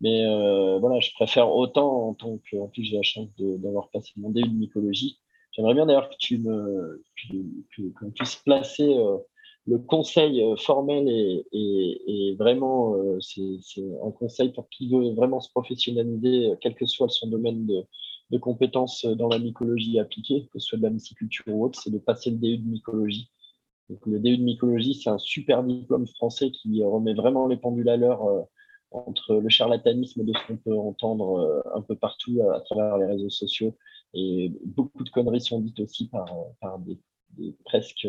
mais 0.00 0.24
euh, 0.24 0.78
voilà, 0.78 0.98
je 1.00 1.12
préfère 1.12 1.52
autant 1.54 2.08
en 2.08 2.14
tant 2.14 2.38
que. 2.38 2.56
En 2.56 2.68
plus, 2.68 2.84
j'ai 2.84 2.96
la 2.96 3.02
chance 3.02 3.28
d'avoir 3.36 3.90
passé 3.90 4.12
mon 4.16 4.30
début 4.30 4.48
de 4.48 4.54
mycologie. 4.54 5.18
J'aimerais 5.52 5.74
bien 5.74 5.86
d'ailleurs 5.86 6.08
que 6.08 6.16
tu 6.18 6.38
me 6.38 7.02
que, 7.76 7.82
qu'on 7.98 8.10
puisse 8.10 8.36
placer 8.36 8.96
euh, 8.96 9.18
le 9.66 9.78
conseil 9.78 10.40
euh, 10.42 10.56
formel 10.56 11.06
est, 11.08 12.34
vraiment 12.38 12.94
c'est 13.20 13.84
un 14.02 14.10
conseil 14.10 14.50
pour 14.52 14.68
qui 14.70 14.88
veut 14.90 15.12
vraiment 15.12 15.40
se 15.40 15.50
professionnaliser, 15.50 16.52
quel 16.62 16.74
que 16.74 16.86
soit 16.86 17.08
son 17.10 17.28
domaine 17.28 17.66
de, 17.66 17.84
de 18.30 18.38
compétences 18.38 19.04
dans 19.04 19.28
la 19.28 19.38
mycologie 19.38 19.98
appliquée, 19.98 20.48
que 20.52 20.58
ce 20.58 20.66
soit 20.68 20.78
de 20.78 20.84
la 20.84 20.90
myciculture 20.90 21.44
ou 21.48 21.64
autre, 21.64 21.78
c'est 21.80 21.90
de 21.90 21.98
passer 21.98 22.30
le 22.30 22.38
DU 22.38 22.56
de 22.56 22.68
mycologie. 22.68 23.30
Donc, 23.90 24.06
le 24.06 24.18
DU 24.18 24.38
de 24.38 24.42
mycologie, 24.42 24.94
c'est 24.94 25.10
un 25.10 25.18
super 25.18 25.62
diplôme 25.62 26.06
français 26.06 26.50
qui 26.50 26.82
remet 26.82 27.14
vraiment 27.14 27.46
les 27.46 27.56
pendules 27.58 27.88
à 27.90 27.96
l'heure 27.96 28.46
entre 28.90 29.36
le 29.36 29.48
charlatanisme 29.48 30.24
de 30.24 30.32
ce 30.32 30.46
qu'on 30.46 30.56
peut 30.56 30.76
entendre 30.76 31.38
euh, 31.38 31.78
un 31.78 31.82
peu 31.82 31.96
partout 31.96 32.40
à, 32.52 32.60
travers 32.60 32.98
les 32.98 33.06
réseaux 33.06 33.30
sociaux. 33.30 33.76
Et 34.14 34.52
beaucoup 34.64 35.04
de 35.04 35.10
conneries 35.10 35.40
sont 35.40 35.60
dites 35.60 35.80
aussi 35.80 36.08
par, 36.08 36.26
par 36.60 36.78
des, 36.80 36.98
presque, 37.64 38.08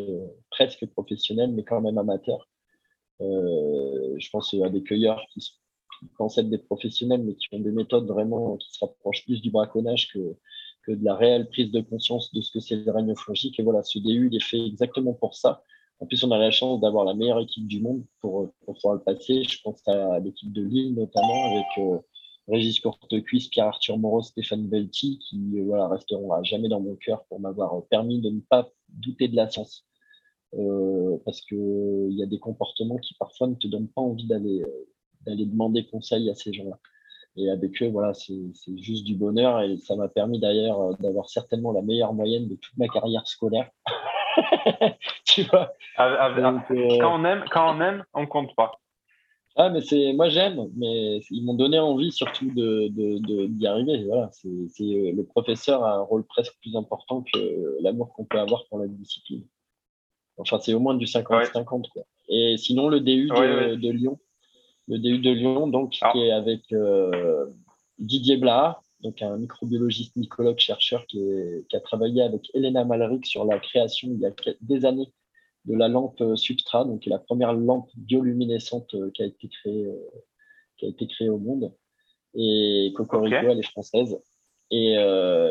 presque 0.50 0.86
professionnels, 0.88 1.52
mais 1.52 1.64
quand 1.64 1.82
même 1.82 1.98
amateurs. 1.98 2.50
Euh, 3.22 4.16
je 4.18 4.30
pense 4.32 4.54
à 4.56 4.70
des 4.70 4.82
cueilleurs 4.82 5.24
qui, 5.32 5.58
pensent 6.18 6.40
être 6.40 6.50
des 6.50 6.58
professionnels, 6.58 7.22
mais 7.24 7.36
qui 7.36 7.48
ont 7.52 7.60
des 7.60 7.72
méthodes 7.72 8.08
vraiment 8.08 8.58
qui 8.58 8.72
se 8.72 8.84
rapprochent 8.84 9.24
plus 9.24 9.40
du 9.40 9.52
braconnage 9.52 10.12
que, 10.12 10.36
que 10.84 10.94
de 10.94 11.06
la 11.06 11.16
réelle 11.16 11.48
prise 11.48 11.70
de 11.70 11.82
conscience 11.82 12.34
de 12.34 12.42
ce 12.42 12.52
que 12.52 12.60
c'est 12.60 12.78
le 12.78 12.92
règne 12.92 13.14
fongique. 13.16 13.60
Et 13.60 13.64
voilà, 13.64 13.84
ce 13.84 14.00
DU, 14.00 14.30
il 14.32 14.36
est 14.36 14.44
fait 14.44 14.66
exactement 14.66 15.14
pour 15.14 15.36
ça. 15.36 15.64
En 16.02 16.08
plus, 16.08 16.24
on 16.24 16.32
a 16.32 16.38
la 16.38 16.50
chance 16.50 16.82
d'avoir 16.82 17.06
la 17.06 17.14
meilleure 17.14 17.40
équipe 17.40 17.68
du 17.68 17.80
monde 17.80 18.04
pour, 18.20 18.52
pour 18.66 18.76
pouvoir 18.76 18.96
le 18.96 19.02
passer. 19.02 19.44
Je 19.44 19.62
pense 19.64 19.88
à 19.88 20.20
l'équipe 20.20 20.52
de 20.52 20.64
Lille, 20.64 20.96
notamment, 20.96 21.52
avec 21.52 21.66
euh, 21.78 22.00
Régis 22.48 22.80
Courtecuisse, 22.80 23.50
Pierre-Arthur 23.50 24.00
Moreau, 24.00 24.24
Stéphane 24.24 24.68
Belti, 24.68 25.20
qui 25.20 25.60
euh, 25.60 25.64
voilà, 25.66 25.88
resteront 25.88 26.34
à 26.34 26.42
jamais 26.42 26.70
dans 26.70 26.82
mon 26.82 26.96
cœur 26.96 27.24
pour 27.26 27.40
m'avoir 27.40 27.86
permis 27.86 28.20
de 28.20 28.32
ne 28.32 28.40
pas 28.40 28.68
douter 28.90 29.28
de 29.28 29.36
la 29.36 29.48
science. 29.48 29.86
Euh, 30.56 31.18
parce 31.24 31.40
qu'il 31.42 32.12
y 32.12 32.24
a 32.24 32.26
des 32.26 32.40
comportements 32.40 32.98
qui 32.98 33.14
parfois 33.14 33.48
ne 33.48 33.56
te 33.56 33.68
donnent 33.68 33.88
pas 33.88 34.02
envie 34.02 34.28
d'aller 34.28 34.66
demander 35.26 35.86
conseil 35.86 36.30
à 36.30 36.36
ces 36.36 36.52
gens-là. 36.52 36.78
Et 37.38 37.50
avec 37.50 37.82
eux, 37.82 37.88
voilà, 37.88 38.14
c'est 38.14 38.78
juste 38.78 39.06
du 39.06 39.16
bonheur 39.16 39.62
et 39.62 39.78
ça 39.78 39.96
m'a 39.96 40.10
permis 40.10 40.40
d'ailleurs 40.40 40.82
euh, 40.82 40.94
d'avoir 41.00 41.30
certainement 41.30 41.72
la 41.72 41.82
meilleure 41.82 42.14
moyenne 42.14 42.48
de 42.48 42.56
toute 42.56 42.78
ma 42.78 42.88
carrière 42.88 43.28
scolaire. 43.28 43.70
tu 45.26 45.44
vois 45.44 45.74
euh, 46.00 46.60
Quand 47.00 47.20
on 47.20 47.26
aime, 47.26 47.46
quand 47.52 47.76
on 47.76 47.82
aime, 47.82 48.04
on 48.14 48.26
compte 48.26 48.56
pas. 48.56 48.82
Ah, 49.58 49.70
mais 49.70 49.82
c'est, 49.82 50.14
moi 50.14 50.30
j'aime, 50.30 50.70
mais 50.78 51.20
ils 51.30 51.44
m'ont 51.44 51.54
donné 51.54 51.78
envie 51.78 52.12
surtout 52.12 52.50
de, 52.52 52.88
de, 52.88 53.48
d'y 53.48 53.68
arriver. 53.68 54.06
Voilà, 54.06 54.30
c'est, 54.32 54.48
euh, 54.48 55.12
le 55.12 55.24
professeur 55.26 55.84
a 55.84 55.96
un 55.96 56.02
rôle 56.02 56.24
presque 56.24 56.54
plus 56.62 56.76
important 56.76 57.24
que 57.34 57.78
l'amour 57.82 58.14
qu'on 58.14 58.24
peut 58.24 58.40
avoir 58.40 58.66
pour 58.70 58.80
la 58.80 58.88
discipline. 58.88 59.46
Enfin, 60.38 60.58
c'est 60.60 60.74
au 60.74 60.80
moins 60.80 60.96
du 60.96 61.06
50-50. 61.06 61.86
Et 62.30 62.56
sinon, 62.58 62.88
le 62.88 63.02
DU 63.02 63.28
de 63.28 63.90
Lyon, 63.90 64.20
le 64.88 64.98
DU 64.98 65.20
de 65.20 65.32
Lyon, 65.32 65.68
donc, 65.68 65.98
ah. 66.02 66.12
qui 66.12 66.20
est 66.20 66.32
avec 66.32 66.72
euh, 66.72 67.48
Didier 68.00 68.38
Blard, 68.38 68.82
donc 69.02 69.22
un 69.22 69.38
microbiologiste, 69.38 70.16
mycologue, 70.16 70.60
chercheur 70.60 71.06
qui, 71.08 71.22
a 71.74 71.80
travaillé 71.80 72.22
avec 72.22 72.50
Elena 72.54 72.86
Malric 72.86 73.26
sur 73.26 73.46
la 73.46 73.60
création 73.60 74.10
il 74.12 74.20
y 74.20 74.26
a 74.26 74.32
des 74.62 74.86
années 74.86 75.12
de 75.66 75.76
la 75.76 75.88
lampe 75.88 76.24
Substrat, 76.36 76.86
donc 76.86 77.06
la 77.06 77.20
première 77.20 77.54
lampe 77.54 77.90
bioluminescente 77.96 78.96
euh, 78.96 79.12
qui 79.12 79.22
a 79.22 79.28
été 79.28 79.48
créée, 79.48 79.86
euh, 79.86 80.10
qui 80.78 80.86
a 80.86 80.90
été 80.90 81.06
créée 81.08 81.30
au 81.30 81.38
monde. 81.38 81.72
Et 82.34 82.92
Cocorico, 82.96 83.36
elle 83.36 83.60
est 83.60 83.72
française. 83.72 84.20
Et 84.74 84.96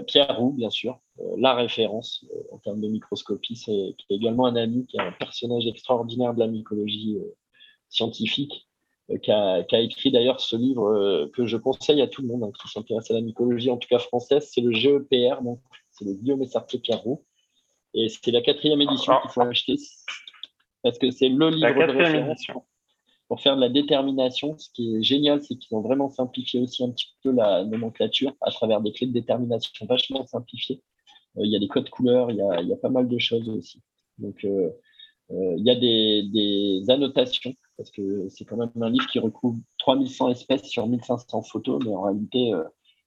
Pierre 0.06 0.38
Roux, 0.38 0.52
bien 0.52 0.70
sûr, 0.70 0.98
la 1.36 1.54
référence 1.54 2.24
en 2.52 2.58
termes 2.58 2.80
de 2.80 2.88
microscopie, 2.88 3.54
c'est 3.54 3.94
qui 3.98 4.06
est 4.08 4.16
également 4.16 4.46
un 4.46 4.56
ami, 4.56 4.86
qui 4.86 4.96
est 4.96 5.00
un 5.00 5.12
personnage 5.12 5.66
extraordinaire 5.66 6.32
de 6.32 6.38
la 6.38 6.46
mycologie 6.46 7.18
scientifique 7.90 8.69
euh, 9.10 9.18
qui 9.18 9.30
a, 9.32 9.80
écrit 9.80 10.10
d'ailleurs 10.10 10.40
ce 10.40 10.56
livre 10.56 10.88
euh, 10.88 11.30
que 11.34 11.46
je 11.46 11.56
conseille 11.56 12.00
à 12.02 12.06
tout 12.06 12.22
le 12.22 12.28
monde 12.28 12.44
hein, 12.44 12.52
qui 12.60 12.68
s'intéresse 12.68 13.10
à 13.10 13.14
la 13.14 13.20
mycologie, 13.20 13.70
en 13.70 13.76
tout 13.76 13.88
cas 13.88 13.98
française, 13.98 14.48
c'est 14.52 14.60
le 14.60 14.72
GEPR, 14.72 15.42
donc 15.42 15.60
c'est 15.90 16.04
le 16.04 16.14
Guillaume 16.14 16.44
Sartre 16.44 16.80
Carreau. 16.80 17.24
Et 17.92 18.08
c'est 18.08 18.30
la 18.30 18.40
quatrième 18.40 18.80
édition 18.80 19.14
qu'il 19.20 19.30
faut 19.30 19.40
acheter 19.40 19.74
parce 20.82 20.96
que 20.98 21.10
c'est 21.10 21.28
le 21.28 21.50
livre 21.50 21.86
de 21.86 21.92
référence 21.92 22.46
pour 23.26 23.40
faire 23.40 23.56
de 23.56 23.60
la 23.60 23.68
détermination. 23.68 24.56
Ce 24.58 24.68
qui 24.72 24.94
est 24.94 25.02
génial, 25.02 25.42
c'est 25.42 25.56
qu'ils 25.56 25.76
ont 25.76 25.80
vraiment 25.80 26.08
simplifié 26.08 26.60
aussi 26.60 26.84
un 26.84 26.90
petit 26.90 27.08
peu 27.22 27.32
la 27.32 27.64
nomenclature 27.64 28.32
à 28.42 28.52
travers 28.52 28.80
des 28.80 28.92
clés 28.92 29.08
de 29.08 29.12
détermination 29.12 29.86
vachement 29.86 30.24
simplifiées. 30.26 30.82
Euh, 31.36 31.42
il 31.44 31.50
y 31.50 31.56
a 31.56 31.58
des 31.58 31.68
codes 31.68 31.90
couleurs, 31.90 32.30
il 32.30 32.36
y 32.36 32.42
a, 32.42 32.60
il 32.60 32.68
y 32.68 32.72
a 32.72 32.76
pas 32.76 32.90
mal 32.90 33.08
de 33.08 33.18
choses 33.18 33.48
aussi. 33.48 33.82
Donc, 34.18 34.44
il 34.44 35.64
y 35.64 35.70
a 35.70 35.74
des, 35.74 36.22
des 36.32 36.90
annotations 36.90 37.54
parce 37.80 37.90
que 37.92 38.28
c'est 38.28 38.44
quand 38.44 38.58
même 38.58 38.70
un 38.78 38.90
livre 38.90 39.06
qui 39.06 39.18
recouvre 39.18 39.58
3100 39.78 40.28
espèces 40.32 40.64
sur 40.64 40.86
1500 40.86 41.40
photos, 41.40 41.82
mais 41.82 41.90
en 41.90 42.02
réalité, 42.02 42.52
euh, 42.52 42.62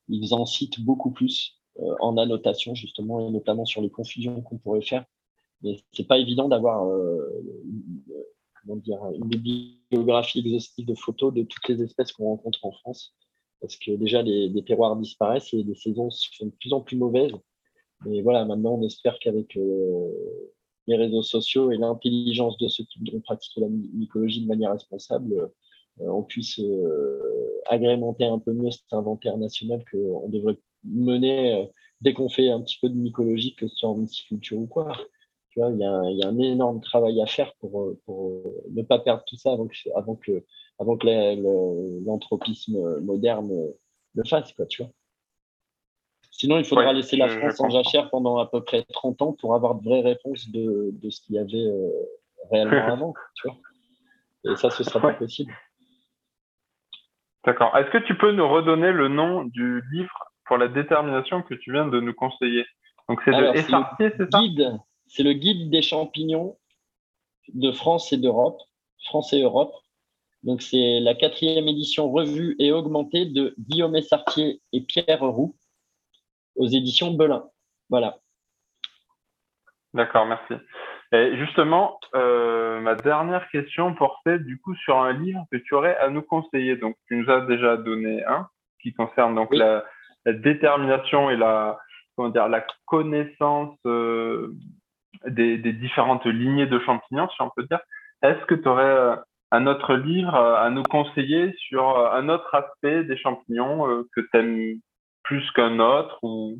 ils 0.10 0.34
en 0.34 0.48
citent 0.48 0.84
beaucoup 0.84 1.12
plus 1.12 1.62
euh, 1.80 1.94
en 2.00 2.18
annotation, 2.18 2.74
justement, 2.74 3.20
et 3.20 3.30
notamment 3.30 3.66
sur 3.66 3.84
les 3.84 3.92
confusions 3.92 4.42
qu'on 4.42 4.58
pourrait 4.58 4.82
faire. 4.82 5.06
Mais 5.62 5.78
c'est 5.92 6.08
pas 6.08 6.18
évident 6.18 6.50
d'avoir 6.50 6.88
euh, 6.88 7.22
une, 8.68 8.82
bibliographie 9.28 10.40
exhaustive 10.40 10.88
de 10.88 10.96
photos 10.96 11.32
de 11.32 11.44
toutes 11.44 11.68
les 11.68 11.84
espèces 11.84 12.12
qu'on 12.12 12.26
rencontre 12.30 12.66
en 12.66 12.72
France, 12.72 13.14
parce 13.62 13.78
que 13.78 13.92
déjà, 13.92 14.24
les, 14.24 14.50
les, 14.50 14.64
terroirs 14.66 14.96
disparaissent 14.96 15.54
et 15.54 15.62
les 15.62 15.76
saisons 15.76 16.10
sont 16.10 16.48
de 16.48 16.52
plus 16.60 16.74
en 16.74 16.82
plus 16.82 16.98
mauvaises. 16.98 17.34
Mais 18.08 18.24
voilà, 18.24 18.44
maintenant, 18.44 18.72
on 18.72 18.82
espère 18.82 19.20
qu'avec 19.20 19.56
les 20.88 20.98
réseaux 20.98 21.24
sociaux 21.24 21.72
et 21.72 21.78
l'intelligence 21.78 22.58
de 22.58 22.68
ceux 22.68 22.84
qui 22.84 23.00
voudront 23.00 23.22
pratiquer 23.22 23.62
la 23.62 23.68
mycologie 23.70 24.42
de 24.42 24.48
manière 24.48 24.72
responsable, 24.72 25.50
euh, 26.02 26.08
on 26.08 26.24
puisse 26.24 26.60
euh, 26.60 27.62
agrémenter 27.68 28.26
un 28.26 28.40
peu 28.40 28.54
mieux 28.54 28.72
cet 28.72 28.92
inventaire 28.92 29.38
national 29.38 29.84
qu'on 29.92 30.28
devrait 30.30 30.58
mener 30.84 31.56
euh, 31.56 31.66
dès 32.02 32.14
qu'on 32.14 32.30
fait 32.30 32.50
un 32.50 32.62
petit 32.62 32.78
peu 32.82 32.90
de 32.90 32.96
mycologie, 32.96 33.56
que 33.56 33.68
ce 33.68 33.76
soit 33.76 33.90
en 33.90 33.98
myciculture 33.98 34.60
ou 34.60 34.68
quoi. 34.68 34.92
Tu 35.52 35.60
vois, 35.60 35.70
il 35.70 35.78
y, 35.78 35.84
a 35.84 36.28
un, 36.28 36.40
énorme 36.40 36.82
travail 36.82 37.22
à 37.22 37.28
faire 37.28 37.54
pour, 37.60 37.94
ne 38.72 38.82
pas 38.82 38.98
perdre 38.98 39.24
tout 39.28 39.36
ça 39.36 39.52
avant 39.52 40.16
que, 40.16 40.44
avant 40.80 40.98
l'anthropisme 42.04 43.00
moderne 43.02 43.52
le 44.16 44.24
fasse, 44.24 44.56
tu 44.68 44.82
vois. 44.82 44.92
Sinon, 46.36 46.58
il 46.58 46.66
faudra 46.66 46.92
laisser 46.94 47.16
la 47.16 47.30
France 47.30 47.62
en 47.62 47.70
jachère 47.70 48.10
pendant 48.10 48.38
à 48.38 48.48
peu 48.48 48.64
près 48.64 48.84
30 48.92 49.22
ans 49.22 49.34
pour 49.34 49.54
avoir 49.54 49.76
de 49.76 49.84
vraies 49.84 50.02
réponses 50.02 50.50
de, 50.50 50.90
de 50.92 51.10
ce 51.12 51.22
qu'il 51.22 51.36
y 51.36 51.40
avait 51.40 51.58
euh, 51.58 51.90
réellement 52.52 52.88
avant. 52.92 53.14
Tu 53.36 53.48
vois 53.48 53.58
Et 54.52 54.56
ça, 54.56 54.72
ce 54.72 54.84
sera 54.84 55.00
pas 55.00 55.14
possible. 55.14 55.54
D'accord. 57.46 57.78
Est-ce 57.78 57.92
que 57.92 58.00
tu 58.00 58.18
peux 58.18 58.32
nous 58.32 58.48
redonner 58.50 58.92
le 58.92 59.10
nom 59.10 59.44
du 59.44 59.84
livre 59.92 60.32
pour 60.46 60.58
la 60.58 60.68
détermination 60.68 61.44
que 61.44 61.54
tu 61.54 61.72
viens 61.72 61.88
de 61.88 62.00
nous 62.00 62.16
conseiller? 62.16 62.66
Donc, 63.08 63.22
c'est 63.24 63.32
de 63.32 63.56
Essartier, 63.56 64.12
c'est 64.18 64.32
ça? 64.32 64.42
C'est 65.06 65.24
le 65.24 65.34
guide 65.34 65.70
des 65.70 65.84
champignons 65.84 66.58
de 67.54 67.72
France 67.72 68.12
et 68.12 68.18
d'Europe, 68.18 68.60
France 69.06 69.34
et 69.34 69.42
Europe. 69.44 69.74
Donc, 70.42 70.64
c'est 70.64 71.00
la 71.00 71.14
quatrième 71.14 71.68
édition 71.68 72.12
revue 72.12 72.56
et 72.58 72.72
augmentée 72.72 73.28
de 73.28 73.54
Guillaume 73.60 73.96
Essartier 73.96 74.62
et 74.72 74.82
Pierre 74.82 75.22
Roux 75.22 75.56
aux 76.56 76.68
éditions 76.68 77.12
Belin. 77.12 77.44
Voilà. 77.90 78.18
D'accord, 79.94 80.26
merci. 80.26 80.56
Et 81.12 81.38
justement, 81.38 82.00
euh, 82.16 82.80
ma 82.80 82.96
dernière 82.96 83.48
question 83.50 83.94
portait 83.94 84.40
du 84.40 84.60
coup 84.60 84.74
sur 84.76 84.98
un 84.98 85.14
livre 85.14 85.46
que 85.52 85.58
tu 85.58 85.76
aurais 85.76 85.96
à 85.98 86.10
nous 86.10 86.24
conseiller. 86.24 86.76
Donc, 86.76 86.96
tu 87.08 87.16
nous 87.16 87.30
as 87.30 87.42
déjà 87.42 87.78
donné 87.78 88.26
un 88.26 88.48
qui 88.82 88.94
concerne 88.94 89.36
donc 89.36 89.54
la, 89.54 89.84
détermination 90.26 91.30
et 91.30 91.38
la 91.38 91.78
comment 92.16 92.30
dire 92.30 92.48
la 92.48 92.66
connaissance 92.86 93.78
euh, 93.86 94.56
des, 95.28 95.58
différentes 95.58 96.26
lignées 96.26 96.66
de 96.66 96.80
champignons, 96.80 97.30
si 97.30 97.42
on 97.42 97.52
peut 97.56 97.66
dire. 97.70 97.82
Est-ce 98.24 98.44
que 98.46 98.56
tu 98.56 98.68
aurais 98.68 98.84
euh, 98.84 99.16
un 99.52 99.68
autre 99.68 99.94
livre 99.94 100.34
à 100.36 100.68
nous 100.72 100.84
conseiller 100.84 101.54
sur 101.60 102.12
un 102.12 102.28
autre 102.30 102.56
aspect 102.56 103.04
des 103.04 103.18
champignons 103.18 104.04
que 104.16 104.22
tu 104.22 104.30
aimes 104.34 104.80
plus 105.24 105.50
qu'un 105.52 105.80
autre 105.80 106.20
ou... 106.24 106.60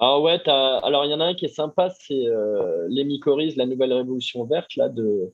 Ah 0.00 0.20
ouais, 0.20 0.40
alors 0.48 1.04
il 1.04 1.10
y 1.10 1.14
en 1.14 1.20
a 1.20 1.24
un 1.24 1.34
qui 1.34 1.46
est 1.46 1.48
sympa, 1.48 1.90
c'est 1.90 2.26
euh, 2.26 2.86
Les 2.88 3.02
Mycorhizes, 3.02 3.56
la 3.56 3.66
nouvelle 3.66 3.92
révolution 3.92 4.44
verte 4.44 4.76
là, 4.76 4.88
de, 4.88 5.32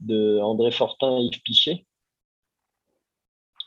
de 0.00 0.38
André 0.40 0.70
Fortin 0.70 1.18
et 1.18 1.24
Yves 1.24 1.42
Pichet. 1.42 1.84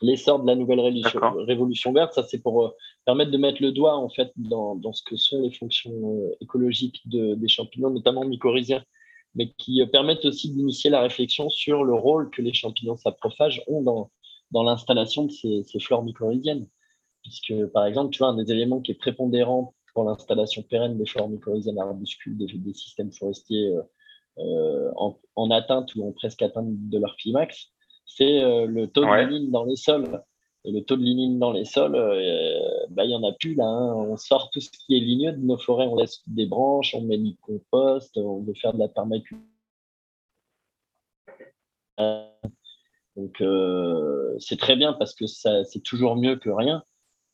L'essor 0.00 0.42
de 0.42 0.48
la 0.48 0.56
nouvelle 0.56 0.80
révolution, 0.80 1.92
verte, 1.92 2.12
ça 2.12 2.24
c'est 2.24 2.42
pour 2.42 2.66
euh, 2.66 2.70
permettre 3.04 3.30
de 3.30 3.38
mettre 3.38 3.62
le 3.62 3.70
doigt 3.70 3.96
en 3.96 4.08
fait 4.08 4.32
dans, 4.34 4.74
dans 4.74 4.92
ce 4.92 5.04
que 5.04 5.16
sont 5.16 5.40
les 5.40 5.52
fonctions 5.52 5.92
euh, 5.92 6.36
écologiques 6.40 7.08
de, 7.08 7.36
des 7.36 7.48
champignons, 7.48 7.90
notamment 7.90 8.24
mycorhiziens, 8.24 8.82
mais 9.36 9.52
qui 9.58 9.80
permettent 9.92 10.24
aussi 10.24 10.50
d'initier 10.50 10.90
la 10.90 11.02
réflexion 11.02 11.50
sur 11.50 11.84
le 11.84 11.94
rôle 11.94 12.30
que 12.30 12.42
les 12.42 12.52
champignons 12.52 12.96
saprophages 12.96 13.62
ont 13.68 13.82
dans, 13.82 14.10
dans 14.52 14.62
l'installation 14.62 15.24
de 15.24 15.32
ces, 15.32 15.80
flores 15.80 16.04
mycorhiziennes. 16.04 16.68
Puisque, 17.22 17.66
par 17.72 17.86
exemple, 17.86 18.10
tu 18.10 18.18
vois, 18.18 18.28
un 18.28 18.36
des 18.36 18.52
éléments 18.52 18.80
qui 18.80 18.92
est 18.92 18.96
prépondérant 18.96 19.74
pour 19.94 20.04
l'installation 20.04 20.62
pérenne 20.62 20.98
des 20.98 21.06
flores 21.06 21.28
mycorhiziennes 21.28 21.78
arbuscules, 21.78 22.36
des, 22.36 22.46
des 22.46 22.74
systèmes 22.74 23.12
forestiers 23.12 23.68
euh, 23.68 23.82
euh, 24.38 24.92
en, 25.36 25.50
atteinte 25.50 25.94
ou 25.94 26.08
en 26.08 26.12
presque 26.12 26.42
atteinte 26.42 26.66
de 26.68 26.98
leur 26.98 27.16
climax, 27.16 27.68
c'est 28.06 28.42
euh, 28.42 28.66
le 28.66 28.88
taux 28.88 29.04
de 29.04 29.50
dans 29.50 29.64
les 29.64 29.76
sols. 29.76 30.22
Et 30.64 30.70
le 30.70 30.84
taux 30.84 30.96
de 30.96 31.02
lignine 31.02 31.40
dans 31.40 31.50
les 31.50 31.64
sols, 31.64 31.98
bah, 32.90 33.04
il 33.04 33.08
n'y 33.08 33.16
en 33.16 33.24
a 33.24 33.32
plus 33.32 33.56
là. 33.56 33.64
Hein. 33.64 33.94
On 33.94 34.16
sort 34.16 34.48
tout 34.50 34.60
ce 34.60 34.70
qui 34.70 34.96
est 34.96 35.00
ligneux 35.00 35.32
de 35.32 35.44
nos 35.44 35.58
forêts, 35.58 35.86
on 35.86 35.96
laisse 35.96 36.22
des 36.28 36.46
branches, 36.46 36.94
on 36.94 37.00
met 37.00 37.18
du 37.18 37.36
compost, 37.38 38.16
on 38.16 38.42
veut 38.42 38.54
faire 38.54 38.72
de 38.72 38.78
la 38.78 38.86
permaculture. 38.86 39.38
Donc 43.16 43.42
c'est 44.38 44.58
très 44.58 44.76
bien 44.76 44.92
parce 44.94 45.14
que 45.14 45.26
c'est 45.26 45.82
toujours 45.84 46.16
mieux 46.16 46.36
que 46.36 46.50
rien, 46.50 46.82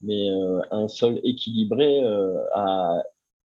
mais 0.00 0.28
un 0.70 0.88
sol 0.88 1.20
équilibré 1.22 2.00
a 2.54 3.02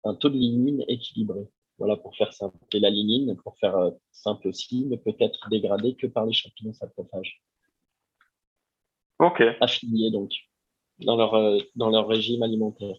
un 0.04 0.16
taux 0.16 0.30
de 0.30 0.38
lignine 0.38 0.84
équilibré. 0.88 1.48
Voilà, 1.78 1.96
pour 1.96 2.16
faire 2.16 2.34
simple. 2.34 2.58
Et 2.74 2.80
la 2.80 2.90
lignine, 2.90 3.38
pour 3.38 3.58
faire 3.58 3.76
euh, 3.78 3.92
simple 4.12 4.50
aussi, 4.50 4.86
ne 4.86 4.98
peut 4.98 5.16
être 5.20 5.50
dégradée 5.50 5.96
que 5.96 6.08
par 6.08 6.26
les 6.26 6.34
champignons 6.34 6.74
saprophages. 6.74 7.42
Ok. 9.20 9.42
Affiliés 9.62 10.12
donc, 10.12 10.32
dans 11.00 11.16
leur, 11.16 11.34
euh, 11.36 11.58
dans 11.76 11.90
leur 11.90 12.08
régime 12.08 12.44
alimentaire. 12.44 12.96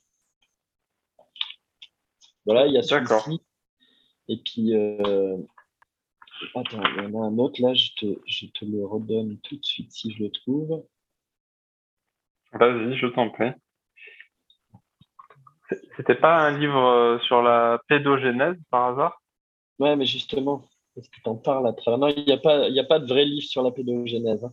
Voilà, 2.46 2.66
il 2.66 2.72
y 2.72 2.78
a 2.78 2.82
celui-ci. 2.82 3.42
Et 4.28 4.38
puis, 4.38 4.74
euh, 4.74 5.36
attends, 6.54 6.82
il 6.96 7.04
y 7.04 7.06
en 7.16 7.22
a 7.22 7.26
un 7.26 7.38
autre 7.38 7.60
là, 7.62 7.74
je 7.74 7.90
te, 7.96 8.20
je 8.26 8.46
te 8.46 8.64
le 8.64 8.84
redonne 8.84 9.38
tout 9.38 9.56
de 9.56 9.64
suite 9.64 9.92
si 9.92 10.12
je 10.12 10.24
le 10.24 10.30
trouve. 10.30 10.84
Vas-y, 12.52 12.96
je 12.96 13.06
t'en 13.06 13.30
prie. 13.30 13.52
C'était 15.96 16.16
pas 16.16 16.36
un 16.38 16.58
livre 16.58 16.84
euh, 16.84 17.18
sur 17.20 17.42
la 17.42 17.80
pédogénèse 17.88 18.56
par 18.70 18.88
hasard? 18.88 19.22
Ouais, 19.78 19.94
mais 19.96 20.06
justement, 20.06 20.68
est-ce 20.96 21.08
que 21.08 21.20
tu 21.22 21.28
en 21.28 21.36
parles 21.36 21.66
à 21.68 21.72
travers 21.72 21.98
Non, 21.98 22.08
il 22.08 22.24
n'y 22.24 22.32
a, 22.32 22.38
pas, 22.38 22.64
a 22.66 22.84
pas 22.84 22.98
de 22.98 23.06
vrai 23.06 23.24
livre 23.24 23.46
sur 23.46 23.62
la 23.62 23.70
pédogénèse. 23.70 24.44
Hein. 24.44 24.52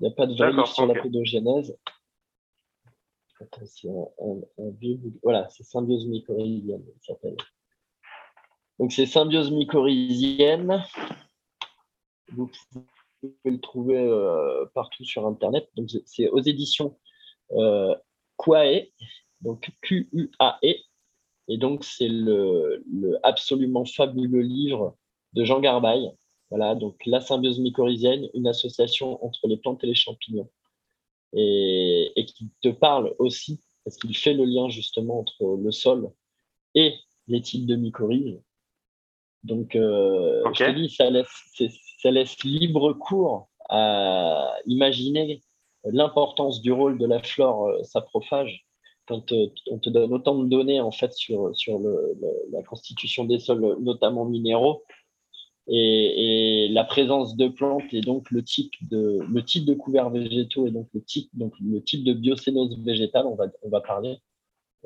Il 0.00 0.06
n'y 0.06 0.12
a 0.12 0.14
pas 0.14 0.26
de 0.26 0.34
vrai 0.34 0.50
livre 0.50 0.66
sur 0.66 0.86
la 0.86 1.00
pédogénèse. 1.00 1.76
c'est 3.38 3.88
Voilà, 5.22 5.48
c'est 5.50 5.62
symbiose 5.62 6.06
mycorhizienne, 6.06 6.84
s'appelle. 7.00 7.36
Donc, 8.78 8.92
c'est 8.92 9.06
symbiose 9.06 9.50
mycorhizienne. 9.50 10.84
Vous 12.32 12.50
pouvez 12.72 13.32
le 13.44 13.60
trouver 13.60 13.98
euh, 13.98 14.66
partout 14.74 15.04
sur 15.04 15.26
Internet. 15.26 15.68
Donc, 15.76 15.90
c'est 16.06 16.28
aux 16.28 16.40
éditions 16.40 16.98
euh, 17.52 17.94
Quae, 18.36 18.88
donc 19.40 19.70
Q-U-A-E. 19.82 20.74
Et 21.48 21.58
donc, 21.58 21.84
c'est 21.84 22.08
le, 22.08 22.82
absolument 23.22 23.84
fabuleux 23.84 24.40
livre 24.40 24.96
de 25.34 25.44
Jean 25.44 25.60
Garbaille. 25.60 26.10
Voilà, 26.50 26.74
donc 26.74 27.04
la 27.06 27.20
symbiose 27.20 27.58
mycorhizienne, 27.58 28.28
une 28.34 28.46
association 28.46 29.24
entre 29.24 29.48
les 29.48 29.56
plantes 29.56 29.82
et 29.84 29.86
les 29.86 29.94
champignons. 29.94 30.50
Et, 31.32 32.12
qui 32.26 32.50
te 32.62 32.68
parle 32.68 33.14
aussi, 33.18 33.60
parce 33.84 33.96
qu'il 33.96 34.16
fait 34.16 34.34
le 34.34 34.44
lien 34.44 34.68
justement 34.68 35.18
entre 35.18 35.56
le 35.56 35.70
sol 35.72 36.10
et 36.74 36.94
les 37.26 37.42
types 37.42 37.66
de 37.66 37.76
mycorhizes. 37.76 38.40
Donc, 39.44 39.76
euh, 39.76 40.42
je 40.54 40.64
te 40.64 40.70
dis, 40.70 40.88
ça 40.88 41.10
laisse, 41.10 41.28
ça 42.02 42.10
laisse 42.10 42.42
libre 42.42 42.92
cours 42.94 43.48
à 43.68 44.54
imaginer 44.66 45.42
l'importance 45.84 46.62
du 46.62 46.72
rôle 46.72 46.98
de 46.98 47.06
la 47.06 47.22
flore 47.22 47.68
euh, 47.68 47.82
saprophage 47.82 48.64
quand 49.06 49.32
euh, 49.32 49.48
on 49.70 49.78
te 49.78 49.90
donne 49.90 50.12
autant 50.12 50.38
de 50.38 50.48
données 50.48 50.80
en 50.80 50.90
fait 50.90 51.12
sur, 51.12 51.54
sur 51.54 51.78
le, 51.78 52.18
la 52.50 52.62
constitution 52.62 53.24
des 53.24 53.38
sols, 53.38 53.76
notamment 53.80 54.24
minéraux, 54.24 54.82
et, 55.68 56.68
la 56.70 56.84
présence 56.84 57.36
de 57.36 57.48
plantes 57.48 57.92
et 57.92 58.00
donc 58.00 58.30
le 58.30 58.42
type 58.42 58.72
de, 58.90 59.18
le 59.30 59.44
type 59.44 59.64
de 59.64 59.74
couverts 59.74 60.10
végétaux 60.10 60.66
et 60.66 60.70
donc 60.70 60.88
le 60.94 61.02
type, 61.02 61.28
donc 61.34 61.52
le 61.60 61.82
type 61.82 62.04
de 62.04 62.12
biocénose 62.12 62.78
végétale, 62.80 63.26
on 63.26 63.34
va, 63.34 63.46
on 63.62 63.68
va 63.68 63.80
parler, 63.80 64.18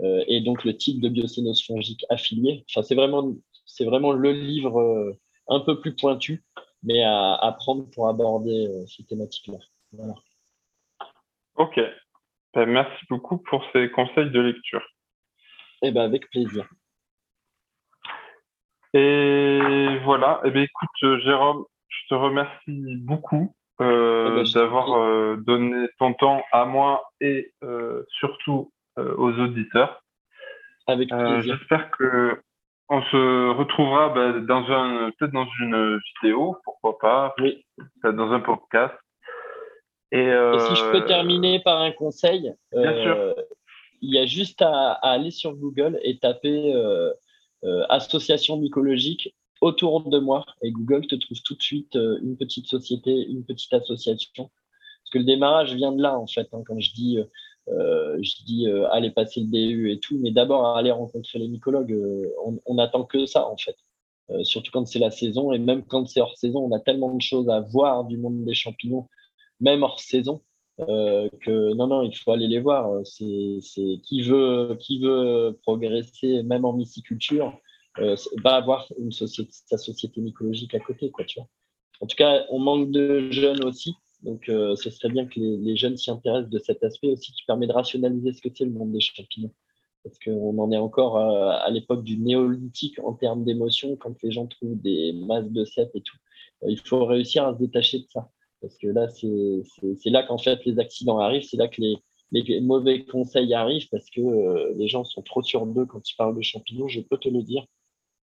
euh, 0.00 0.24
et 0.28 0.40
donc 0.40 0.64
le 0.64 0.76
type 0.76 1.00
de 1.00 1.08
biocénose 1.08 1.64
fongique 1.64 2.04
affiliée. 2.08 2.64
Enfin, 2.70 2.82
c'est 2.82 2.94
vraiment, 2.94 3.34
c'est 3.68 3.84
vraiment 3.84 4.12
le 4.12 4.32
livre 4.32 4.80
euh, 4.80 5.16
un 5.48 5.60
peu 5.60 5.80
plus 5.80 5.94
pointu, 5.94 6.42
mais 6.82 7.04
à, 7.04 7.34
à 7.34 7.52
prendre 7.52 7.88
pour 7.90 8.08
aborder 8.08 8.68
ces 8.86 9.04
thématiques-là. 9.04 9.58
Voilà. 9.92 10.14
Ok, 11.56 11.80
ben, 12.54 12.66
merci 12.66 13.04
beaucoup 13.10 13.38
pour 13.38 13.64
ces 13.72 13.90
conseils 13.90 14.30
de 14.30 14.40
lecture. 14.40 14.84
Eh 15.82 15.90
ben, 15.92 16.02
avec 16.02 16.28
plaisir. 16.30 16.68
Et 18.94 19.98
voilà, 20.04 20.40
eh 20.44 20.50
ben, 20.50 20.62
écoute, 20.62 20.88
euh, 21.02 21.20
Jérôme, 21.20 21.64
je 21.88 22.08
te 22.08 22.14
remercie 22.14 22.96
beaucoup 22.96 23.54
euh, 23.80 24.30
eh 24.30 24.34
ben, 24.36 24.52
d'avoir 24.54 24.92
euh, 24.94 25.36
donné 25.36 25.88
ton 25.98 26.14
temps 26.14 26.42
à 26.52 26.64
moi 26.64 27.04
et 27.20 27.52
surtout 28.08 28.72
aux 28.96 29.32
auditeurs. 29.32 30.02
Avec 30.88 31.10
plaisir. 31.10 31.42
J'espère 31.42 31.90
que 31.92 32.40
on 32.88 33.02
se 33.02 33.50
retrouvera 33.50 34.08
ben, 34.10 34.44
dans 34.46 34.64
un 34.70 35.10
peut-être 35.18 35.32
dans 35.32 35.46
une 35.60 36.00
vidéo, 36.14 36.56
pourquoi 36.64 36.98
pas, 36.98 37.34
oui. 37.38 37.64
dans 38.02 38.32
un 38.32 38.40
podcast. 38.40 38.94
Et, 40.10 40.24
si 40.24 40.74
je 40.74 40.90
peux 40.90 41.02
euh, 41.02 41.06
terminer 41.06 41.60
par 41.60 41.82
un 41.82 41.92
conseil, 41.92 42.52
euh, 42.74 43.34
il 44.00 44.14
y 44.14 44.18
a 44.18 44.24
juste 44.24 44.62
à, 44.62 44.92
aller 45.02 45.30
sur 45.30 45.54
Google 45.54 45.98
et 46.02 46.18
taper 46.18 46.72
euh, 46.74 47.12
association 47.90 48.56
mycologique 48.56 49.34
autour 49.60 50.08
de 50.08 50.18
moi 50.18 50.46
et 50.62 50.70
Google 50.70 51.06
te 51.06 51.16
trouve 51.16 51.42
tout 51.42 51.54
de 51.54 51.62
suite 51.62 51.94
une 51.94 52.36
petite 52.38 52.68
société, 52.68 53.26
une 53.28 53.44
petite 53.44 53.72
association. 53.74 54.44
Parce 54.44 55.10
que 55.12 55.18
le 55.18 55.24
démarrage 55.24 55.74
vient 55.74 55.92
de 55.92 56.00
là 56.00 56.16
en 56.18 56.26
fait. 56.26 56.48
Hein, 56.52 56.62
quand 56.66 56.78
je 56.80 56.92
dis, 56.92 57.18
je 57.70 58.44
dis 58.44 58.66
aller 58.90 59.10
passer 59.10 59.40
le 59.40 59.46
DU 59.46 59.92
et 59.92 60.00
tout, 60.00 60.18
mais 60.20 60.30
d'abord 60.30 60.76
aller 60.76 60.90
rencontrer 60.90 61.38
les 61.38 61.48
mycologues. 61.48 61.96
on 62.66 62.74
n'attend 62.74 63.04
que 63.04 63.26
ça 63.26 63.46
en 63.46 63.56
fait. 63.56 63.76
surtout 64.44 64.70
quand 64.72 64.86
c'est 64.86 64.98
la 64.98 65.10
saison 65.10 65.52
et 65.52 65.58
même 65.58 65.84
quand 65.84 66.06
c'est 66.06 66.20
hors 66.20 66.36
saison, 66.36 66.60
on 66.60 66.74
a 66.74 66.80
tellement 66.80 67.14
de 67.14 67.22
choses 67.22 67.48
à 67.50 67.60
voir 67.60 68.04
du 68.04 68.16
monde 68.16 68.44
des 68.44 68.54
champignons 68.54 69.06
même 69.60 69.82
hors 69.82 70.00
saison, 70.00 70.40
euh, 70.80 71.28
que 71.40 71.74
non, 71.74 71.86
non, 71.86 72.02
il 72.02 72.16
faut 72.16 72.32
aller 72.32 72.46
les 72.46 72.60
voir. 72.60 72.88
C'est, 73.04 73.60
qui 74.04 74.22
veut, 74.22 74.76
qui 74.80 75.00
veut 75.00 75.58
progresser, 75.62 76.42
même 76.42 76.64
en 76.64 76.72
myciculture, 76.72 77.58
euh, 77.98 78.16
va 78.42 78.56
avoir 78.56 78.86
sa 79.10 79.78
société 79.78 80.20
mycologique 80.20 80.74
à 80.74 80.80
côté, 80.80 81.10
quoi, 81.10 81.24
tu 81.24 81.40
vois. 81.40 81.48
En 82.00 82.06
tout 82.06 82.16
cas, 82.16 82.44
on 82.50 82.60
manque 82.60 82.90
de 82.92 83.30
jeunes 83.30 83.64
aussi. 83.64 83.94
Donc, 84.22 84.48
euh, 84.48 84.74
ce 84.76 84.90
serait 84.90 85.10
bien 85.10 85.26
que 85.26 85.38
les, 85.38 85.76
jeunes 85.76 85.96
s'y 85.96 86.10
intéressent 86.10 86.50
de 86.50 86.58
cet 86.58 86.82
aspect 86.82 87.08
aussi 87.08 87.32
qui 87.32 87.44
permet 87.44 87.66
de 87.66 87.72
rationaliser 87.72 88.32
ce 88.32 88.42
que 88.42 88.48
c'est 88.54 88.64
le 88.64 88.72
monde 88.72 88.92
des 88.92 89.00
champignons. 89.00 89.52
Parce 90.02 90.18
qu'on 90.18 90.58
en 90.58 90.72
est 90.72 90.76
encore 90.76 91.18
à, 91.18 91.68
l'époque 91.70 92.04
du 92.04 92.18
néolithique 92.18 92.98
en 93.00 93.14
termes 93.14 93.44
d'émotion, 93.44 93.96
quand 93.96 94.14
les 94.22 94.30
gens 94.30 94.46
trouvent 94.46 94.80
des 94.80 95.12
masses 95.12 95.50
de 95.50 95.64
cèpes 95.64 95.90
et 95.94 96.00
tout. 96.00 96.16
Il 96.66 96.78
faut 96.78 97.04
réussir 97.04 97.46
à 97.46 97.54
se 97.54 97.58
détacher 97.58 97.98
de 98.00 98.06
ça. 98.08 98.30
Parce 98.60 98.76
que 98.78 98.88
là, 98.88 99.08
c'est 99.08 100.10
là 100.10 100.22
qu'en 100.24 100.38
fait 100.38 100.64
les 100.64 100.78
accidents 100.78 101.18
arrivent, 101.18 101.42
c'est 101.42 101.56
là 101.56 101.68
que 101.68 101.80
les, 101.80 102.60
mauvais 102.60 103.04
conseils 103.04 103.54
arrivent 103.54 103.88
parce 103.90 104.10
que 104.10 104.20
euh, 104.20 104.74
les 104.76 104.88
gens 104.88 105.04
sont 105.04 105.22
trop 105.22 105.42
sur 105.42 105.66
d'eux 105.66 105.86
quand 105.86 106.08
ils 106.08 106.16
parlent 106.16 106.36
de 106.36 106.42
champignons, 106.42 106.88
je 106.88 107.00
peux 107.00 107.18
te 107.18 107.28
le 107.28 107.42
dire. 107.42 107.64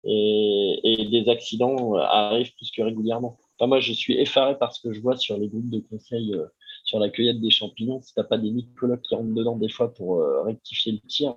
Et, 0.03 0.79
et 0.83 1.05
des 1.09 1.29
accidents 1.29 1.95
euh, 1.95 1.99
arrivent 1.99 2.53
plus 2.55 2.71
que 2.71 2.81
régulièrement. 2.81 3.37
Enfin, 3.59 3.67
moi, 3.67 3.79
je 3.79 3.93
suis 3.93 4.13
effaré 4.19 4.57
par 4.57 4.73
ce 4.73 4.81
que 4.81 4.93
je 4.93 4.99
vois 5.01 5.17
sur 5.17 5.37
les 5.37 5.47
groupes 5.47 5.69
de 5.69 5.79
conseils 5.79 6.33
euh, 6.33 6.45
sur 6.83 6.99
la 6.99 7.09
cueillette 7.09 7.41
des 7.41 7.49
champignons. 7.49 8.01
Si 8.01 8.13
tu 8.13 8.19
n'as 8.19 8.25
pas 8.25 8.37
des 8.37 8.51
mycologues 8.51 9.01
qui 9.01 9.15
rentrent 9.15 9.33
dedans 9.33 9.57
des 9.57 9.69
fois 9.69 9.93
pour 9.93 10.23
rectifier 10.45 10.93
le 10.93 10.99
tir, 10.99 11.35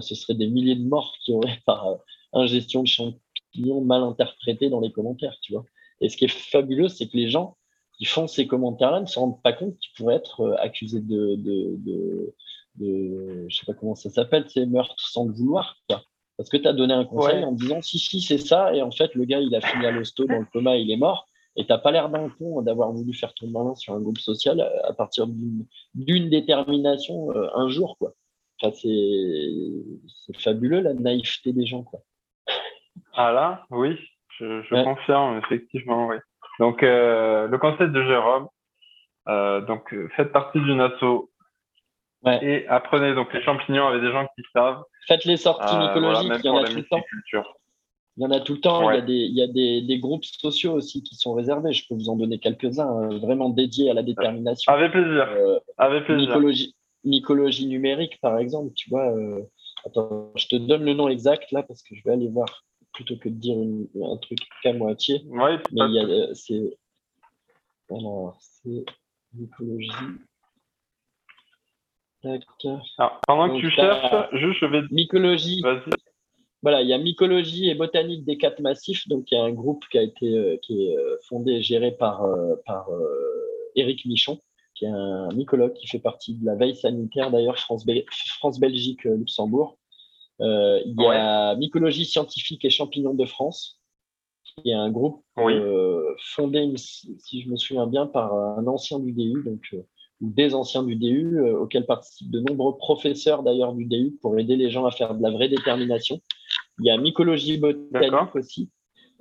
ce 0.00 0.14
serait 0.14 0.34
des 0.34 0.46
milliers 0.46 0.76
de 0.76 0.88
morts 0.88 1.14
qui 1.22 1.32
auraient 1.32 1.60
par 1.66 1.98
ingestion 2.32 2.82
de 2.82 2.88
champignons 2.88 3.82
mal 3.82 4.02
interprétés 4.02 4.70
dans 4.70 4.80
les 4.80 4.92
commentaires, 4.92 5.36
tu 5.42 5.52
vois. 5.52 5.64
Et 6.00 6.08
ce 6.08 6.16
qui 6.16 6.24
est 6.24 6.28
fabuleux, 6.28 6.88
c'est 6.88 7.08
que 7.08 7.16
les 7.16 7.28
gens, 7.28 7.58
qui 8.00 8.06
font 8.06 8.26
ces 8.26 8.46
commentaires-là 8.46 9.00
ne 9.00 9.06
se 9.06 9.18
rendent 9.18 9.42
pas 9.42 9.52
compte 9.52 9.78
qu'ils 9.78 9.92
pourraient 9.94 10.16
être 10.16 10.40
euh, 10.40 10.56
accusés 10.58 11.02
de, 11.02 11.36
de, 11.36 11.76
de, 11.76 12.34
de, 12.76 13.46
je 13.46 13.54
sais 13.54 13.66
pas 13.66 13.74
comment 13.74 13.94
ça 13.94 14.08
s'appelle, 14.08 14.46
c'est 14.48 14.64
meurtre 14.64 14.94
sans 14.98 15.26
le 15.26 15.34
vouloir. 15.34 15.76
Parce 16.38 16.48
que 16.48 16.56
tu 16.56 16.66
as 16.66 16.72
donné 16.72 16.94
un 16.94 17.04
conseil 17.04 17.44
en 17.44 17.52
disant 17.52 17.82
si, 17.82 17.98
si, 17.98 18.22
c'est 18.22 18.38
ça, 18.38 18.74
et 18.74 18.80
en 18.80 18.90
fait, 18.90 19.14
le 19.14 19.26
gars, 19.26 19.40
il 19.40 19.54
a 19.54 19.60
fini 19.60 19.84
à 19.84 19.90
l'hosto 19.90 20.24
dans 20.24 20.38
le 20.38 20.46
coma, 20.50 20.78
il 20.78 20.90
est 20.90 20.96
mort, 20.96 21.26
et 21.56 21.66
t'as 21.66 21.78
pas 21.78 21.90
l'air 21.90 22.08
d'un 22.08 22.28
con 22.28 22.62
d'avoir 22.62 22.92
voulu 22.92 23.12
faire 23.12 23.34
ton 23.34 23.48
malin 23.48 23.74
sur 23.74 23.94
un 23.94 24.00
groupe 24.00 24.18
social 24.18 24.60
à 24.84 24.92
partir 24.92 25.26
d'une 25.26 26.28
détermination 26.28 27.30
euh, 27.32 27.48
un 27.54 27.68
jour, 27.68 27.96
quoi. 27.98 28.12
Enfin, 28.62 28.76
c'est 28.80 30.38
fabuleux 30.38 30.80
la 30.80 30.94
naïveté 30.94 31.52
des 31.52 31.66
gens, 31.66 31.82
quoi. 31.82 32.00
Ah 33.14 33.32
là, 33.32 33.64
oui, 33.70 33.98
je, 34.38 34.62
je 34.62 34.84
confirme, 34.84 35.38
effectivement, 35.38 36.08
oui. 36.08 36.16
Donc, 36.58 36.82
euh, 36.82 37.46
le 37.46 37.58
conseil 37.58 37.90
de 37.90 38.02
Jérôme, 38.04 38.48
euh, 39.28 39.60
donc 39.62 39.92
euh, 39.92 40.08
faites 40.16 40.32
partie 40.32 40.60
d'une 40.60 40.80
asso 40.80 41.30
et 42.42 42.66
apprenez 42.68 43.14
donc 43.14 43.32
les 43.32 43.42
champignons 43.42 43.86
avec 43.88 44.02
des 44.02 44.12
gens 44.12 44.26
qui 44.36 44.42
savent. 44.52 44.82
Faites 45.06 45.24
les 45.24 45.36
sorties 45.38 45.76
mycologiques, 45.76 46.32
il 46.44 46.46
y 46.46 46.48
en 46.50 46.58
a 46.58 46.64
tout 46.64 46.76
le 46.76 46.84
temps. 46.84 47.02
Il 48.20 48.24
y 48.24 48.26
en 48.26 48.32
a 48.32 48.40
tout 48.40 48.52
le 48.52 48.60
temps. 48.60 48.90
Il 48.90 48.96
y 48.96 48.98
a, 48.98 49.00
des, 49.00 49.14
il 49.14 49.34
y 49.34 49.42
a 49.42 49.46
des, 49.46 49.80
des, 49.80 49.98
groupes 49.98 50.26
sociaux 50.26 50.74
aussi 50.74 51.02
qui 51.02 51.14
sont 51.14 51.32
réservés. 51.32 51.72
Je 51.72 51.88
peux 51.88 51.94
vous 51.94 52.10
en 52.10 52.16
donner 52.16 52.38
quelques-uns, 52.38 53.08
vraiment 53.18 53.48
dédiés 53.48 53.90
à 53.90 53.94
la 53.94 54.02
détermination. 54.02 54.70
Avec 54.70 54.92
plaisir. 54.92 55.26
Avec 55.78 56.04
plaisir. 56.04 56.28
Mycologie, 56.28 56.74
mycologie, 57.02 57.66
numérique, 57.66 58.20
par 58.20 58.36
exemple. 58.36 58.74
Tu 58.74 58.90
vois, 58.90 59.10
attends, 59.86 60.32
je 60.36 60.48
te 60.48 60.56
donne 60.56 60.84
le 60.84 60.92
nom 60.92 61.08
exact 61.08 61.50
là 61.50 61.62
parce 61.62 61.82
que 61.82 61.94
je 61.94 62.02
vais 62.04 62.12
aller 62.12 62.28
voir 62.28 62.62
plutôt 62.92 63.16
que 63.16 63.30
de 63.30 63.34
dire 63.36 63.56
un 63.56 64.16
truc 64.18 64.38
qu'à 64.62 64.74
moitié. 64.74 65.22
Oui, 65.24 65.52
Mais 65.72 65.86
il 65.88 65.94
y 65.94 65.98
a, 65.98 66.34
c'est. 66.34 66.76
Alors, 67.88 68.36
c'est 68.38 68.84
mycologie. 69.32 69.88
Alors, 72.98 73.18
pendant 73.26 73.48
que 73.48 73.60
tu 73.60 73.70
cherches, 73.70 74.28
je, 74.34 74.66
vais. 74.66 74.82
Mycologie. 74.90 75.62
Voilà, 76.62 76.82
il 76.82 76.88
y 76.88 76.92
a 76.92 76.98
mycologie 76.98 77.70
et 77.70 77.74
botanique 77.74 78.24
des 78.24 78.36
quatre 78.36 78.60
massifs. 78.60 79.08
Donc, 79.08 79.30
il 79.30 79.34
y 79.34 79.38
a 79.38 79.44
un 79.44 79.52
groupe 79.52 79.84
qui 79.90 79.98
a 79.98 80.02
été 80.02 80.36
euh, 80.36 80.56
qui 80.58 80.86
est 80.86 80.96
euh, 80.96 81.16
fondé 81.26 81.52
et 81.52 81.62
géré 81.62 81.92
par, 81.92 82.22
euh, 82.24 82.56
par 82.66 82.88
Éric 83.76 84.04
Michon, 84.04 84.38
qui 84.74 84.84
est 84.84 84.88
un 84.88 85.28
mycologue 85.28 85.72
qui 85.72 85.86
fait 85.86 86.00
partie 86.00 86.34
de 86.34 86.44
la 86.44 86.56
veille 86.56 86.76
sanitaire, 86.76 87.30
d'ailleurs, 87.30 87.58
France-Belgique, 87.58 89.04
Luxembourg. 89.04 89.78
il 90.40 90.94
y 90.98 91.06
a 91.06 91.54
mycologie 91.56 92.04
scientifique 92.04 92.64
et 92.64 92.70
champignons 92.70 93.14
de 93.14 93.24
France, 93.24 93.80
qui 94.44 94.70
est 94.70 94.74
un 94.74 94.90
groupe 94.90 95.24
fondé, 96.18 96.72
si 96.76 97.42
je 97.42 97.48
me 97.48 97.56
souviens 97.56 97.86
bien, 97.86 98.06
par 98.06 98.34
un 98.34 98.66
ancien 98.66 98.98
du 98.98 99.12
DU, 99.12 99.42
donc 99.44 99.74
ou 100.20 100.30
des 100.30 100.54
anciens 100.54 100.82
du 100.82 100.96
DU, 100.96 101.38
euh, 101.38 101.60
auxquels 101.60 101.86
participent 101.86 102.30
de 102.30 102.40
nombreux 102.40 102.76
professeurs 102.76 103.42
d'ailleurs 103.42 103.72
du 103.72 103.86
DU 103.86 104.18
pour 104.20 104.38
aider 104.38 104.56
les 104.56 104.70
gens 104.70 104.84
à 104.84 104.90
faire 104.90 105.14
de 105.14 105.22
la 105.22 105.30
vraie 105.30 105.48
détermination. 105.48 106.20
Il 106.78 106.86
y 106.86 106.90
a 106.90 106.96
Mycologie 106.96 107.58
Botanique 107.58 108.34
aussi, 108.34 108.70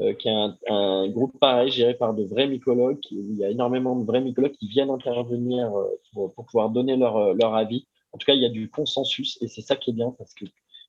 euh, 0.01 0.13
qui 0.13 0.29
est 0.29 0.35
un, 0.69 1.07
groupe 1.09 1.39
pareil 1.39 1.71
géré 1.71 1.93
par 1.93 2.13
de 2.13 2.23
vrais 2.23 2.47
mycologues. 2.47 2.99
Il 3.11 3.35
y 3.35 3.43
a 3.43 3.49
énormément 3.49 3.95
de 3.95 4.05
vrais 4.05 4.21
mycologues 4.21 4.53
qui 4.53 4.67
viennent 4.67 4.89
intervenir 4.89 5.73
euh, 5.73 5.85
pour, 6.13 6.33
pour, 6.33 6.45
pouvoir 6.45 6.69
donner 6.69 6.97
leur, 6.97 7.33
leur 7.33 7.55
avis. 7.55 7.87
En 8.11 8.17
tout 8.17 8.25
cas, 8.25 8.33
il 8.33 8.41
y 8.41 8.45
a 8.45 8.49
du 8.49 8.69
consensus 8.69 9.37
et 9.41 9.47
c'est 9.47 9.61
ça 9.61 9.75
qui 9.75 9.91
est 9.91 9.93
bien 9.93 10.13
parce 10.17 10.33
que 10.33 10.45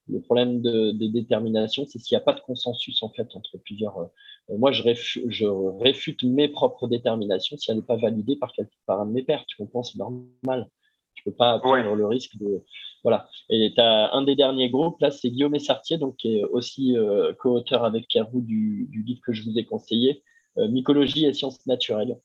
le 0.09 0.21
problème 0.21 0.61
de, 0.61 0.93
détermination, 1.09 1.87
c'est 1.87 1.99
s'il 1.99 2.17
n'y 2.17 2.21
a 2.23 2.25
pas 2.25 2.33
de 2.33 2.41
consensus 2.41 3.03
en 3.03 3.11
fait 3.11 3.29
entre 3.35 3.59
plusieurs. 3.59 4.11
Euh, 4.49 4.57
moi, 4.57 4.73
je, 4.73 4.83
je, 4.95 5.47
réfute 5.47 6.23
mes 6.25 6.49
propres 6.49 6.89
déterminations 6.89 7.57
si 7.57 7.71
elle 7.71 7.79
n'est 7.79 7.83
pas 7.83 7.97
validée 7.97 8.37
par, 8.37 8.53
par 8.87 9.01
un 9.01 9.07
de 9.07 9.13
mes 9.13 9.23
pairs. 9.23 9.45
Tu 9.47 9.57
comprends, 9.57 9.83
c'est 9.83 9.99
normal. 9.99 10.69
Tu 11.15 11.25
peux 11.25 11.33
pas 11.33 11.59
prendre 11.59 11.95
le 11.95 12.07
risque 12.07 12.37
de. 12.39 12.63
Voilà. 13.03 13.29
Et 13.51 13.73
tu 13.75 13.81
as 13.81 14.13
un 14.15 14.23
des 14.23 14.37
derniers 14.37 14.71
groupes, 14.71 15.01
là, 15.01 15.11
c'est 15.11 15.31
Guillaume 15.31 15.55
Essartier, 15.55 15.99
donc, 15.99 16.17
qui 16.17 16.39
est 16.39 16.45
aussi 16.45 16.97
euh, 16.97 17.33
co-auteur 17.35 17.85
avec 17.85 18.07
Roux 18.15 18.41
du, 18.41 18.87
du, 18.91 19.03
livre 19.03 19.21
que 19.25 19.33
je 19.33 19.43
vous 19.43 19.59
ai 19.59 19.65
conseillé, 19.65 20.23
euh, 20.59 20.69
Mycologie 20.69 21.27
et 21.27 21.35
sciences 21.35 21.65
naturelles. 21.67 22.19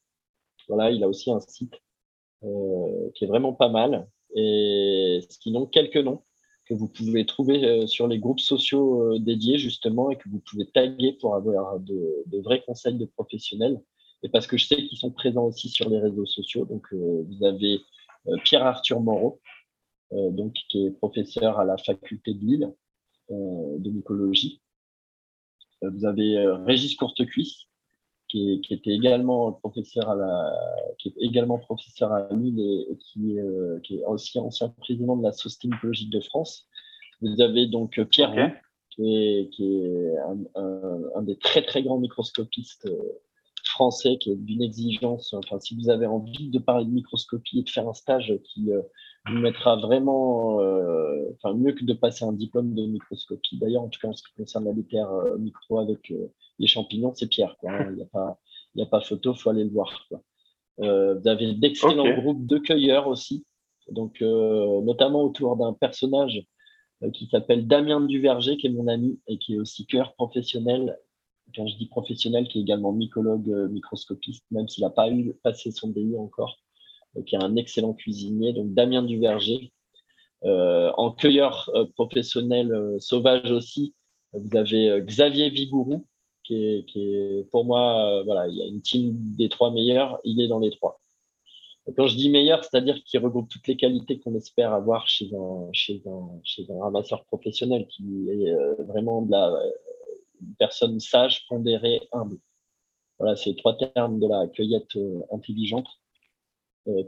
Voilà, 0.68 0.92
il 0.92 1.04
a 1.04 1.08
aussi 1.08 1.32
un 1.32 1.40
site 1.40 1.76
qui 3.16 3.24
est 3.24 3.28
vraiment 3.28 3.54
pas 3.54 3.70
mal. 3.70 4.08
Et 4.36 5.20
ce 5.28 5.40
qui 5.40 5.52
n'ont 5.52 5.66
quelques 5.66 5.98
noms 5.98 6.22
que 6.66 6.74
vous 6.74 6.88
pouvez 6.88 7.26
trouver 7.26 7.64
euh, 7.64 7.88
sur 7.88 8.08
les 8.08 8.20
groupes 8.20 8.40
sociaux 8.40 9.14
euh, 9.14 9.20
dédiés 9.20 9.58
justement 9.58 10.10
et 10.10 10.18
que 10.18 10.28
vous 10.30 10.40
pouvez 10.40 10.66
taguer 10.66 11.14
pour 11.14 11.36
avoir 11.36 11.80
de, 11.80 12.26
vrais 12.44 12.64
conseils 12.66 12.96
de 12.96 13.06
professionnels. 13.06 13.82
Et 14.24 14.30
parce 14.30 14.48
que 14.48 14.58
je 14.58 14.66
sais 14.66 14.76
qu'ils 14.76 14.98
sont 14.98 15.12
présents 15.12 15.46
aussi 15.46 15.70
sur 15.70 15.90
les 15.90 16.00
réseaux 16.00 16.26
sociaux. 16.26 16.66
Donc, 16.66 16.88
euh, 16.94 17.24
vous 17.28 17.46
avez 17.46 17.82
Pierre-Arthur 18.44 19.02
Moreau, 19.02 19.40
donc, 20.12 20.56
qui 20.68 20.84
est 20.84 20.90
professeur 20.90 21.60
à 21.60 21.66
la 21.66 21.78
faculté 21.78 22.34
de 22.34 22.40
Lille 22.40 22.74
de 23.30 23.90
mycologie. 23.92 24.62
Vous 25.84 26.06
avez 26.08 26.44
Régis 26.66 26.96
Courtecuisse, 26.96 27.68
qui, 28.36 28.62
qui, 28.62 28.74
était 28.74 28.92
également 28.92 29.54
professeur 29.54 30.10
à 30.10 30.16
la, 30.16 30.52
qui 31.00 31.10
est 31.10 31.14
également 31.20 31.58
professeur 31.58 32.12
à 32.12 32.28
Lille 32.34 32.60
et, 32.60 32.98
qui, 32.98 33.40
euh, 33.40 33.80
qui, 33.82 33.96
est 33.96 34.06
aussi 34.06 34.38
ancien 34.40 34.70
président 34.70 35.16
de 35.16 35.24
la 35.24 35.32
Société 35.32 35.70
mycologique 35.70 36.10
de 36.10 36.20
France. 36.20 36.68
Vous 37.22 37.42
avez 37.42 37.68
donc 37.68 38.00
Pierre 38.10 38.34
Roux, 38.34 38.52
qui 38.90 39.16
est, 39.16 39.50
qui 39.52 39.78
est 39.78 40.18
un, 40.18 40.62
un, 41.16 41.22
des 41.22 41.38
très 41.38 41.62
très 41.64 41.82
grands 41.82 41.98
microscopistes 41.98 42.88
euh, 42.88 43.22
français, 43.64 44.18
qui 44.20 44.32
est 44.32 44.36
d'une 44.36 44.62
exigence. 44.62 45.34
Enfin, 45.34 45.60
si 45.62 45.76
vous 45.76 45.90
avez 45.90 46.06
envie 46.06 46.50
de 46.50 46.60
parler 46.60 46.86
de 46.86 46.92
microscopie 46.92 47.60
et 47.60 47.64
de 47.64 47.70
faire 47.70 47.88
un 47.88 47.94
stage 47.94 48.34
qui 48.44 48.72
euh, 48.72 48.82
vous 49.28 49.38
mettra 49.38 49.78
vraiment, 49.78 50.58
enfin 51.34 51.54
mieux 51.56 51.72
que 51.72 51.84
de 51.84 51.94
passer 51.94 52.26
un 52.26 52.34
diplôme 52.34 52.76
de 52.76 52.86
microscopie. 52.86 53.58
D'ailleurs, 53.58 53.84
en 53.84 53.88
tout 53.88 54.00
cas 54.00 54.10
en 54.10 54.14
ce 54.14 54.24
qui 54.24 54.34
concerne 54.36 54.66
la 54.66 54.74
micro 55.38 55.80
avec 55.80 56.12
les 56.60 56.68
champignons, 56.68 57.14
c'est 57.16 57.28
Pierre. 57.28 57.56
Hein. 57.64 57.88
Il 57.90 57.96
n'y 57.96 58.04
a, 58.04 58.08
pas, 58.08 58.40
il 58.76 58.82
a 58.82 58.86
pas 58.86 59.02
photo, 59.02 59.34
il 59.34 59.40
faut 59.40 59.50
aller 59.50 59.64
le 59.64 59.70
voir. 59.70 60.08
Euh, 60.80 61.16
vous 61.16 61.28
avez 61.28 61.54
d'excellents 61.54 62.14
groupes 62.20 62.46
de 62.46 62.58
cueilleurs 62.58 63.08
aussi, 63.08 63.46
donc 63.90 64.22
euh, 64.22 64.82
notamment 64.82 65.24
autour 65.24 65.56
d'un 65.56 65.74
personnage 65.74 66.44
euh, 67.04 67.12
qui 67.12 67.28
s'appelle 67.28 67.66
Damien 67.66 68.02
Duverger, 68.02 68.58
qui 68.58 68.68
est 68.68 68.72
mon 68.72 68.88
ami 68.88 69.20
et 69.28 69.38
qui 69.38 69.56
est 69.56 69.60
aussi 69.60 69.86
cueilleur 69.86 70.14
professionnel. 70.16 70.98
Quand 71.56 71.68
je 71.68 71.78
dis 71.78 71.86
professionnel, 71.86 72.48
qui 72.48 72.60
est 72.60 72.62
également 72.62 72.92
mycologue, 72.92 73.48
microscopiste, 73.72 74.44
même 74.52 74.68
s'il 74.68 74.84
n'a 74.84 74.90
pas 74.90 75.10
eu 75.10 75.34
passé 75.44 75.72
son 75.72 75.90
DU 75.90 76.18
encore, 76.18 76.58
qui 77.26 77.36
est 77.36 77.44
un 77.44 77.56
excellent 77.56 77.94
cuisinier. 77.94 78.52
Donc 78.52 78.74
Damien 78.74 79.04
Duverger, 79.04 79.72
en 80.42 81.12
cueilleur 81.12 81.72
professionnel 81.94 82.98
sauvage 83.00 83.52
aussi, 83.52 83.94
vous 84.34 84.58
avez 84.58 85.02
Xavier 85.04 85.52
Vigourou, 85.52 86.08
qui 86.46 86.56
est, 86.56 87.50
pour 87.52 87.66
moi, 87.66 88.20
euh, 88.20 88.24
voilà, 88.24 88.48
il 88.48 88.56
y 88.56 88.62
a 88.62 88.66
une 88.66 88.82
team 88.82 89.14
des 89.36 89.50
trois 89.50 89.72
meilleurs, 89.72 90.20
il 90.24 90.42
est 90.42 90.48
dans 90.48 90.60
les 90.60 90.72
trois. 90.72 91.00
quand 91.96 92.08
je 92.08 92.16
dis 92.16 92.30
meilleur, 92.30 92.64
c'est-à-dire 92.64 93.04
qu'il 93.04 93.20
regroupe 93.20 93.50
toutes 93.50 93.68
les 93.68 93.78
qualités 93.78 94.20
qu'on 94.20 94.36
espère 94.36 94.74
avoir 94.74 95.08
chez 95.08 95.30
un, 95.36 95.70
chez 95.74 96.02
un, 96.08 96.40
chez 96.44 96.66
un 96.72 96.82
ramasseur 96.82 97.26
professionnel, 97.26 97.88
qui 97.88 98.30
est 98.30 98.50
euh, 98.50 98.76
vraiment 98.80 99.22
de 99.22 99.32
la 99.32 99.54
une 100.42 100.56
personne 100.56 101.00
sage, 101.00 101.48
pondérée, 101.48 102.02
humble. 102.12 102.38
Voilà, 103.20 103.36
c'est 103.38 103.52
les 103.52 103.56
trois 103.56 103.78
termes 103.78 104.20
de 104.20 104.28
la 104.28 104.48
cueillette 104.48 104.96
euh, 104.98 105.22
intelligente. 105.32 105.88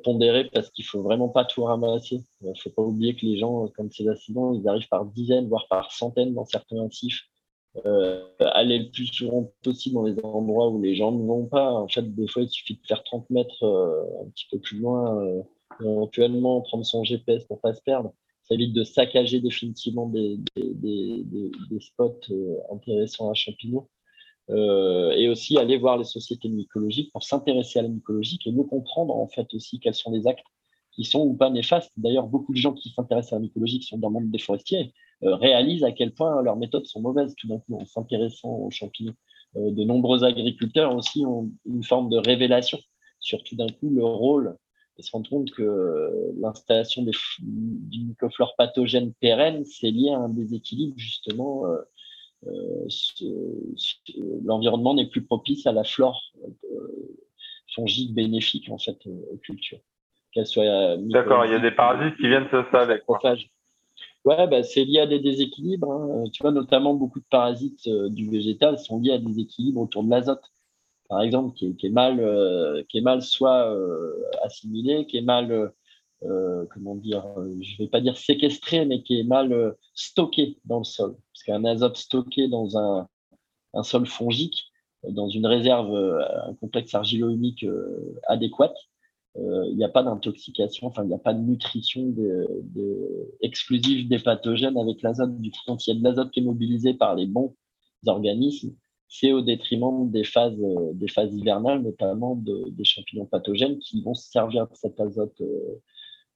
pondérée 0.03 0.49
parce 0.53 0.69
qu'il 0.71 0.85
faut 0.85 1.03
vraiment 1.03 1.29
pas 1.29 1.45
tout 1.45 1.63
ramasser. 1.63 2.23
Il 2.41 2.59
faut 2.59 2.71
pas 2.71 2.81
oublier 2.81 3.15
que 3.15 3.25
les 3.25 3.37
gens, 3.37 3.67
comme 3.75 3.91
ces 3.91 4.07
accidents, 4.07 4.53
ils 4.53 4.67
arrivent 4.67 4.87
par 4.89 5.05
dizaines, 5.05 5.47
voire 5.49 5.67
par 5.69 5.91
centaines 5.91 6.33
dans 6.33 6.45
certains 6.45 6.81
massifs 6.83 7.29
euh, 7.85 8.23
aller 8.39 8.79
le 8.79 8.91
plus 8.91 9.07
souvent 9.07 9.51
possible 9.63 9.95
dans 9.95 10.03
les 10.03 10.15
endroits 10.23 10.69
où 10.69 10.81
les 10.81 10.95
gens 10.95 11.11
ne 11.11 11.25
vont 11.25 11.45
pas. 11.45 11.71
En 11.71 11.87
fait, 11.87 12.03
des 12.13 12.27
fois, 12.27 12.43
il 12.43 12.49
suffit 12.49 12.75
de 12.75 12.87
faire 12.87 13.03
30 13.03 13.29
mètres 13.29 13.63
euh, 13.63 14.03
un 14.23 14.29
petit 14.29 14.45
peu 14.51 14.59
plus 14.59 14.79
loin, 14.79 15.23
euh, 15.23 15.41
éventuellement 15.81 16.61
prendre 16.61 16.85
son 16.85 17.03
GPS 17.03 17.45
pour 17.45 17.59
pas 17.61 17.73
se 17.73 17.81
perdre. 17.81 18.13
Ça 18.43 18.55
évite 18.55 18.73
de 18.73 18.83
saccager 18.83 19.41
définitivement 19.41 20.07
des, 20.07 20.37
des, 20.55 21.23
des, 21.23 21.51
des 21.69 21.79
spots 21.81 22.21
intéressants 22.71 23.29
à 23.29 23.33
champignons. 23.33 23.87
et 24.49 25.27
aussi 25.27 25.57
aller 25.57 25.77
voir 25.77 25.97
les 25.97 26.05
sociétés 26.05 26.47
mycologiques 26.47 27.11
pour 27.11 27.23
s'intéresser 27.23 27.79
à 27.79 27.81
la 27.81 27.89
mycologie 27.89 28.39
et 28.45 28.51
mieux 28.53 28.63
comprendre 28.63 29.13
en 29.13 29.27
fait 29.27 29.53
aussi 29.53 29.79
quels 29.81 29.93
sont 29.93 30.11
les 30.11 30.27
actes 30.27 30.45
qui 30.93 31.03
sont 31.03 31.25
ou 31.25 31.33
pas 31.35 31.49
néfastes. 31.49 31.91
D'ailleurs, 31.97 32.27
beaucoup 32.27 32.53
de 32.53 32.57
gens 32.57 32.73
qui 32.73 32.89
s'intéressent 32.89 33.33
à 33.33 33.35
la 33.35 33.41
mycologie, 33.41 33.83
sont 33.83 33.97
dans 33.97 34.07
le 34.07 34.13
monde 34.13 34.31
des 34.31 34.39
forestiers, 34.39 34.93
réalisent 35.21 35.83
à 35.83 35.91
quel 35.91 36.13
point 36.13 36.41
leurs 36.41 36.57
méthodes 36.57 36.85
sont 36.85 37.01
mauvaises 37.01 37.35
tout 37.35 37.47
d'un 37.47 37.59
coup 37.59 37.75
en 37.75 37.85
s'intéressant 37.85 38.49
aux 38.49 38.71
champignons. 38.71 39.15
Euh, 39.55 39.71
de 39.71 39.83
nombreux 39.83 40.23
agriculteurs 40.23 40.95
aussi 40.95 41.25
ont 41.25 41.49
une 41.65 41.83
forme 41.83 42.09
de 42.09 42.17
révélation 42.17 42.79
sur 43.19 43.43
tout 43.43 43.55
d'un 43.55 43.67
coup 43.67 43.89
le 43.89 44.03
rôle 44.03 44.55
et 44.97 45.03
se 45.03 45.11
rendre 45.11 45.29
compte 45.29 45.51
que 45.51 46.33
l'installation 46.39 47.03
d'une 47.03 48.07
mycoflore 48.07 48.55
pathogène 48.57 49.13
pérenne, 49.13 49.63
c'est 49.65 49.91
lié 49.91 50.09
à 50.09 50.17
un 50.17 50.29
déséquilibre 50.29 50.95
justement. 50.97 51.65
Euh, 51.67 52.87
euh, 53.21 53.75
l'environnement 54.43 54.93
n'est 54.93 55.07
plus 55.07 55.23
propice 55.23 55.65
à 55.65 55.71
la 55.71 55.83
flore 55.83 56.21
euh, 56.43 57.17
fongique 57.73 58.13
bénéfique 58.13 58.69
en 58.69 58.77
fait 58.77 58.97
aux 59.05 59.37
cultures. 59.37 59.79
D'accord, 60.97 61.45
il 61.45 61.51
y 61.51 61.55
a 61.55 61.59
des 61.59 61.71
parasites 61.71 62.15
qui 62.17 62.27
viennent 62.27 62.47
s'installer. 62.49 63.01
Ouais, 64.27 64.45
bah, 64.45 64.61
c'est 64.61 64.83
lié 64.83 64.99
à 64.99 65.07
des 65.07 65.19
déséquilibres. 65.19 65.89
Hein. 65.89 66.25
Tu 66.33 66.43
vois, 66.43 66.51
notamment 66.51 66.93
beaucoup 66.93 67.21
de 67.21 67.25
parasites 67.29 67.87
euh, 67.87 68.09
du 68.09 68.29
végétal 68.29 68.77
sont 68.77 68.99
liés 68.99 69.13
à 69.13 69.19
des 69.19 69.25
déséquilibres 69.25 69.79
autour 69.79 70.03
de 70.03 70.09
l'azote, 70.09 70.43
par 71.07 71.21
exemple, 71.21 71.55
qui 71.55 71.77
est, 71.81 71.89
mal, 71.89 72.19
euh, 72.19 72.83
qui 72.89 72.97
est 72.97 73.01
mal 73.01 73.21
soit 73.21 73.71
euh, 73.73 74.21
assimilé, 74.43 75.05
qui 75.05 75.15
est 75.17 75.21
mal, 75.21 75.71
comment 76.71 76.95
dire, 76.95 77.23
je 77.61 77.77
vais 77.77 77.87
pas 77.87 78.01
dire 78.01 78.17
séquestré, 78.17 78.85
mais 78.85 79.01
qui 79.01 79.17
est 79.17 79.23
mal 79.23 79.75
stocké 79.93 80.57
dans 80.65 80.79
le 80.79 80.83
sol. 80.83 81.15
Parce 81.33 81.43
qu'un 81.45 81.63
azote 81.63 81.95
stocké 81.95 82.49
dans 82.49 82.77
un, 82.77 83.07
sol 83.83 84.05
fongique, 84.07 84.65
dans 85.07 85.29
une 85.29 85.45
réserve, 85.45 85.95
un 86.47 86.53
complexe 86.55 86.93
argilo-humique 86.95 87.65
adéquat, 88.27 88.73
euh, 88.73 88.96
il 89.37 89.75
n'y 89.75 89.83
a 89.83 89.89
pas 89.89 90.03
d'intoxication, 90.03 90.87
enfin, 90.87 91.03
il 91.03 91.09
n'y 91.09 91.13
a 91.13 91.19
pas 91.19 91.33
de 91.33 91.41
nutrition 91.41 92.13
exclusive 93.41 94.07
des 94.07 94.19
pathogènes 94.19 94.77
avec 94.77 95.01
l'azote. 95.01 95.39
Du 95.39 95.51
coup, 95.51 95.59
quand 95.67 95.85
il 95.85 95.93
y 95.93 95.95
a 95.95 95.99
de 95.99 96.03
l'azote 96.03 96.31
qui 96.31 96.39
est 96.39 96.43
mobilisé 96.43 96.93
par 96.93 97.15
les 97.15 97.27
bons 97.27 97.55
organismes, 98.05 98.73
c'est 99.07 99.31
au 99.31 99.41
détriment 99.41 100.09
des 100.09 100.23
phases, 100.23 100.57
hivernales, 101.31 101.81
notamment 101.81 102.35
des 102.35 102.83
champignons 102.83 103.25
pathogènes 103.25 103.79
qui 103.79 104.01
vont 104.01 104.13
se 104.13 104.29
servir 104.29 104.67
de 104.67 104.75
cet 104.75 104.99
azote 104.99 105.41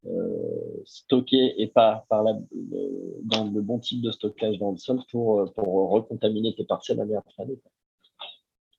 euh, 0.07 0.81
stocké 0.83 1.61
et 1.61 1.67
pas 1.67 2.07
dans 2.09 3.51
le 3.53 3.61
bon 3.61 3.77
type 3.77 4.01
de 4.01 4.09
stockage 4.11 4.57
dans 4.57 4.71
le 4.71 4.77
sol 4.77 4.99
pour, 5.11 5.47
recontaminer 5.91 6.55
tes 6.55 6.63
parcelles 6.63 6.99
à 6.99 7.05
l'air 7.05 7.21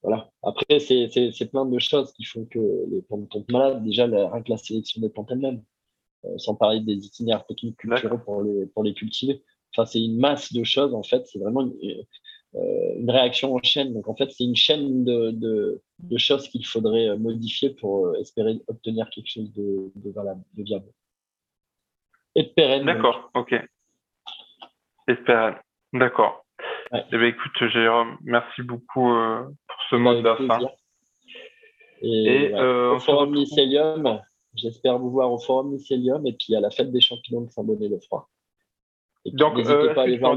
Voilà. 0.02 0.30
Après, 0.42 0.80
c'est 0.80 1.50
plein 1.50 1.64
de 1.64 1.78
choses 1.78 2.12
qui 2.12 2.24
font 2.24 2.44
que 2.46 2.58
les 2.90 3.02
plantes 3.02 3.28
tombent 3.28 3.50
malades. 3.50 3.84
Déjà, 3.84 4.06
la, 4.06 4.30
rien 4.30 4.42
que 4.42 4.50
la 4.50 4.56
sélection 4.56 5.00
des 5.00 5.08
plantes 5.08 5.30
elles-mêmes, 5.30 5.62
euh, 6.24 6.38
sans 6.38 6.54
parler 6.54 6.80
des 6.80 6.94
itinéraires 6.94 7.46
techniques 7.46 7.76
culturels 7.76 8.20
pour 8.24 8.42
les, 8.42 8.66
pour 8.66 8.82
les 8.82 8.94
cultiver. 8.94 9.42
Enfin, 9.74 9.86
c'est 9.86 10.02
une 10.02 10.18
masse 10.18 10.52
de 10.52 10.64
choses, 10.64 10.94
en 10.94 11.02
fait. 11.02 11.26
C'est 11.26 11.38
vraiment 11.38 11.62
une, 11.62 12.04
euh, 12.56 12.94
une, 12.98 13.10
réaction 13.10 13.54
en 13.54 13.62
chaîne. 13.62 13.94
Donc, 13.94 14.08
en 14.08 14.16
fait, 14.16 14.30
c'est 14.30 14.44
une 14.44 14.56
chaîne 14.56 15.04
de, 15.04 15.30
de, 15.30 15.82
de 16.00 16.18
choses 16.18 16.48
qu'il 16.48 16.66
faudrait 16.66 17.16
modifier 17.16 17.70
pour 17.70 18.16
espérer 18.16 18.60
obtenir 18.66 19.08
quelque 19.10 19.28
chose 19.28 19.52
de, 19.52 19.92
de, 19.94 20.10
valable, 20.10 20.42
de 20.54 20.62
viable 20.64 20.86
et 22.34 22.44
pérenne. 22.44 22.86
D'accord, 22.86 23.30
ok. 23.34 23.54
Et 25.08 25.14
pérenne. 25.14 25.56
D'accord. 25.92 26.41
Eh 26.94 27.16
bien, 27.16 27.28
écoute, 27.28 27.68
Jérôme, 27.70 28.18
merci 28.22 28.62
beaucoup 28.62 29.10
euh, 29.10 29.44
pour 29.44 29.76
ce 29.88 29.96
mode 29.96 30.22
d'afin. 30.22 30.58
Et, 32.02 32.24
et 32.24 32.54
euh, 32.54 32.96
au 32.96 32.98
Forum 32.98 33.30
Mycélium, 33.30 34.20
j'espère 34.54 34.98
vous 34.98 35.10
voir 35.10 35.32
au 35.32 35.38
Forum 35.38 35.70
Mycélium 35.70 36.26
et 36.26 36.34
puis 36.34 36.54
à 36.54 36.60
la 36.60 36.70
fête 36.70 36.92
des 36.92 37.00
champignons 37.00 37.42
de 37.42 37.50
Saint-Bonnet-le-Froid. 37.50 38.28
Donc, 39.24 39.58
euh, 39.58 39.94
pas 39.94 40.02
aller 40.02 40.18
voir 40.18 40.36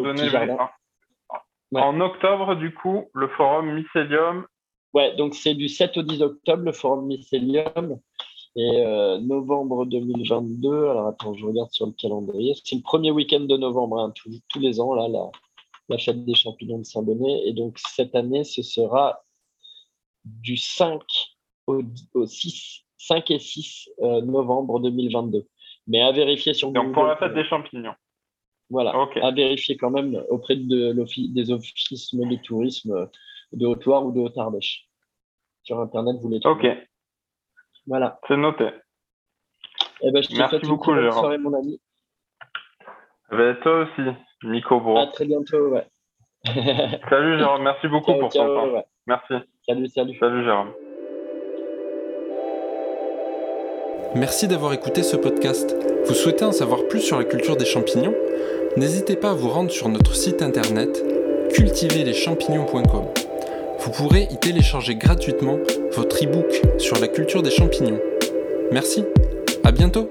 En 1.74 2.00
octobre, 2.00 2.56
du 2.56 2.74
coup, 2.74 3.10
le 3.14 3.28
Forum 3.30 3.74
Mycélium. 3.74 4.46
Ouais, 4.94 5.14
donc 5.18 5.36
c'est 5.36 5.56
du 5.56 5.68
7 5.68 5.98
au 5.98 6.04
10 6.04 6.22
octobre, 6.22 6.64
le 6.64 6.72
Forum 6.72 7.08
Mycélium. 7.08 8.00
Et 8.56 8.86
euh, 8.86 9.20
novembre 9.20 9.86
2022, 9.86 10.88
alors 10.88 11.08
attends, 11.08 11.34
je 11.34 11.46
regarde 11.46 11.72
sur 11.72 11.88
le 11.88 11.92
calendrier. 11.92 12.54
C'est 12.64 12.78
le 12.78 12.82
premier 12.82 13.12
week-end 13.12 13.42
de 13.42 13.58
novembre, 13.58 14.00
hein, 14.00 14.14
tous, 14.16 14.60
les 14.60 14.80
ans, 14.80 14.94
là, 14.94 15.10
la, 15.10 15.30
la, 15.90 15.98
fête 15.98 16.26
des 16.26 16.36
champignons 16.36 16.80
de 16.80 16.84
Saint-Bonnet. 16.84 17.48
Et 17.48 17.54
donc 17.54 17.78
cette 17.78 18.16
année, 18.16 18.44
ce 18.44 18.62
sera 18.62 19.24
du 20.24 20.58
5 20.58 21.02
au, 21.68 21.82
6, 22.26 22.86
5 22.98 23.32
et 23.32 23.40
6 23.40 23.90
euh, 24.00 24.22
novembre 24.22 24.80
2022. 24.80 25.48
Mais 25.88 26.02
à 26.02 26.12
vérifier 26.12 26.54
sur 26.54 26.72
Donc 26.72 26.94
pour 26.94 27.04
la 27.04 27.18
fête 27.18 27.34
des 27.34 27.46
champignons. 27.46 27.96
Voilà, 28.72 28.96
à 29.22 29.32
vérifier 29.32 29.78
quand 29.78 29.92
même 29.92 30.24
auprès 30.30 30.56
de 30.56 30.94
des 31.34 31.52
offices 31.52 32.16
de 32.16 32.36
tourisme 32.38 33.10
de 33.52 33.66
Haute-Loire 33.68 34.06
ou 34.06 34.12
de 34.12 34.20
Haute-Ardèche. 34.20 34.88
Sur 35.64 35.80
Internet, 35.80 36.18
vous 36.20 36.30
les 36.30 36.40
trouvez. 36.40 36.72
Ok. 36.72 36.78
Voilà. 37.88 38.20
C'est 38.28 38.38
noté. 38.38 38.70
Eh 40.02 40.12
ben, 40.12 40.22
je 40.22 40.30
te 40.30 40.36
Merci 40.36 40.60
beaucoup, 40.68 40.92
une 40.92 41.02
bonne 41.02 41.12
soirée, 41.12 41.38
mon 41.38 41.54
ami. 41.54 41.80
Eh 43.32 43.36
ben, 43.36 43.56
toi 43.62 43.84
aussi, 43.84 44.02
Nico 44.44 44.80
Bro. 44.80 44.98
À 44.98 45.08
très 45.08 45.26
bientôt, 45.26 45.70
ouais. 45.70 45.86
salut 47.10 47.40
Jérôme, 47.40 47.64
merci 47.64 47.88
beaucoup 47.88 48.14
pour 48.20 48.30
ton 48.30 48.46
temps. 48.46 48.84
Merci. 49.08 49.34
Salut, 49.68 49.88
salut. 49.88 50.18
Salut 50.20 50.44
Jérôme. 50.44 50.72
Merci 54.16 54.48
d'avoir 54.48 54.74
écouté 54.74 55.04
ce 55.04 55.18
podcast. 55.18 55.76
Vous 56.06 56.14
souhaitez 56.14 56.46
en 56.46 56.52
savoir 56.52 56.88
plus 56.88 57.02
sur 57.02 57.18
la 57.18 57.26
culture 57.26 57.58
des 57.58 57.66
champignons? 57.66 58.16
N'hésitez 58.78 59.16
pas 59.16 59.32
à 59.32 59.34
vous 59.34 59.50
rendre 59.50 59.72
sur 59.72 59.90
notre 59.90 60.16
site 60.16 60.42
internet 60.42 61.04
cultiverleschampignons.com. 61.54 63.06
Vous 63.80 63.92
pourrez 63.92 64.28
y 64.32 64.38
télécharger 64.38 64.96
gratuitement 64.96 65.58
votre 65.94 66.24
e-book 66.24 66.62
sur 66.78 67.00
la 67.00 67.08
culture 67.08 67.44
des 67.44 67.52
champignons. 67.52 68.00
Merci, 68.72 69.06
à 69.64 69.72
bientôt 69.72 70.08